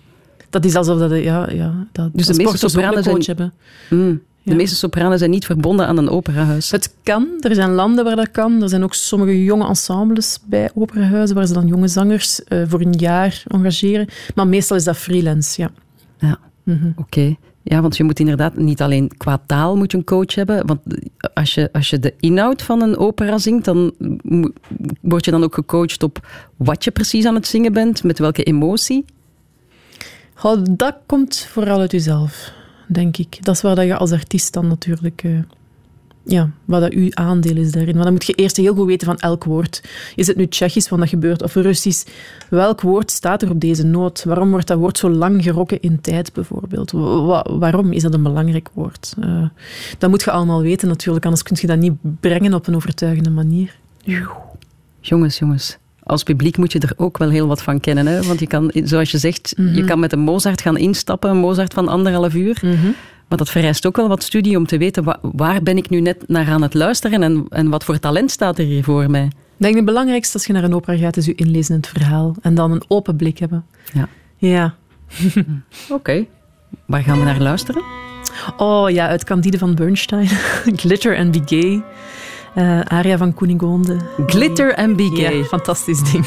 Dat 0.51 0.65
is 0.65 0.75
alsof 0.75 0.99
dat, 0.99 1.11
ja, 1.11 1.51
ja, 1.51 1.87
dat 1.93 2.11
Dus 2.13 2.27
de 2.27 2.35
meeste 2.35 2.69
sopranen 2.69 3.03
zijn- 3.03 3.23
hebben. 3.25 3.53
Mm. 3.91 4.21
De 4.43 4.55
meeste 4.55 4.77
sopranen 4.77 5.19
zijn 5.19 5.31
niet 5.31 5.45
verbonden 5.47 5.87
aan 5.87 5.97
een 5.99 6.09
operahuis. 6.09 6.71
Het 6.71 6.95
kan, 7.03 7.27
er 7.41 7.55
zijn 7.55 7.71
landen 7.71 8.05
waar 8.05 8.17
dat 8.17 8.31
kan. 8.31 8.63
Er 8.63 8.69
zijn 8.69 8.83
ook 8.83 8.95
sommige 8.95 9.45
jonge 9.45 9.67
ensembles 9.69 10.39
bij 10.45 10.71
operahuizen 10.75 11.37
waar 11.37 11.47
ze 11.47 11.53
dan 11.53 11.67
jonge 11.67 11.89
zangers 11.89 12.45
eh, 12.45 12.63
voor 12.67 12.81
een 12.81 12.93
jaar 12.93 13.43
engageren. 13.47 14.07
Maar 14.35 14.49
meestal 14.49 14.77
is 14.77 14.85
dat 14.85 14.97
freelance, 14.97 15.61
ja. 15.63 15.71
Ja, 16.19 16.39
oké. 16.97 17.35
Ja, 17.63 17.81
want 17.81 17.97
je 17.97 18.05
moet 18.05 18.21
inderdaad 18.21 18.57
niet 18.57 18.83
alleen 18.83 19.11
qua 19.17 19.41
taal 19.47 19.77
moet 19.77 19.91
je 19.93 19.99
een 19.99 20.05
coach 20.05 20.35
hebben. 20.35 20.67
Want 20.67 20.81
als 21.35 21.55
je, 21.55 21.69
als 21.73 21.91
je 21.91 21.99
de 21.99 22.15
inhoud 22.21 22.63
van 22.63 22.83
een 22.83 22.97
opera 22.97 23.39
zingt, 23.39 23.65
dan 23.65 23.93
word 25.01 25.25
je 25.25 25.31
dan 25.31 25.43
ook 25.45 25.55
gecoacht 25.55 26.03
op 26.03 26.27
wat 26.57 26.85
je 26.85 26.91
precies 26.91 27.25
aan 27.25 27.35
het 27.35 27.47
zingen 27.47 27.73
bent, 27.73 28.03
met 28.05 28.19
welke 28.19 28.43
emotie. 28.43 29.05
Dat 30.71 30.95
komt 31.07 31.47
vooral 31.51 31.81
uit 31.81 31.93
jezelf, 31.93 32.53
denk 32.87 33.17
ik. 33.17 33.45
Dat 33.45 33.55
is 33.55 33.63
waar 33.63 33.75
dat 33.75 33.85
je 33.87 33.97
als 33.97 34.13
artiest 34.13 34.53
dan 34.53 34.67
natuurlijk... 34.67 35.23
eh, 35.25 35.39
ja, 36.23 36.51
wat 36.65 36.81
dat 36.81 36.93
uw 36.93 37.09
aandeel 37.15 37.57
is 37.57 37.73
daarin. 37.73 37.95
Maar 37.95 38.05
dan 38.05 38.13
moet 38.13 38.25
je 38.27 38.33
eerst 38.33 38.57
heel 38.57 38.75
goed 38.75 38.87
weten 38.87 39.07
van 39.07 39.19
elk 39.19 39.45
woord. 39.45 39.83
Is 40.15 40.27
het 40.27 40.37
nu 40.37 40.49
Tsjechisch, 40.49 40.89
want 40.89 41.01
dat 41.03 41.11
gebeurt, 41.11 41.43
of 41.43 41.55
Russisch? 41.55 42.07
Welk 42.51 42.81
woord 42.81 43.11
staat 43.11 43.43
er 43.43 43.51
op 43.51 43.61
deze 43.61 43.85
noot? 43.85 44.25
Waarom 44.25 44.51
wordt 44.51 44.67
dat 44.67 44.79
woord 44.79 44.99
zo 44.99 45.11
lang 45.11 45.43
gerokken 45.43 45.81
in 45.81 46.01
tijd, 46.01 46.33
bijvoorbeeld? 46.33 46.91
Wa- 46.91 47.21
wa- 47.23 47.47
waarom 47.59 47.93
is 47.93 48.03
dat 48.03 48.15
een 48.15 48.23
belangrijk 48.23 48.69
woord? 48.75 49.15
Eh, 49.21 49.45
dat 49.99 50.11
moet 50.11 50.23
je 50.23 50.31
allemaal 50.31 50.63
weten, 50.63 50.89
natuurlijk. 50.89 51.25
Anders 51.25 51.43
kun 51.43 51.57
je 51.61 51.67
dat 51.67 51.79
niet 51.79 51.95
brengen 52.21 52.55
op 52.55 52.67
een 52.67 52.77
overtuigende 52.77 53.31
manier. 53.31 53.77
Jongens, 55.01 55.39
jongens. 55.39 55.79
Als 56.09 56.23
publiek 56.23 56.57
moet 56.57 56.73
je 56.73 56.79
er 56.79 56.93
ook 56.97 57.19
wel 57.19 57.31
heel 57.31 57.47
wat 57.47 57.63
van 57.63 57.81
kennen. 57.81 58.07
Hè? 58.07 58.23
Want 58.23 58.41
je 58.41 58.47
kan, 58.47 58.71
zoals 58.85 59.11
je 59.11 59.19
zegt, 59.19 59.53
je 59.57 59.85
kan 59.85 60.01
met 60.01 60.13
een 60.13 60.19
Mozart 60.19 60.61
gaan 60.61 60.77
instappen, 60.77 61.31
een 61.31 61.37
Mozart 61.37 61.75
van 61.75 61.89
anderhalf 61.89 62.35
uur. 62.35 62.59
Maar 63.29 63.39
dat 63.39 63.49
vereist 63.51 63.87
ook 63.87 63.97
wel 63.97 64.09
wat 64.09 64.23
studie 64.23 64.57
om 64.57 64.67
te 64.67 64.79
weten 64.79 65.05
wa- 65.05 65.19
waar 65.23 65.63
ben 65.63 65.77
ik 65.77 65.89
nu 65.91 66.01
net 66.01 66.25
naar 66.29 66.49
aan 66.49 66.63
het 66.63 66.75
luisteren 66.75 67.23
en, 67.23 67.47
en 67.49 67.69
wat 67.69 67.85
voor 67.85 67.99
talent 67.99 68.31
staat 68.31 68.59
er 68.59 68.65
hier 68.65 68.85
voor 68.85 69.11
mij. 69.11 69.25
Ik 69.25 69.65
denk 69.65 69.75
het 69.77 69.85
belangrijkste 69.85 70.35
als 70.35 70.47
je 70.47 70.53
naar 70.53 70.65
een 70.65 70.75
opera 70.75 70.97
gaat, 70.97 71.17
is 71.17 71.27
je 71.27 71.35
inlezen 71.35 71.75
in 71.75 71.81
het 71.81 71.89
verhaal. 71.89 72.35
En 72.43 72.55
dan 72.55 72.71
een 72.73 72.83
open 72.89 73.17
blik 73.17 73.39
hebben. 73.39 73.65
Ja. 73.95 74.09
Ja. 74.37 74.75
Oké. 75.89 76.25
Waar 76.87 77.03
gaan 77.03 77.19
we 77.19 77.25
naar 77.25 77.41
luisteren? 77.41 77.83
Oh 78.57 78.91
ja, 78.91 79.09
uit 79.09 79.25
Candide 79.25 79.59
van 79.59 79.75
Bernstein. 79.75 80.27
Glitter 80.83 81.17
and 81.19 81.31
Be 81.33 81.41
Gay. 81.45 81.83
Eh, 82.55 82.81
aria 82.85 83.17
van 83.17 83.35
Kunigonde. 83.35 83.97
Glitter 84.27 84.75
Gay. 84.75 85.37
Ja, 85.37 85.45
fantastisch 85.45 86.13
ding. 86.13 86.27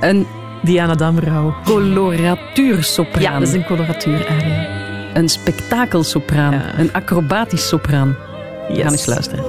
Een 0.00 0.26
Diana 0.62 0.94
Damrau. 0.94 1.52
coloratuursopraan. 1.64 3.22
Ja, 3.22 3.38
dat 3.38 3.48
is 3.48 3.54
een 3.54 3.64
coloratuur-aria. 3.64 4.66
Een 5.14 5.28
spektakelsopraan. 5.28 6.52
Ja. 6.52 6.78
Een 6.78 6.92
acrobatisch 6.92 7.68
sopraan. 7.68 8.08
We 8.08 8.74
gaan 8.74 8.76
Yes. 8.76 8.90
eens 8.92 9.06
luisteren. 9.06 9.44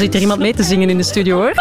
Zit 0.00 0.14
er 0.14 0.20
iemand 0.20 0.40
mee 0.40 0.54
te 0.54 0.62
zingen 0.62 0.90
in 0.90 0.96
de 0.96 1.02
studio, 1.02 1.36
hoor. 1.36 1.52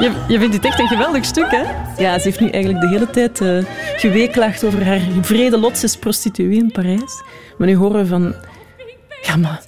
Je, 0.00 0.12
je 0.28 0.38
vindt 0.38 0.54
het 0.54 0.64
echt 0.64 0.78
een 0.78 0.88
geweldig 0.88 1.24
stuk, 1.24 1.50
hè? 1.50 1.62
Ja, 2.02 2.18
ze 2.18 2.24
heeft 2.24 2.40
nu 2.40 2.48
eigenlijk 2.48 2.84
de 2.84 2.88
hele 2.88 3.10
tijd 3.10 3.40
uh, 3.40 3.64
geweeklaagd 3.96 4.64
over 4.64 4.84
haar 4.84 5.00
vrede 5.20 5.58
lot. 5.58 5.78
Ze 5.78 5.84
is 5.84 5.96
prostituee 5.96 6.56
in 6.56 6.72
Parijs. 6.72 7.22
Maar 7.58 7.68
nu 7.68 7.76
horen 7.76 8.02
we 8.02 8.06
van... 8.06 8.34
Ja, 9.22 9.36
maar 9.36 9.62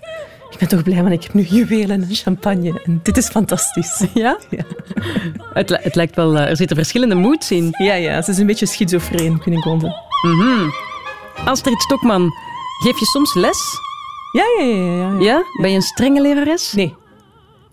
ik 0.51 0.59
ben 0.59 0.69
toch 0.69 0.83
blij, 0.83 1.03
want 1.03 1.13
ik 1.13 1.23
heb 1.23 1.35
nu 1.35 1.43
juwelen 1.43 2.03
en 2.03 2.09
champagne. 2.11 2.81
En 2.85 3.01
dit 3.03 3.17
is 3.17 3.29
fantastisch. 3.29 4.05
Ja? 4.15 4.39
ja. 4.51 4.65
Het, 5.53 5.79
het 5.83 5.95
lijkt 5.95 6.17
wel... 6.17 6.35
Uh, 6.35 6.49
er 6.49 6.57
zitten 6.57 6.77
verschillende 6.77 7.15
moods 7.15 7.51
in. 7.51 7.69
Ja, 7.79 7.95
ja. 7.95 8.23
Ze 8.23 8.31
is 8.31 8.39
een 8.39 8.47
beetje 8.47 8.67
schizofreen, 8.67 9.39
Kunigonde. 9.39 9.87
Mm 10.23 10.41
-hmm. 10.41 10.73
Astrid 11.45 11.83
Stokman, 11.83 12.31
geef 12.83 12.99
je 12.99 13.07
soms 13.07 13.35
les? 13.35 13.84
Ja, 14.35 14.45
ja, 14.59 14.65
ja. 14.65 14.85
Ja? 14.85 14.97
ja? 14.97 15.21
ja? 15.21 15.43
Ben 15.61 15.71
je 15.71 15.77
een 15.77 15.83
strenge 15.83 16.21
lerares? 16.21 16.73
Nee. 16.73 16.95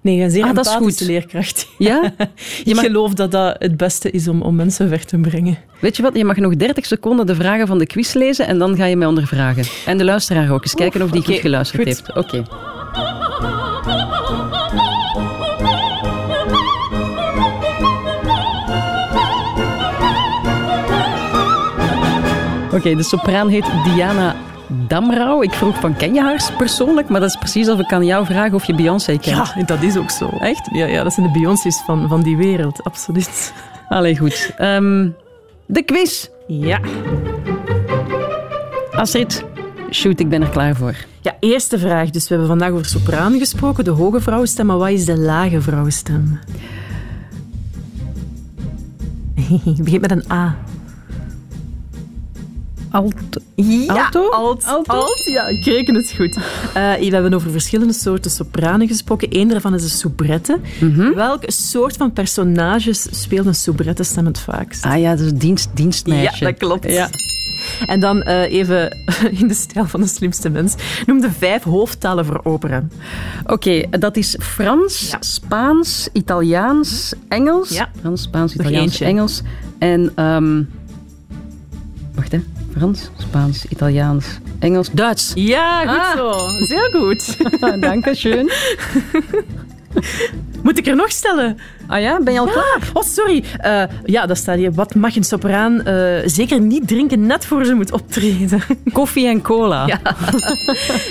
Nee, 0.02 0.21
een 0.21 0.32
zeer 0.32 0.43
ah, 0.43 0.54
dat 0.54 0.65
is 0.65 0.71
goed. 0.71 1.00
leerkracht. 1.00 1.67
Ja? 1.78 2.13
ik 2.63 2.78
geloof 2.78 3.13
dat 3.13 3.32
dat 3.32 3.56
het 3.60 3.78
beste 3.78 4.12
is 4.12 4.28
om, 4.28 4.41
om 4.41 4.56
mensen 4.56 4.89
weg 4.89 5.06
te 5.06 5.17
brengen. 5.17 5.58
Weet 5.80 5.95
je 5.95 6.04
wat, 6.04 6.15
je 6.15 6.26
mag 6.26 6.36
nog 6.36 6.56
30 6.56 6.86
seconden 6.86 7.26
de 7.26 7.36
vragen 7.36 7.67
van 7.67 7.78
de 7.78 7.86
quiz 7.86 8.13
lezen 8.13 8.47
en 8.47 8.58
dan 8.58 8.76
ga 8.76 8.86
je 8.86 8.95
mij 8.95 9.08
ondervragen. 9.08 9.63
En 9.86 9.97
de 9.97 10.04
luisteraar 10.04 10.52
ook. 10.52 10.63
Eens 10.63 10.74
kijken 10.74 11.02
of 11.02 11.12
die 11.12 11.21
okay, 11.21 11.34
goed 11.34 11.41
geluisterd 11.41 11.82
goed. 11.82 11.91
heeft. 11.91 12.10
Oké. 12.10 12.19
Okay. 12.19 12.45
Oké, 22.65 22.76
okay, 22.76 22.95
de 22.95 23.04
sopraan 23.04 23.50
heet 23.50 23.65
Diana 23.84 24.36
Damrau. 24.88 25.44
Ik 25.44 25.52
vroeg 25.52 25.80
van, 25.80 25.96
ken 25.96 26.14
je 26.14 26.22
haar 26.22 26.54
persoonlijk? 26.58 27.10
Maar 27.10 27.20
dat 27.20 27.30
is 27.30 27.36
precies 27.36 27.70
of 27.70 27.80
ik 27.80 27.94
aan 27.94 28.06
jou 28.06 28.26
vraag 28.26 28.54
of 28.54 28.66
je 28.66 28.76
Beyoncé 28.76 29.18
kent. 29.18 29.54
Ja, 29.56 29.64
dat 29.66 29.82
is 29.82 29.98
ook 29.98 30.10
zo. 30.10 30.30
Echt? 30.40 30.70
Ja, 30.72 30.86
ja 30.86 31.04
dat 31.04 31.14
zijn 31.14 31.26
de 31.26 31.40
Beyoncé's 31.40 31.82
van, 31.86 32.08
van 32.08 32.22
die 32.22 32.38
wereld, 32.38 32.84
absoluut. 32.84 33.54
Allee, 33.90 34.18
goed. 34.18 34.54
Um, 34.62 35.16
de 35.66 35.84
quiz. 35.84 36.28
Ja. 36.48 36.80
Astrid, 38.92 39.46
shoot, 39.90 40.20
ik 40.20 40.30
ben 40.30 40.42
er 40.42 40.50
klaar 40.50 40.76
voor. 40.76 40.96
Ja, 41.22 41.36
eerste 41.40 41.80
vraag. 41.80 42.10
Dus 42.10 42.24
we 42.24 42.30
hebben 42.30 42.48
vandaag 42.48 42.72
over 42.72 42.86
sopraan 42.86 43.38
gesproken, 43.38 43.84
de 43.84 43.90
hoge 43.90 44.22
vrouwenstem. 44.22 44.66
Maar 44.66 44.78
wat 44.78 44.90
is 44.90 45.06
de 45.06 45.18
lage 45.18 45.62
vrouwenstem? 45.62 46.40
Begint 49.84 50.02
met 50.02 50.12
een 50.12 50.32
A. 50.32 50.58
Alt. 52.92 53.14
Ja, 53.56 54.04
Alto? 54.04 54.30
Alt, 54.30 54.66
alt? 54.88 55.24
Ja, 55.26 55.48
ik 55.48 55.66
reken 55.66 55.96
het 55.96 56.14
goed. 56.16 56.36
Uh, 56.38 56.74
we 56.74 57.10
hebben 57.10 57.34
over 57.34 57.52
verschillende 57.52 57.94
soorten 57.94 58.32
sopranen 58.32 58.88
gesproken. 58.88 59.28
Eén 59.32 59.48
daarvan 59.48 59.74
is 59.74 59.82
de 59.82 59.90
soubrette. 59.90 60.60
Mm 60.80 60.94
-hmm. 60.94 61.14
Welke 61.14 61.52
soort 61.52 61.98
van 61.98 62.14
personages 62.14 63.08
speelt 63.12 63.46
een 63.46 63.56
soubrette 63.56 64.04
stem 64.04 64.26
het 64.26 64.40
vaakst? 64.40 64.86
Ah 64.86 65.00
ja, 65.00 65.16
dus 65.16 65.32
dienst, 65.34 65.70
dienstmeisje. 65.74 66.44
Ja, 66.44 66.52
dat 66.52 66.58
klopt. 66.60 66.92
Ja. 66.92 67.10
En 67.86 68.00
dan 68.00 68.18
uh, 68.18 68.52
even 68.52 68.98
in 69.40 69.48
de 69.48 69.54
stijl 69.54 69.86
van 69.86 70.02
de 70.02 70.08
slimste 70.08 70.50
mens. 70.50 70.76
Noem 71.06 71.22
de 71.22 71.32
vijf 71.32 71.64
hoofdtalen 71.64 72.26
voor 72.26 72.42
opera. 72.44 72.84
Oké, 73.44 73.54
okay, 73.54 73.88
dat 74.00 74.18
is 74.18 74.38
Frans, 74.40 75.10
ja. 75.12 75.18
Spaans, 75.20 76.10
Italiaans, 76.14 77.14
Engels. 77.28 77.70
Ja. 77.70 77.90
Frans, 78.00 78.22
Spaans, 78.22 78.54
Italiaans, 78.54 79.02
Engels. 79.02 79.42
En... 79.80 80.24
Um, 80.26 80.70
hè. 80.81 80.81
Frans, 82.82 83.10
Spaans, 83.17 83.65
Italiaans, 83.70 84.26
Engels, 84.60 84.89
Duits. 84.91 85.32
Ja, 85.36 85.80
goed 85.80 85.98
ah. 85.98 86.17
zo. 86.17 86.48
Zeer 86.65 86.89
goed. 86.94 87.38
Dank 87.82 88.08
je. 88.08 88.54
Moet 90.63 90.78
ik 90.78 90.88
er 90.88 90.96
nog 90.96 91.12
stellen? 91.12 91.58
Ah 91.88 92.02
ja, 92.02 92.20
ben 92.24 92.34
je 92.34 92.39
al 92.39 92.46
ja. 92.46 92.52
klaar? 92.52 92.89
Oh, 92.94 93.04
sorry. 93.04 93.44
Uh, 93.65 93.84
ja, 94.06 94.26
dat 94.26 94.38
staat 94.38 94.58
hier. 94.58 94.74
Wat 94.74 94.96
mag 94.96 95.15
een 95.15 95.24
sopraan 95.24 95.82
uh, 95.88 96.20
zeker 96.26 96.62
niet 96.62 96.88
drinken 96.88 97.26
net 97.26 97.46
voor 97.46 97.65
ze 97.65 97.74
moet 97.74 97.91
optreden? 97.91 98.62
Koffie 98.94 99.28
en 99.28 99.41
cola. 99.41 99.88
Ja. 99.88 100.00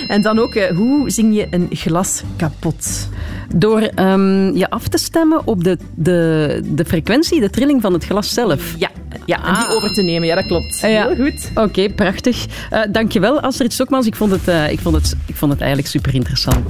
en 0.07 0.21
dan 0.21 0.39
ook, 0.39 0.55
uh, 0.55 0.69
hoe 0.69 1.09
zing 1.09 1.35
je 1.35 1.47
een 1.49 1.67
glas 1.71 2.23
kapot? 2.35 3.09
Door 3.55 3.89
um, 3.95 4.55
je 4.55 4.69
af 4.69 4.87
te 4.87 4.97
stemmen 4.97 5.47
op 5.47 5.63
de, 5.63 5.77
de, 5.95 6.61
de 6.65 6.85
frequentie, 6.85 7.39
de 7.39 7.49
trilling 7.49 7.81
van 7.81 7.93
het 7.93 8.05
glas 8.05 8.33
zelf. 8.33 8.75
Ja, 8.77 8.89
ja 9.25 9.45
en 9.45 9.53
die 9.53 9.63
ah. 9.63 9.75
over 9.75 9.93
te 9.93 10.01
nemen. 10.01 10.27
Ja, 10.27 10.35
dat 10.35 10.45
klopt. 10.45 10.79
Ja. 10.79 10.87
Heel 10.87 11.15
goed. 11.15 11.49
Oké, 11.49 11.61
okay, 11.61 11.89
prachtig. 11.89 12.45
Uh, 12.73 12.79
dankjewel, 12.89 13.41
Astrid 13.41 13.73
Stokmans. 13.73 14.05
Ik 14.05 14.15
vond, 14.15 14.31
het, 14.31 14.47
uh, 14.47 14.71
ik, 14.71 14.79
vond 14.79 14.95
het, 14.95 15.15
ik 15.25 15.35
vond 15.35 15.51
het 15.51 15.61
eigenlijk 15.61 15.91
super 15.91 16.13
interessant. 16.13 16.65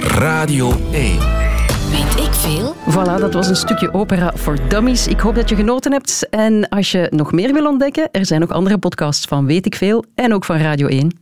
Radio 0.00 0.72
1. 0.92 1.18
Weet 1.90 2.24
ik 2.26 2.32
veel? 2.32 2.74
Voilà, 2.90 3.20
dat 3.20 3.34
was 3.34 3.48
een 3.48 3.56
stukje 3.56 3.94
opera 3.94 4.32
voor 4.34 4.58
dummies. 4.68 5.06
Ik 5.06 5.20
hoop 5.20 5.34
dat 5.34 5.48
je 5.48 5.54
genoten 5.54 5.92
hebt. 5.92 6.26
En 6.30 6.68
als 6.68 6.90
je 6.90 7.06
nog 7.10 7.32
meer 7.32 7.52
wil 7.52 7.66
ontdekken, 7.66 8.08
er 8.10 8.26
zijn 8.26 8.40
nog 8.40 8.50
andere 8.50 8.78
podcasts 8.78 9.26
van 9.26 9.46
Weet 9.46 9.66
ik 9.66 9.74
veel 9.74 10.04
en 10.14 10.34
ook 10.34 10.44
van 10.44 10.56
Radio 10.56 10.86
1. 10.86 11.21